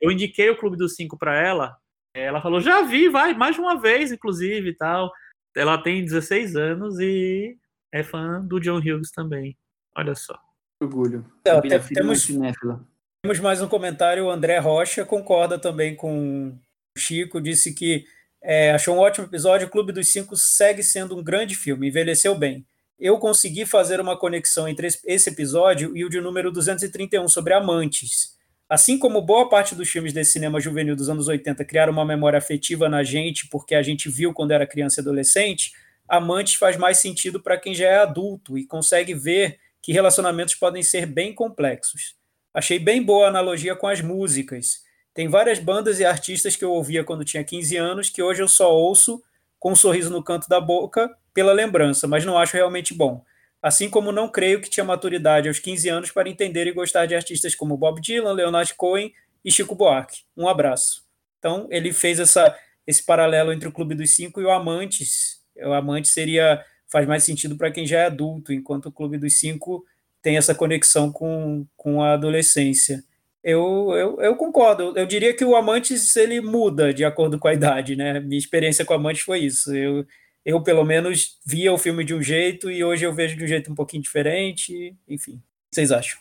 eu 0.00 0.10
indiquei 0.10 0.50
o 0.50 0.56
Clube 0.56 0.76
dos 0.76 0.94
Cinco 0.94 1.18
para 1.18 1.36
ela. 1.36 1.76
Ela 2.14 2.40
falou, 2.40 2.60
já 2.60 2.82
vi, 2.82 3.08
vai, 3.08 3.34
mais 3.34 3.54
de 3.54 3.60
uma 3.60 3.80
vez, 3.80 4.10
inclusive, 4.10 4.70
e 4.70 4.74
tal. 4.74 5.12
Ela 5.56 5.78
tem 5.78 6.04
16 6.04 6.56
anos 6.56 6.98
e 6.98 7.56
é 7.92 8.02
fã 8.02 8.40
do 8.44 8.60
John 8.60 8.78
Hughes 8.78 9.10
também. 9.10 9.56
Olha 9.96 10.14
só. 10.14 10.38
Orgulho. 10.82 11.24
É, 11.44 11.60
temos, 11.78 12.26
temos 12.26 13.40
mais 13.40 13.60
um 13.60 13.68
comentário. 13.68 14.24
O 14.24 14.30
André 14.30 14.58
Rocha 14.58 15.04
concorda 15.04 15.58
também 15.58 15.94
com 15.94 16.48
o 16.48 16.98
Chico, 16.98 17.40
disse 17.40 17.74
que 17.74 18.04
é, 18.42 18.72
achou 18.72 18.96
um 18.96 19.00
ótimo 19.00 19.26
episódio. 19.26 19.66
O 19.66 19.70
Clube 19.70 19.92
dos 19.92 20.08
Cinco 20.08 20.36
segue 20.36 20.82
sendo 20.82 21.16
um 21.16 21.22
grande 21.22 21.54
filme, 21.54 21.88
envelheceu 21.88 22.34
bem. 22.34 22.64
Eu 22.98 23.18
consegui 23.18 23.64
fazer 23.66 24.00
uma 24.00 24.16
conexão 24.16 24.68
entre 24.68 24.86
esse 24.86 25.30
episódio 25.30 25.96
e 25.96 26.04
o 26.04 26.08
de 26.08 26.20
número 26.20 26.50
231 26.50 27.28
sobre 27.28 27.54
amantes. 27.54 28.38
Assim 28.70 28.96
como 28.96 29.20
boa 29.20 29.48
parte 29.48 29.74
dos 29.74 29.90
filmes 29.90 30.12
desse 30.12 30.30
cinema 30.30 30.60
juvenil 30.60 30.94
dos 30.94 31.08
anos 31.08 31.26
80 31.26 31.64
criaram 31.64 31.92
uma 31.92 32.04
memória 32.04 32.38
afetiva 32.38 32.88
na 32.88 33.02
gente, 33.02 33.48
porque 33.48 33.74
a 33.74 33.82
gente 33.82 34.08
viu 34.08 34.32
quando 34.32 34.52
era 34.52 34.64
criança 34.64 35.00
e 35.00 35.02
adolescente, 35.02 35.72
Amantes 36.08 36.54
faz 36.54 36.76
mais 36.76 36.98
sentido 36.98 37.40
para 37.40 37.58
quem 37.58 37.74
já 37.74 37.88
é 37.88 37.98
adulto 37.98 38.56
e 38.56 38.64
consegue 38.64 39.12
ver 39.12 39.58
que 39.82 39.92
relacionamentos 39.92 40.54
podem 40.54 40.84
ser 40.84 41.04
bem 41.04 41.34
complexos. 41.34 42.14
Achei 42.54 42.78
bem 42.78 43.02
boa 43.02 43.26
a 43.26 43.28
analogia 43.28 43.74
com 43.74 43.88
as 43.88 44.00
músicas. 44.00 44.82
Tem 45.12 45.26
várias 45.26 45.58
bandas 45.58 45.98
e 45.98 46.04
artistas 46.04 46.54
que 46.54 46.64
eu 46.64 46.70
ouvia 46.70 47.02
quando 47.02 47.24
tinha 47.24 47.42
15 47.42 47.76
anos 47.76 48.08
que 48.08 48.22
hoje 48.22 48.40
eu 48.40 48.48
só 48.48 48.72
ouço 48.72 49.20
com 49.58 49.72
um 49.72 49.76
sorriso 49.76 50.10
no 50.10 50.22
canto 50.22 50.48
da 50.48 50.60
boca 50.60 51.10
pela 51.34 51.52
lembrança, 51.52 52.06
mas 52.06 52.24
não 52.24 52.38
acho 52.38 52.56
realmente 52.56 52.94
bom. 52.94 53.24
Assim 53.62 53.90
como 53.90 54.12
não 54.12 54.28
creio 54.28 54.60
que 54.60 54.70
tinha 54.70 54.84
maturidade 54.84 55.48
aos 55.48 55.58
15 55.58 55.88
anos 55.88 56.10
para 56.10 56.28
entender 56.28 56.66
e 56.66 56.72
gostar 56.72 57.06
de 57.06 57.14
artistas 57.14 57.54
como 57.54 57.76
Bob 57.76 58.00
Dylan, 58.00 58.32
Leonard 58.32 58.74
Cohen 58.74 59.12
e 59.44 59.50
Chico 59.50 59.74
Buarque. 59.74 60.22
Um 60.36 60.48
abraço. 60.48 61.04
Então, 61.38 61.66
ele 61.70 61.92
fez 61.92 62.18
essa, 62.20 62.56
esse 62.86 63.04
paralelo 63.04 63.52
entre 63.52 63.68
o 63.68 63.72
Clube 63.72 63.94
dos 63.94 64.14
Cinco 64.14 64.40
e 64.40 64.44
o 64.44 64.50
Amantes. 64.50 65.40
O 65.56 65.72
Amantes 65.72 66.12
seria 66.12 66.64
faz 66.90 67.06
mais 67.06 67.22
sentido 67.22 67.56
para 67.56 67.70
quem 67.70 67.86
já 67.86 68.00
é 68.00 68.06
adulto, 68.06 68.52
enquanto 68.52 68.86
o 68.86 68.92
Clube 68.92 69.16
dos 69.16 69.38
Cinco 69.38 69.84
tem 70.20 70.36
essa 70.36 70.54
conexão 70.54 71.10
com, 71.10 71.64
com 71.76 72.02
a 72.02 72.12
adolescência. 72.12 73.02
Eu, 73.42 73.92
eu, 73.94 74.20
eu 74.20 74.36
concordo. 74.36 74.92
Eu 74.96 75.06
diria 75.06 75.34
que 75.34 75.44
o 75.44 75.56
Amantes 75.56 76.14
ele 76.16 76.40
muda 76.40 76.92
de 76.92 77.04
acordo 77.04 77.38
com 77.38 77.48
a 77.48 77.54
idade, 77.54 77.96
né? 77.96 78.20
Minha 78.20 78.38
experiência 78.38 78.84
com 78.84 78.92
Amantes 78.92 79.22
foi 79.22 79.38
isso. 79.38 79.74
Eu, 79.74 80.04
eu 80.44 80.62
pelo 80.62 80.84
menos 80.84 81.38
via 81.44 81.72
o 81.72 81.78
filme 81.78 82.04
de 82.04 82.14
um 82.14 82.22
jeito 82.22 82.70
e 82.70 82.82
hoje 82.82 83.04
eu 83.04 83.12
vejo 83.12 83.36
de 83.36 83.44
um 83.44 83.48
jeito 83.48 83.70
um 83.70 83.74
pouquinho 83.74 84.02
diferente. 84.02 84.96
Enfim, 85.08 85.34
o 85.34 85.36
que 85.36 85.74
vocês 85.74 85.92
acham? 85.92 86.18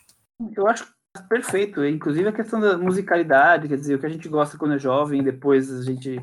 Eu 0.55 0.67
acho 0.67 0.87
perfeito. 1.27 1.85
Inclusive 1.85 2.27
a 2.27 2.33
questão 2.33 2.59
da 2.59 2.77
musicalidade, 2.77 3.67
quer 3.67 3.75
dizer, 3.75 3.95
o 3.95 3.99
que 3.99 4.05
a 4.05 4.09
gente 4.09 4.27
gosta 4.27 4.57
quando 4.57 4.75
é 4.75 4.79
jovem, 4.79 5.23
depois 5.23 5.71
a 5.71 5.83
gente 5.83 6.21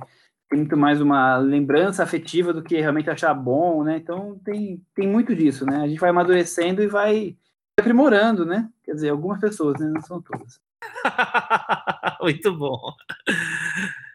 tem 0.48 0.60
muito 0.60 0.76
mais 0.76 1.00
uma 1.00 1.38
lembrança 1.38 2.02
afetiva 2.02 2.52
do 2.52 2.62
que 2.62 2.80
realmente 2.80 3.10
achar 3.10 3.34
bom, 3.34 3.82
né? 3.82 3.96
Então 3.96 4.38
tem, 4.44 4.82
tem 4.94 5.08
muito 5.08 5.34
disso, 5.34 5.66
né? 5.66 5.78
A 5.78 5.88
gente 5.88 5.98
vai 5.98 6.10
amadurecendo 6.10 6.82
e 6.82 6.86
vai 6.86 7.36
aprimorando, 7.78 8.46
né? 8.46 8.68
Quer 8.84 8.94
dizer, 8.94 9.08
algumas 9.08 9.40
pessoas, 9.40 9.80
né? 9.80 9.90
Não 9.92 10.00
são 10.02 10.22
todas. 10.22 10.60
muito 12.22 12.56
bom. 12.56 12.92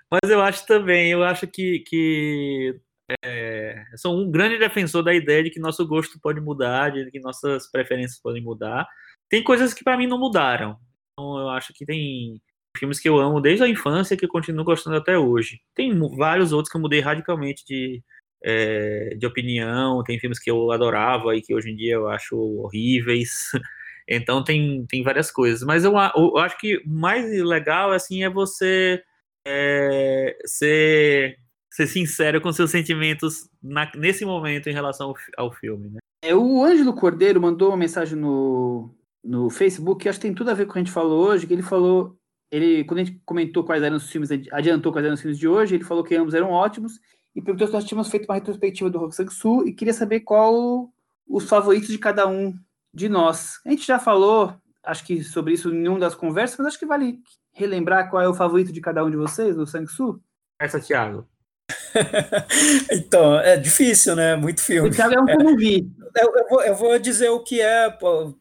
Mas 0.10 0.30
eu 0.30 0.42
acho 0.42 0.66
também, 0.66 1.12
eu 1.12 1.24
acho 1.24 1.48
que, 1.48 1.80
que 1.80 2.80
é, 3.24 3.84
sou 3.98 4.20
um 4.20 4.30
grande 4.30 4.58
defensor 4.58 5.04
da 5.04 5.14
ideia 5.14 5.44
de 5.44 5.50
que 5.50 5.60
nosso 5.60 5.86
gosto 5.88 6.20
pode 6.20 6.40
mudar, 6.40 6.92
de 6.92 7.10
que 7.12 7.20
nossas 7.20 7.70
preferências 7.72 8.20
podem 8.22 8.44
mudar. 8.44 8.88
Tem 9.30 9.44
coisas 9.44 9.74
que 9.74 9.84
para 9.84 9.98
mim 9.98 10.08
não 10.08 10.20
mudaram. 10.20 10.78
Então 11.14 11.40
eu 11.40 11.50
acho 11.50 11.74
que 11.74 11.86
tem 11.86 12.42
filmes 12.78 13.00
que 13.00 13.10
eu 13.10 13.20
amo 13.20 13.42
desde 13.42 13.64
a 13.64 13.68
infância 13.68 14.18
que 14.18 14.26
eu 14.26 14.30
continuo 14.30 14.66
gostando 14.66 14.98
até 14.98 15.18
hoje. 15.18 15.62
Tem 15.76 15.98
vários 16.18 16.52
outros 16.52 16.72
que 16.72 16.78
eu 16.78 16.82
mudei 16.82 17.00
radicalmente 17.00 17.64
de, 17.66 18.02
é, 18.44 19.16
de 19.18 19.26
opinião. 19.26 20.04
Tem 20.04 20.20
filmes 20.20 20.40
que 20.40 20.50
eu 20.50 20.72
adorava 20.72 21.36
e 21.36 21.42
que 21.42 21.54
hoje 21.54 21.72
em 21.72 21.76
dia 21.76 21.96
eu 21.96 22.08
acho 22.10 22.38
horríveis. 22.38 23.52
Então 24.14 24.44
tem, 24.44 24.86
tem 24.88 25.04
várias 25.04 25.32
coisas. 25.32 25.64
Mas 25.64 25.86
eu, 25.86 25.94
eu 25.94 26.38
acho 26.40 26.58
que 26.58 26.82
mais 26.86 27.26
legal 27.44 27.92
assim 27.94 28.24
é 28.24 28.30
você 28.30 29.02
é, 29.48 30.38
ser, 30.46 31.38
ser 31.72 31.88
sincero 31.88 32.42
com 32.42 32.52
seus 32.52 32.70
sentimentos 32.70 33.50
na, 33.64 33.90
nesse 33.96 34.26
momento 34.26 34.68
em 34.68 34.74
relação 34.74 35.08
ao, 35.08 35.46
ao 35.46 35.52
filme. 35.52 35.90
Né? 35.90 36.00
É, 36.24 36.36
o 36.36 36.64
Ângelo 36.64 36.94
Cordeiro 36.94 37.42
mandou 37.42 37.70
uma 37.70 37.78
mensagem 37.78 38.20
no, 38.20 38.94
no 39.24 39.50
Facebook 39.50 40.04
que 40.04 40.10
acho 40.10 40.20
que 40.20 40.28
tem 40.28 40.36
tudo 40.36 40.52
a 40.52 40.54
ver 40.54 40.66
com 40.66 40.72
o 40.72 40.74
que 40.74 40.80
a 40.80 40.84
gente 40.84 40.94
falou 40.94 41.28
hoje, 41.28 41.48
que 41.48 41.54
ele 41.54 41.64
falou 41.64 42.18
ele, 42.52 42.84
quando 42.84 43.00
a 43.00 43.04
gente 43.06 43.22
comentou 43.26 43.64
quais 43.64 43.82
eram 43.82 43.96
os 43.96 44.10
filmes, 44.10 44.30
adiantou 44.52 44.92
quais 44.92 45.06
eram 45.06 45.16
os 45.16 45.22
filmes 45.22 45.40
de 45.40 45.48
hoje, 45.48 45.76
ele 45.76 45.86
falou 45.86 46.04
que 46.04 46.14
ambos 46.14 46.34
eram 46.34 46.52
ótimos 46.52 47.00
e 47.34 47.42
perguntou 47.42 47.68
se 47.68 47.74
nós 47.74 47.86
tínhamos 47.86 48.10
feito 48.10 48.26
uma 48.26 48.36
retrospectiva 48.36 48.90
do 48.90 49.00
Rock 49.00 49.16
Sang-soo 49.16 49.66
e 49.66 49.74
queria 49.74 49.94
saber 49.94 50.20
qual 50.20 50.92
os 51.26 51.48
favoritos 51.48 51.88
de 51.88 51.98
cada 51.98 52.28
um 52.28 52.54
de 52.94 53.08
nós. 53.08 53.62
A 53.66 53.70
gente 53.70 53.88
já 53.88 53.98
falou, 53.98 54.54
acho 54.84 55.06
que 55.06 55.24
sobre 55.24 55.54
isso 55.54 55.74
em 55.74 55.88
uma 55.88 56.00
das 56.00 56.14
conversas, 56.14 56.58
mas 56.58 56.68
acho 56.68 56.80
que 56.80 56.86
vale 56.86 57.20
relembrar 57.54 58.10
qual 58.10 58.22
é 58.22 58.28
o 58.28 58.34
favorito 58.34 58.74
de 58.74 58.82
cada 58.82 59.04
um 59.06 59.10
de 59.10 59.16
vocês, 59.16 59.56
do 59.56 59.66
Sang-soo. 59.66 60.20
Essa, 60.60 60.80
Thiago. 60.80 61.26
então, 62.92 63.40
é 63.40 63.58
difícil, 63.58 64.16
né? 64.16 64.36
Muito 64.36 64.62
filme. 64.62 64.90
É 64.90 65.20
um 65.20 65.26
que 65.26 65.32
eu 65.32 65.38
não 65.40 65.56
vi. 65.56 65.90
Eu, 66.16 66.36
eu, 66.36 66.50
vou, 66.50 66.62
eu, 66.64 66.76
vou, 66.76 67.00
dizer 67.00 67.30
o 67.30 67.40
que 67.40 67.62
é, 67.62 67.90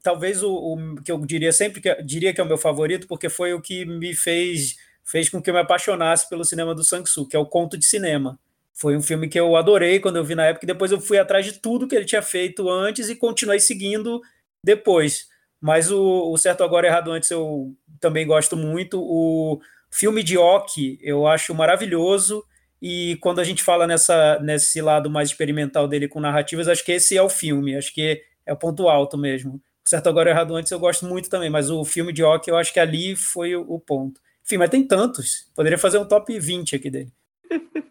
talvez 0.03 0.42
o, 0.42 0.53
o, 0.53 1.03
que 1.03 1.12
eu 1.12 1.24
diria 1.24 1.53
sempre 1.53 1.80
que 1.80 2.03
diria 2.03 2.34
que 2.34 2.40
é 2.40 2.44
o 2.44 2.46
meu 2.46 2.59
favorito, 2.59 3.07
porque 3.07 3.28
foi 3.28 3.53
o 3.55 3.61
que 3.61 3.84
me 3.84 4.14
fez 4.14 4.76
fez 5.05 5.28
com 5.28 5.42
que 5.42 5.51
eu 5.51 5.55
me 5.55 5.61
apaixonasse 5.61 6.28
pelo 6.28 6.44
cinema 6.44 6.74
do 6.74 6.84
Sang-soo, 6.84 7.26
que 7.26 7.34
é 7.34 7.38
o 7.38 7.46
Conto 7.46 7.76
de 7.76 7.84
Cinema. 7.84 8.38
Foi 8.72 8.96
um 8.96 9.03
filme 9.03 9.28
que 9.28 9.38
eu 9.38 9.57
adorei 9.57 9.98
quando 9.98 10.16
eu 10.16 10.24
vi 10.24 10.34
na 10.34 10.46
época, 10.46 10.64
e 10.64 10.68
depois 10.68 10.92
eu 10.92 11.01
fui 11.01 11.18
atrás 11.18 11.44
de 11.44 11.55
tudo 11.55 11.88
que 11.88 11.94
ele 11.94 12.05
tinha 12.05 12.22
feito 12.22 12.70
antes 12.70 13.09
e 13.09 13.16
continuei 13.16 13.59
seguindo 13.59 14.20
depois. 14.64 15.26
Mas 15.61 15.90
o, 15.90 16.32
o 16.32 16.38
Certo 16.38 16.64
Agora 16.64 16.86
Errado 16.86 17.11
Antes 17.11 17.30
eu 17.30 17.74
também 18.01 18.26
gosto 18.26 18.57
muito. 18.57 19.01
O 19.03 19.61
filme 19.90 20.22
de 20.22 20.38
Oki 20.38 20.98
eu 21.03 21.26
acho 21.26 21.55
maravilhoso. 21.55 22.44
E 22.81 23.16
quando 23.20 23.41
a 23.41 23.45
gente 23.45 23.62
fala 23.62 23.87
nessa, 23.87 24.39
nesse 24.41 24.81
lado 24.81 25.11
mais 25.11 25.28
experimental 25.28 25.87
dele 25.87 26.09
com 26.09 26.20
narrativas, 26.20 26.68
acho 26.68 26.85
que 26.85 26.93
esse 26.93 27.16
é 27.16 27.22
o 27.22 27.28
filme, 27.28 27.76
acho 27.76 27.93
que 27.93 28.22
é 28.47 28.53
o 28.53 28.57
ponto 28.57 28.89
alto 28.89 29.18
mesmo. 29.18 29.55
O 29.55 29.89
Certo 29.89 30.09
Agora 30.09 30.31
Errado 30.31 30.55
Antes 30.55 30.72
eu 30.72 30.78
gosto 30.78 31.05
muito 31.05 31.28
também, 31.28 31.51
mas 31.51 31.70
o 31.70 31.85
filme 31.85 32.12
de 32.12 32.22
Ock 32.22 32.49
eu 32.49 32.57
acho 32.57 32.72
que 32.72 32.81
ali 32.81 33.14
foi 33.14 33.55
o, 33.55 33.62
o 33.62 33.78
ponto. 33.78 34.20
Enfim, 34.45 34.57
mas 34.57 34.70
tem 34.70 34.87
tantos. 34.87 35.51
Poderia 35.55 35.78
fazer 35.78 35.99
um 35.99 36.09
top 36.09 36.39
20 36.39 36.76
aqui 36.76 36.91
dele. 36.91 37.12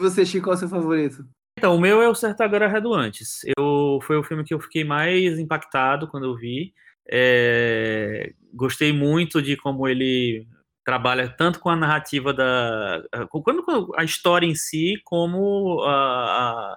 Você, 0.00 0.24
Chico, 0.24 0.44
qual 0.44 0.54
é 0.54 0.56
o 0.56 0.58
seu 0.58 0.68
favorito? 0.68 1.26
Então, 1.58 1.74
o 1.74 1.80
meu 1.80 2.00
é 2.00 2.08
o 2.08 2.14
Certo 2.14 2.40
Agora 2.42 2.66
Errado 2.66 2.94
Antes. 2.94 3.40
Eu, 3.58 3.98
foi 4.02 4.16
o 4.16 4.22
filme 4.22 4.44
que 4.44 4.54
eu 4.54 4.60
fiquei 4.60 4.84
mais 4.84 5.38
impactado 5.40 6.06
quando 6.06 6.26
eu 6.26 6.36
vi. 6.36 6.72
É, 7.10 8.32
gostei 8.54 8.92
muito 8.92 9.42
de 9.42 9.56
como 9.56 9.88
ele 9.88 10.46
trabalha 10.88 11.28
tanto 11.28 11.60
com 11.60 11.68
a 11.68 11.76
narrativa 11.76 12.32
da. 12.32 13.02
Com 13.28 13.44
a 13.94 14.04
história 14.04 14.46
em 14.46 14.54
si, 14.54 14.94
como 15.04 15.82
a, 15.82 16.72
a, 16.72 16.76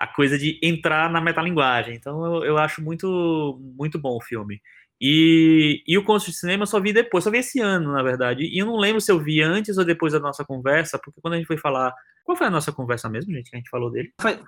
a, 0.00 0.06
coisa 0.08 0.36
de 0.36 0.58
entrar 0.60 1.08
na 1.08 1.20
metalinguagem. 1.20 1.94
Então 1.94 2.26
eu, 2.26 2.44
eu 2.44 2.58
acho 2.58 2.82
muito, 2.82 3.56
muito 3.76 4.00
bom 4.00 4.16
o 4.16 4.20
filme. 4.20 4.60
E, 5.00 5.80
e 5.86 5.96
o 5.96 6.02
Conto 6.02 6.24
de 6.24 6.32
Cinema 6.32 6.64
eu 6.64 6.66
só 6.66 6.80
vi 6.80 6.92
depois, 6.92 7.22
só 7.22 7.30
vi 7.30 7.38
esse 7.38 7.60
ano, 7.60 7.92
na 7.92 8.02
verdade. 8.02 8.42
E 8.42 8.58
eu 8.58 8.66
não 8.66 8.76
lembro 8.76 9.00
se 9.00 9.12
eu 9.12 9.20
vi 9.20 9.40
antes 9.42 9.78
ou 9.78 9.84
depois 9.84 10.12
da 10.12 10.18
nossa 10.18 10.44
conversa, 10.44 10.98
porque 10.98 11.20
quando 11.20 11.34
a 11.34 11.36
gente 11.36 11.46
foi 11.46 11.56
falar. 11.56 11.94
Qual 12.24 12.36
foi 12.36 12.48
a 12.48 12.50
nossa 12.50 12.72
conversa 12.72 13.08
mesmo, 13.08 13.32
gente, 13.32 13.48
que 13.48 13.56
a 13.56 13.60
gente 13.60 13.70
falou 13.70 13.92
dele? 13.92 14.12
Faz 14.20 14.40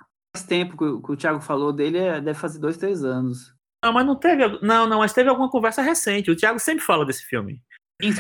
tempo 0.49 0.77
que 0.77 0.85
o, 0.85 1.01
que 1.01 1.13
o 1.13 1.17
Thiago 1.17 1.41
falou 1.41 1.73
dele, 1.73 1.99
é, 1.99 2.21
deve 2.21 2.39
fazer 2.39 2.59
dois, 2.59 2.77
três 2.77 3.05
anos. 3.05 3.55
Não, 3.83 3.93
mas 3.93 4.05
não 4.05 4.17
teve. 4.17 4.59
Não, 4.61 4.89
não, 4.89 4.99
mas 4.99 5.13
teve 5.13 5.31
alguma 5.31 5.49
conversa 5.49 5.83
recente. 5.83 6.33
O 6.33 6.37
Thiago 6.37 6.59
sempre 6.59 6.85
fala 6.85 7.07
desse 7.07 7.25
filme. 7.25 7.63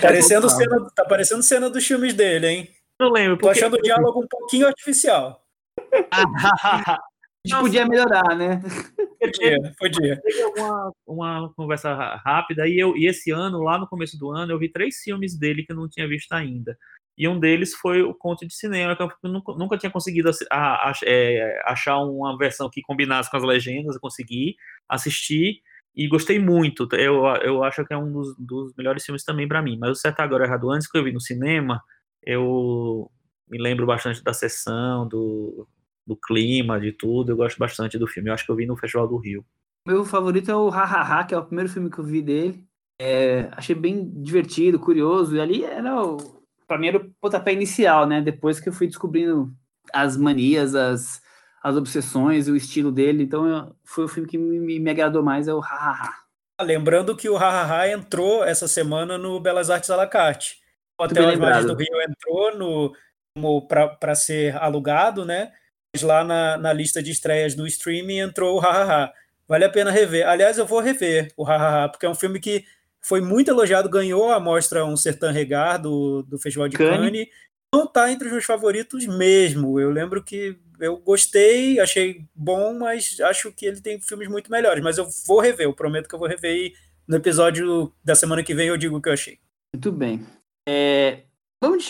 Parecendo 0.00 0.48
cena, 0.48 0.90
tá 0.94 1.04
parecendo 1.04 1.42
cena 1.42 1.70
dos 1.70 1.86
filmes 1.86 2.14
dele, 2.14 2.46
hein? 2.46 2.70
Não 2.98 3.10
lembro. 3.10 3.36
Porque... 3.36 3.54
Tô 3.54 3.58
achando 3.58 3.74
o 3.74 3.82
diálogo 3.82 4.22
um 4.22 4.28
pouquinho 4.28 4.66
artificial. 4.66 5.42
a 6.12 6.98
gente 7.46 7.60
podia 7.60 7.86
melhorar, 7.86 8.36
né? 8.36 8.60
Podia, 9.18 9.58
podia. 9.78 10.20
Teve 10.20 10.44
uma, 10.44 10.92
uma 11.06 11.52
conversa 11.54 11.94
rápida 12.24 12.68
e, 12.68 12.78
eu, 12.78 12.96
e 12.96 13.06
esse 13.06 13.30
ano, 13.30 13.62
lá 13.62 13.78
no 13.78 13.88
começo 13.88 14.18
do 14.18 14.30
ano, 14.30 14.52
eu 14.52 14.58
vi 14.58 14.70
três 14.70 14.98
filmes 14.98 15.38
dele 15.38 15.62
que 15.62 15.72
eu 15.72 15.76
não 15.76 15.88
tinha 15.88 16.06
visto 16.06 16.32
ainda. 16.32 16.76
E 17.16 17.28
um 17.28 17.38
deles 17.38 17.74
foi 17.74 18.02
o 18.02 18.14
Conto 18.14 18.46
de 18.46 18.54
Cinema, 18.54 18.96
que 18.96 19.02
eu 19.02 19.10
nunca, 19.24 19.52
nunca 19.52 19.76
tinha 19.76 19.90
conseguido 19.90 20.30
a, 20.50 20.90
a, 20.90 20.92
é, 21.04 21.62
achar 21.66 21.98
uma 21.98 22.36
versão 22.38 22.70
que 22.70 22.80
combinasse 22.80 23.30
com 23.30 23.36
as 23.36 23.42
legendas, 23.42 23.94
eu 23.94 24.00
consegui 24.00 24.56
assistir 24.88 25.60
e 25.94 26.08
gostei 26.08 26.38
muito. 26.38 26.88
Eu, 26.92 27.24
eu 27.42 27.64
acho 27.64 27.84
que 27.84 27.92
é 27.92 27.98
um 27.98 28.12
dos, 28.12 28.34
dos 28.38 28.74
melhores 28.76 29.04
filmes 29.04 29.24
também 29.24 29.48
para 29.48 29.62
mim. 29.62 29.76
Mas 29.78 29.90
o 29.90 29.94
Certo 29.94 30.20
Agora 30.20 30.44
Errado 30.44 30.70
Antes, 30.70 30.90
que 30.90 30.96
eu 30.96 31.04
vi 31.04 31.12
no 31.12 31.20
cinema, 31.20 31.82
eu 32.22 33.10
me 33.48 33.58
lembro 33.58 33.86
bastante 33.86 34.22
da 34.22 34.32
sessão, 34.32 35.06
do, 35.06 35.66
do 36.06 36.16
clima, 36.16 36.80
de 36.80 36.92
tudo. 36.92 37.32
Eu 37.32 37.36
gosto 37.36 37.58
bastante 37.58 37.98
do 37.98 38.06
filme. 38.06 38.30
Eu 38.30 38.34
acho 38.34 38.44
que 38.44 38.52
eu 38.52 38.56
vi 38.56 38.66
no 38.66 38.76
Festival 38.76 39.08
do 39.08 39.16
Rio. 39.16 39.44
Meu 39.86 40.04
favorito 40.04 40.50
é 40.50 40.56
o 40.56 40.68
Ha 40.68 40.84
Ha 40.84 41.20
Ha, 41.20 41.24
que 41.24 41.34
é 41.34 41.38
o 41.38 41.44
primeiro 41.44 41.70
filme 41.70 41.90
que 41.90 41.98
eu 41.98 42.04
vi 42.04 42.22
dele. 42.22 42.64
É, 43.00 43.48
achei 43.52 43.74
bem 43.74 44.10
divertido, 44.22 44.78
curioso. 44.78 45.34
E 45.34 45.40
ali 45.40 45.64
era 45.64 46.02
o, 46.02 46.18
pra 46.68 46.78
mim 46.78 46.88
era 46.88 46.98
o 46.98 47.10
pontapé 47.20 47.52
inicial, 47.52 48.06
né? 48.06 48.20
Depois 48.20 48.60
que 48.60 48.68
eu 48.68 48.72
fui 48.72 48.86
descobrindo 48.86 49.52
as 49.92 50.16
manias, 50.16 50.74
as 50.74 51.20
as 51.62 51.76
obsessões 51.76 52.48
e 52.48 52.50
o 52.50 52.56
estilo 52.56 52.90
dele. 52.90 53.22
Então 53.22 53.74
foi 53.84 54.04
o 54.04 54.08
filme 54.08 54.28
que 54.28 54.38
me, 54.38 54.78
me 54.78 54.90
agradou 54.90 55.22
mais, 55.22 55.48
é 55.48 55.54
o 55.54 55.60
Hahaha. 55.60 56.14
Lembrando 56.62 57.16
que 57.16 57.28
o 57.28 57.36
Hahaha 57.36 57.90
entrou 57.90 58.44
essa 58.44 58.68
semana 58.68 59.16
no 59.16 59.40
Belas 59.40 59.70
Artes 59.70 59.90
à 59.90 59.96
la 59.96 60.06
carte. 60.06 60.60
O 60.98 61.04
Hotel 61.04 61.28
As 61.28 61.38
Margens 61.38 61.66
do 61.66 61.74
Rio 61.74 62.02
entrou 62.02 62.56
no 62.56 62.92
para 63.68 64.14
ser 64.14 64.56
alugado, 64.56 65.24
né? 65.24 65.52
Mas 65.94 66.02
lá 66.02 66.22
na, 66.22 66.58
na 66.58 66.72
lista 66.72 67.02
de 67.02 67.10
estreias 67.10 67.54
do 67.54 67.66
streaming 67.66 68.18
entrou 68.18 68.56
o 68.56 68.60
Hahaha. 68.60 69.12
Vale 69.48 69.64
a 69.64 69.70
pena 69.70 69.90
rever. 69.90 70.28
Aliás, 70.28 70.58
eu 70.58 70.66
vou 70.66 70.80
rever 70.80 71.32
o 71.36 71.44
Hahaha, 71.44 71.88
porque 71.88 72.06
é 72.06 72.10
um 72.10 72.14
filme 72.14 72.38
que 72.38 72.64
foi 73.00 73.20
muito 73.20 73.50
elogiado, 73.50 73.88
ganhou 73.88 74.30
a 74.30 74.38
mostra 74.38 74.84
Um 74.84 74.96
Sertão 74.96 75.32
Regar 75.32 75.80
do, 75.80 76.22
do 76.22 76.38
Festival 76.38 76.68
de 76.68 76.76
Cannes. 76.76 77.10
Cannes. 77.10 77.28
Não 77.74 77.84
está 77.84 78.10
entre 78.10 78.26
os 78.26 78.32
meus 78.32 78.44
favoritos 78.44 79.06
mesmo. 79.06 79.80
Eu 79.80 79.90
lembro 79.90 80.22
que 80.22 80.58
eu 80.80 80.96
gostei, 80.98 81.78
achei 81.78 82.24
bom, 82.34 82.78
mas 82.78 83.18
acho 83.20 83.52
que 83.52 83.66
ele 83.66 83.80
tem 83.80 84.00
filmes 84.00 84.28
muito 84.28 84.50
melhores. 84.50 84.82
Mas 84.82 84.98
eu 84.98 85.06
vou 85.26 85.40
rever, 85.40 85.66
eu 85.66 85.74
prometo 85.74 86.08
que 86.08 86.14
eu 86.14 86.18
vou 86.18 86.28
rever 86.28 86.54
e 86.54 86.72
no 87.06 87.16
episódio 87.16 87.92
da 88.02 88.14
semana 88.14 88.42
que 88.42 88.54
vem 88.54 88.68
eu 88.68 88.76
digo 88.76 88.96
o 88.96 89.02
que 89.02 89.08
eu 89.08 89.12
achei. 89.12 89.38
Muito 89.74 89.92
bem. 89.92 90.24
É, 90.68 91.24
vamos, 91.60 91.84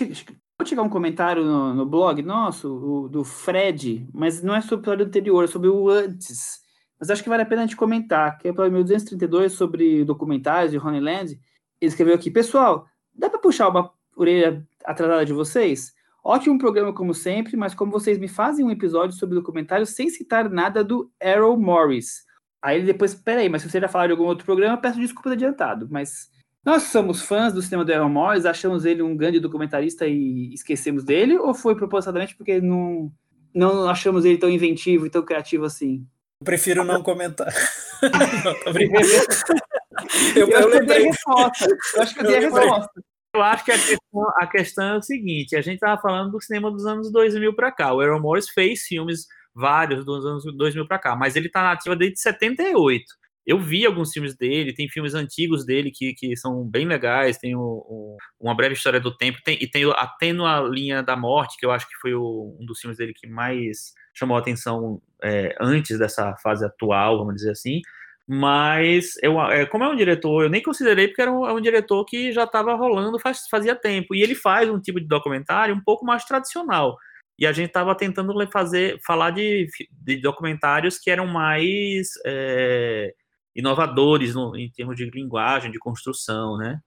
chegar 0.64 0.82
um 0.82 0.88
comentário 0.88 1.44
no, 1.44 1.74
no 1.74 1.86
blog 1.86 2.22
nosso, 2.22 2.68
o, 2.68 3.08
do 3.08 3.24
Fred, 3.24 4.06
mas 4.12 4.42
não 4.42 4.54
é 4.54 4.60
sobre 4.60 4.76
o 4.76 4.80
episódio 4.80 5.06
anterior, 5.06 5.44
é 5.44 5.46
sobre 5.46 5.68
o 5.68 5.88
antes. 5.88 6.60
mas 6.98 7.10
acho 7.10 7.22
que 7.22 7.28
vale 7.28 7.42
a 7.42 7.46
pena 7.46 7.62
a 7.62 7.66
gente 7.66 7.76
comentar, 7.76 8.38
que 8.38 8.48
é 8.48 8.50
o 8.50 8.70
1232 8.70 9.52
sobre 9.52 10.04
documentários 10.04 10.72
de 10.72 10.78
Honeyland. 10.78 11.32
Ele 11.80 11.88
escreveu 11.88 12.14
aqui, 12.14 12.30
pessoal, 12.30 12.86
dá 13.14 13.30
para 13.30 13.38
puxar 13.38 13.68
uma 13.68 13.92
orelha 14.16 14.66
atrasada 14.84 15.24
de 15.24 15.32
vocês? 15.32 15.94
Ótimo 16.22 16.58
programa 16.58 16.92
como 16.92 17.14
sempre, 17.14 17.56
mas 17.56 17.74
como 17.74 17.90
vocês 17.90 18.18
me 18.18 18.28
fazem 18.28 18.64
um 18.64 18.70
episódio 18.70 19.16
sobre 19.16 19.34
documentários 19.34 19.90
sem 19.90 20.10
citar 20.10 20.50
nada 20.50 20.84
do 20.84 21.10
Errol 21.20 21.58
Morris. 21.58 22.24
Aí 22.62 22.78
ele 22.78 22.86
depois, 22.86 23.14
peraí, 23.14 23.48
mas 23.48 23.62
se 23.62 23.70
você 23.70 23.80
já 23.80 23.88
falar 23.88 24.06
de 24.06 24.12
algum 24.12 24.24
outro 24.24 24.44
programa, 24.44 24.76
peço 24.76 25.00
desculpas 25.00 25.32
adiantado, 25.32 25.88
mas 25.90 26.28
nós 26.64 26.84
somos 26.84 27.22
fãs 27.22 27.54
do 27.54 27.62
cinema 27.62 27.84
do 27.84 27.92
Aaron 27.92 28.10
Morris, 28.10 28.44
achamos 28.44 28.84
ele 28.84 29.02
um 29.02 29.16
grande 29.16 29.40
documentarista 29.40 30.06
e 30.06 30.52
esquecemos 30.52 31.04
dele, 31.04 31.38
ou 31.38 31.54
foi 31.54 31.74
propositalmente 31.74 32.36
porque 32.36 32.60
não, 32.60 33.10
não 33.54 33.88
achamos 33.88 34.26
ele 34.26 34.36
tão 34.36 34.50
inventivo 34.50 35.06
e 35.06 35.10
tão 35.10 35.22
criativo 35.22 35.64
assim? 35.64 36.06
Eu 36.40 36.44
prefiro 36.44 36.84
não 36.84 37.02
comentar. 37.02 37.52
não, 38.44 38.52
eu, 40.36 40.48
eu, 40.48 40.60
eu 40.60 40.68
lembrei. 40.68 41.06
Resposta. 41.06 41.78
Eu 41.94 42.02
acho 42.02 42.14
que 42.14 42.20
eu 42.20 42.26
dei 42.26 42.36
a 42.36 42.40
resposta. 42.40 43.04
Eu 43.34 43.42
acho 43.42 43.64
que 43.64 43.72
a 43.72 43.78
questão, 43.78 44.32
a 44.36 44.46
questão 44.46 44.84
é 44.94 44.98
o 44.98 45.02
seguinte: 45.02 45.56
a 45.56 45.60
gente 45.60 45.74
estava 45.74 46.00
falando 46.00 46.32
do 46.32 46.40
cinema 46.40 46.70
dos 46.70 46.86
anos 46.86 47.12
2000 47.12 47.54
para 47.54 47.72
cá. 47.72 47.92
O 47.92 48.00
Aaron 48.00 48.20
Morris 48.20 48.48
fez 48.48 48.82
filmes 48.82 49.26
vários 49.54 50.04
dos 50.04 50.24
anos 50.24 50.44
2000 50.56 50.86
para 50.86 50.98
cá, 50.98 51.16
mas 51.16 51.36
ele 51.36 51.46
está 51.46 51.62
na 51.62 51.72
ativa 51.72 51.96
desde 51.96 52.20
78 52.20 53.04
eu 53.50 53.58
vi 53.58 53.86
alguns 53.86 54.12
filmes 54.12 54.36
dele, 54.36 54.72
tem 54.72 54.88
filmes 54.88 55.12
antigos 55.14 55.64
dele 55.64 55.90
que, 55.90 56.14
que 56.14 56.36
são 56.36 56.64
bem 56.64 56.86
legais, 56.86 57.38
tem 57.38 57.56
o, 57.56 57.60
o 57.60 58.16
Uma 58.38 58.54
Breve 58.54 58.74
História 58.74 59.00
do 59.00 59.16
Tempo, 59.16 59.38
tem, 59.44 59.58
e 59.60 59.66
tem 59.66 59.84
a 59.84 60.60
Linha 60.60 61.02
da 61.02 61.16
Morte, 61.16 61.56
que 61.58 61.66
eu 61.66 61.72
acho 61.72 61.88
que 61.88 61.96
foi 61.96 62.14
o, 62.14 62.56
um 62.60 62.64
dos 62.64 62.78
filmes 62.78 62.98
dele 62.98 63.12
que 63.12 63.26
mais 63.26 63.92
chamou 64.14 64.36
a 64.36 64.40
atenção 64.40 65.02
é, 65.22 65.56
antes 65.60 65.98
dessa 65.98 66.36
fase 66.36 66.64
atual, 66.64 67.18
vamos 67.18 67.34
dizer 67.34 67.50
assim. 67.50 67.80
Mas, 68.26 69.14
eu, 69.22 69.40
é, 69.40 69.66
como 69.66 69.84
é 69.84 69.88
um 69.88 69.96
diretor, 69.96 70.44
eu 70.44 70.50
nem 70.50 70.62
considerei 70.62 71.08
porque 71.08 71.22
era 71.22 71.32
um, 71.32 71.46
é 71.46 71.52
um 71.52 71.60
diretor 71.60 72.04
que 72.04 72.32
já 72.32 72.44
estava 72.44 72.74
rolando 72.74 73.18
faz, 73.18 73.46
fazia 73.50 73.74
tempo. 73.74 74.14
E 74.14 74.22
ele 74.22 74.34
faz 74.34 74.70
um 74.70 74.80
tipo 74.80 75.00
de 75.00 75.06
documentário 75.06 75.74
um 75.74 75.82
pouco 75.82 76.04
mais 76.04 76.24
tradicional. 76.24 76.96
E 77.38 77.46
a 77.46 77.52
gente 77.52 77.68
estava 77.68 77.94
tentando 77.94 78.34
fazer, 78.50 79.00
falar 79.04 79.30
de, 79.30 79.66
de 79.90 80.16
documentários 80.20 80.98
que 80.98 81.10
eram 81.10 81.26
mais. 81.26 82.08
É, 82.24 83.14
inovadores 83.54 84.34
no, 84.34 84.56
em 84.56 84.70
termos 84.70 84.96
de 84.96 85.08
linguagem, 85.10 85.70
de 85.70 85.78
construção, 85.78 86.56
né? 86.56 86.80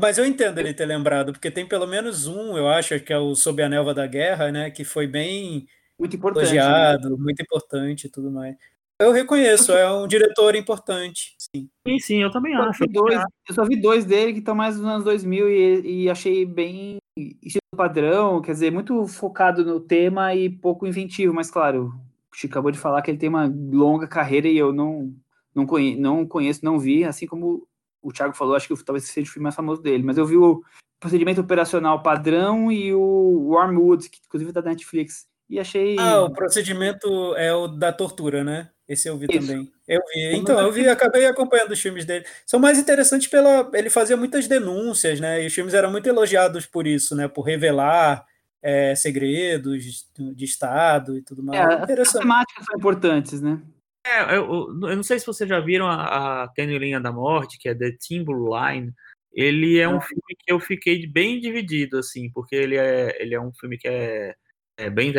Mas 0.00 0.18
eu 0.18 0.26
entendo 0.26 0.58
ele 0.58 0.74
ter 0.74 0.84
lembrado, 0.84 1.32
porque 1.32 1.50
tem 1.50 1.66
pelo 1.66 1.86
menos 1.86 2.26
um, 2.26 2.56
eu 2.56 2.68
acho, 2.68 2.98
que 3.00 3.12
é 3.12 3.18
o 3.18 3.34
Sob 3.36 3.62
a 3.62 3.68
Nelva 3.68 3.94
da 3.94 4.06
Guerra, 4.06 4.50
né? 4.50 4.70
Que 4.70 4.84
foi 4.84 5.06
bem 5.06 5.66
muito 5.98 6.16
importante, 6.16 6.46
elogiado, 6.46 7.10
né? 7.10 7.16
muito 7.18 7.40
importante 7.40 8.06
e 8.06 8.10
tudo 8.10 8.30
mais. 8.30 8.56
Eu 8.98 9.12
reconheço, 9.12 9.72
é 9.72 9.92
um 9.92 10.06
diretor 10.06 10.54
importante, 10.54 11.34
sim. 11.38 11.68
Sim, 11.86 11.98
sim, 11.98 12.22
eu 12.22 12.30
também 12.30 12.54
eu 12.54 12.62
acho. 12.62 12.86
Dois, 12.86 13.20
eu 13.46 13.54
só 13.54 13.64
vi 13.64 13.76
dois 13.76 14.06
dele 14.06 14.32
que 14.32 14.38
estão 14.38 14.54
mais 14.54 14.76
nos 14.76 14.86
anos 14.86 15.04
2000 15.04 15.50
e, 15.50 16.04
e 16.04 16.10
achei 16.10 16.46
bem 16.46 16.96
estilo 17.16 17.60
padrão, 17.76 18.40
quer 18.40 18.52
dizer, 18.52 18.72
muito 18.72 19.06
focado 19.06 19.64
no 19.64 19.80
tema 19.80 20.34
e 20.34 20.48
pouco 20.48 20.86
inventivo, 20.86 21.34
mas 21.34 21.50
claro, 21.50 21.92
o 22.32 22.36
Chico 22.36 22.54
acabou 22.54 22.70
de 22.70 22.78
falar 22.78 23.02
que 23.02 23.10
ele 23.10 23.18
tem 23.18 23.28
uma 23.28 23.46
longa 23.46 24.08
carreira 24.08 24.48
e 24.48 24.56
eu 24.56 24.72
não, 24.72 25.14
não, 25.54 25.66
conhe, 25.66 25.94
não 25.94 26.26
conheço, 26.26 26.64
não 26.64 26.78
vi, 26.78 27.04
assim 27.04 27.26
como 27.26 27.68
o 28.02 28.12
Thiago 28.12 28.34
falou, 28.34 28.56
acho 28.56 28.68
que 28.68 28.84
talvez 28.84 29.04
seja 29.04 29.28
o 29.28 29.32
filme 29.32 29.44
mais 29.44 29.54
famoso 29.54 29.82
dele, 29.82 30.02
mas 30.02 30.16
eu 30.16 30.24
vi 30.24 30.36
o 30.36 30.62
procedimento 30.98 31.40
operacional 31.42 32.02
padrão 32.02 32.72
e 32.72 32.94
o 32.94 33.50
Wormwood, 33.50 34.08
que 34.08 34.20
inclusive 34.24 34.50
é 34.50 34.54
da 34.54 34.62
Netflix, 34.62 35.26
e 35.48 35.58
achei... 35.58 35.96
Ah, 35.98 36.22
o 36.22 36.32
procedimento 36.32 37.34
é 37.36 37.54
o 37.54 37.68
da 37.68 37.92
tortura, 37.92 38.42
né? 38.42 38.70
Esse 38.88 39.08
eu 39.08 39.18
vi 39.18 39.26
Isso. 39.28 39.40
também. 39.40 39.72
Eu 39.88 40.00
vi. 40.14 40.36
Então, 40.36 40.60
eu 40.60 40.70
vi, 40.70 40.88
acabei 40.88 41.26
acompanhando 41.26 41.72
os 41.72 41.80
filmes 41.80 42.04
dele. 42.04 42.24
São 42.44 42.60
mais 42.60 42.78
interessantes 42.78 43.26
pela. 43.26 43.68
Ele 43.74 43.90
fazia 43.90 44.16
muitas 44.16 44.46
denúncias, 44.46 45.18
né? 45.18 45.42
E 45.42 45.46
os 45.46 45.52
filmes 45.52 45.74
eram 45.74 45.90
muito 45.90 46.08
elogiados 46.08 46.66
por 46.66 46.86
isso, 46.86 47.16
né? 47.16 47.26
Por 47.26 47.42
revelar 47.42 48.24
é, 48.62 48.94
segredos 48.94 50.08
de 50.16 50.44
Estado 50.44 51.18
e 51.18 51.22
tudo 51.22 51.42
mais. 51.42 51.88
É, 51.88 52.00
as 52.00 52.12
temáticas 52.12 52.64
são 52.64 52.76
importantes, 52.76 53.40
né? 53.40 53.60
É, 54.06 54.36
eu, 54.36 54.68
eu, 54.82 54.96
não 54.96 55.02
sei 55.02 55.18
se 55.18 55.26
vocês 55.26 55.48
já 55.48 55.58
viram 55.58 55.88
a, 55.88 56.44
a 56.44 56.52
Linha 56.58 57.00
da 57.00 57.10
Morte, 57.10 57.58
que 57.58 57.68
é 57.68 57.74
The 57.74 57.90
Timberline. 57.92 58.92
Ele 59.32 59.78
é 59.78 59.88
um 59.88 60.00
filme 60.00 60.34
que 60.38 60.50
eu 60.50 60.60
fiquei 60.60 61.06
bem 61.06 61.40
dividido, 61.40 61.98
assim, 61.98 62.30
porque 62.30 62.54
ele 62.54 62.76
é, 62.76 63.20
ele 63.20 63.34
é 63.34 63.40
um 63.40 63.52
filme 63.52 63.76
que 63.76 63.88
é, 63.88 64.34
é 64.76 64.90
bem 64.90 65.12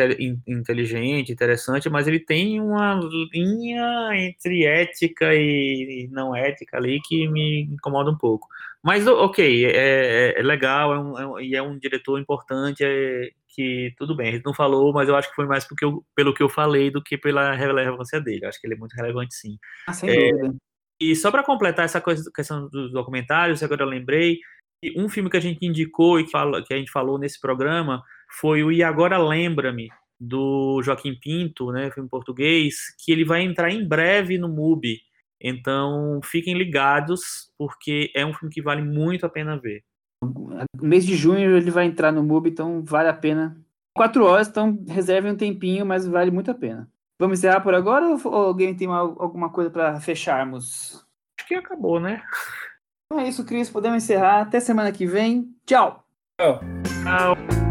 inteligente, 0.46 1.32
interessante, 1.32 1.90
mas 1.90 2.06
ele 2.06 2.20
tem 2.20 2.60
uma 2.60 3.00
linha 3.32 4.10
entre 4.14 4.64
ética 4.64 5.34
e 5.34 6.08
não 6.12 6.34
ética 6.34 6.76
ali 6.76 7.00
que 7.02 7.28
me 7.28 7.62
incomoda 7.62 8.10
um 8.10 8.16
pouco. 8.16 8.46
Mas, 8.82 9.06
ok, 9.06 9.66
é, 9.66 9.70
é, 9.70 10.40
é 10.40 10.42
legal, 10.42 10.94
é 10.94 10.98
um, 10.98 11.38
é 11.38 11.54
é 11.54 11.62
um 11.62 11.76
diretor 11.76 12.20
importante, 12.20 12.84
é, 12.84 13.30
que 13.48 13.92
tudo 13.96 14.14
bem, 14.14 14.28
a 14.28 14.32
gente 14.32 14.44
não 14.44 14.54
falou, 14.54 14.92
mas 14.92 15.08
eu 15.08 15.16
acho 15.16 15.28
que 15.28 15.34
foi 15.34 15.46
mais 15.46 15.66
porque 15.66 15.84
eu, 15.84 16.04
pelo 16.14 16.32
que 16.32 16.42
eu 16.42 16.48
falei 16.48 16.90
do 16.90 17.02
que 17.02 17.18
pela 17.18 17.52
relevância 17.52 18.20
dele. 18.20 18.44
Eu 18.44 18.48
acho 18.48 18.60
que 18.60 18.66
ele 18.68 18.74
é 18.74 18.78
muito 18.78 18.94
relevante, 18.94 19.34
sim. 19.34 19.58
Ah, 19.88 19.92
sem 19.92 20.08
é, 20.08 20.30
dúvida. 20.30 20.54
E 21.00 21.16
só 21.16 21.32
para 21.32 21.42
completar 21.42 21.84
essa 21.84 22.00
coisa, 22.00 22.30
questão 22.32 22.68
dos 22.68 22.92
documentários, 22.92 23.62
agora 23.62 23.82
eu 23.82 23.88
lembrei, 23.88 24.38
um 24.96 25.08
filme 25.08 25.28
que 25.28 25.36
a 25.36 25.40
gente 25.40 25.66
indicou 25.66 26.20
e 26.20 26.24
que, 26.24 26.30
fala, 26.30 26.64
que 26.64 26.72
a 26.72 26.76
gente 26.76 26.90
falou 26.92 27.18
nesse 27.18 27.40
programa 27.40 28.02
foi 28.28 28.62
o 28.62 28.70
E 28.70 28.82
Agora 28.82 29.18
Lembra-me, 29.18 29.90
do 30.18 30.82
Joaquim 30.82 31.14
Pinto, 31.14 31.70
né, 31.70 31.90
filme 31.90 32.08
português, 32.08 32.94
que 32.98 33.12
ele 33.12 33.24
vai 33.24 33.42
entrar 33.42 33.70
em 33.70 33.86
breve 33.86 34.38
no 34.38 34.48
MUBI. 34.48 35.00
Então, 35.40 36.20
fiquem 36.24 36.54
ligados, 36.54 37.52
porque 37.56 38.10
é 38.14 38.26
um 38.26 38.34
filme 38.34 38.52
que 38.52 38.62
vale 38.62 38.82
muito 38.82 39.24
a 39.24 39.28
pena 39.28 39.56
ver. 39.56 39.82
No 40.20 40.66
mês 40.82 41.06
de 41.06 41.14
junho 41.14 41.56
ele 41.56 41.70
vai 41.70 41.86
entrar 41.86 42.10
no 42.10 42.24
MUBI, 42.24 42.50
então 42.50 42.82
vale 42.84 43.08
a 43.08 43.14
pena. 43.14 43.56
Quatro 43.96 44.24
horas, 44.24 44.48
então 44.48 44.84
reservem 44.88 45.32
um 45.32 45.36
tempinho, 45.36 45.86
mas 45.86 46.06
vale 46.06 46.30
muito 46.30 46.50
a 46.50 46.54
pena. 46.54 46.88
Vamos 47.20 47.38
encerrar 47.38 47.60
por 47.60 47.74
agora 47.74 48.06
ou 48.06 48.34
alguém 48.34 48.74
tem 48.74 48.86
uma, 48.86 49.00
alguma 49.00 49.50
coisa 49.50 49.70
para 49.70 50.00
fecharmos? 50.00 51.04
Acho 51.38 51.48
que 51.48 51.54
acabou, 51.54 51.98
né? 51.98 52.22
Então 53.06 53.24
é 53.24 53.28
isso, 53.28 53.44
Cris. 53.44 53.70
Podemos 53.70 54.04
encerrar. 54.04 54.42
Até 54.42 54.60
semana 54.60 54.92
que 54.92 55.06
vem. 55.06 55.52
Tchau. 55.66 56.04
Tchau. 56.40 56.60
Tchau. 57.02 57.67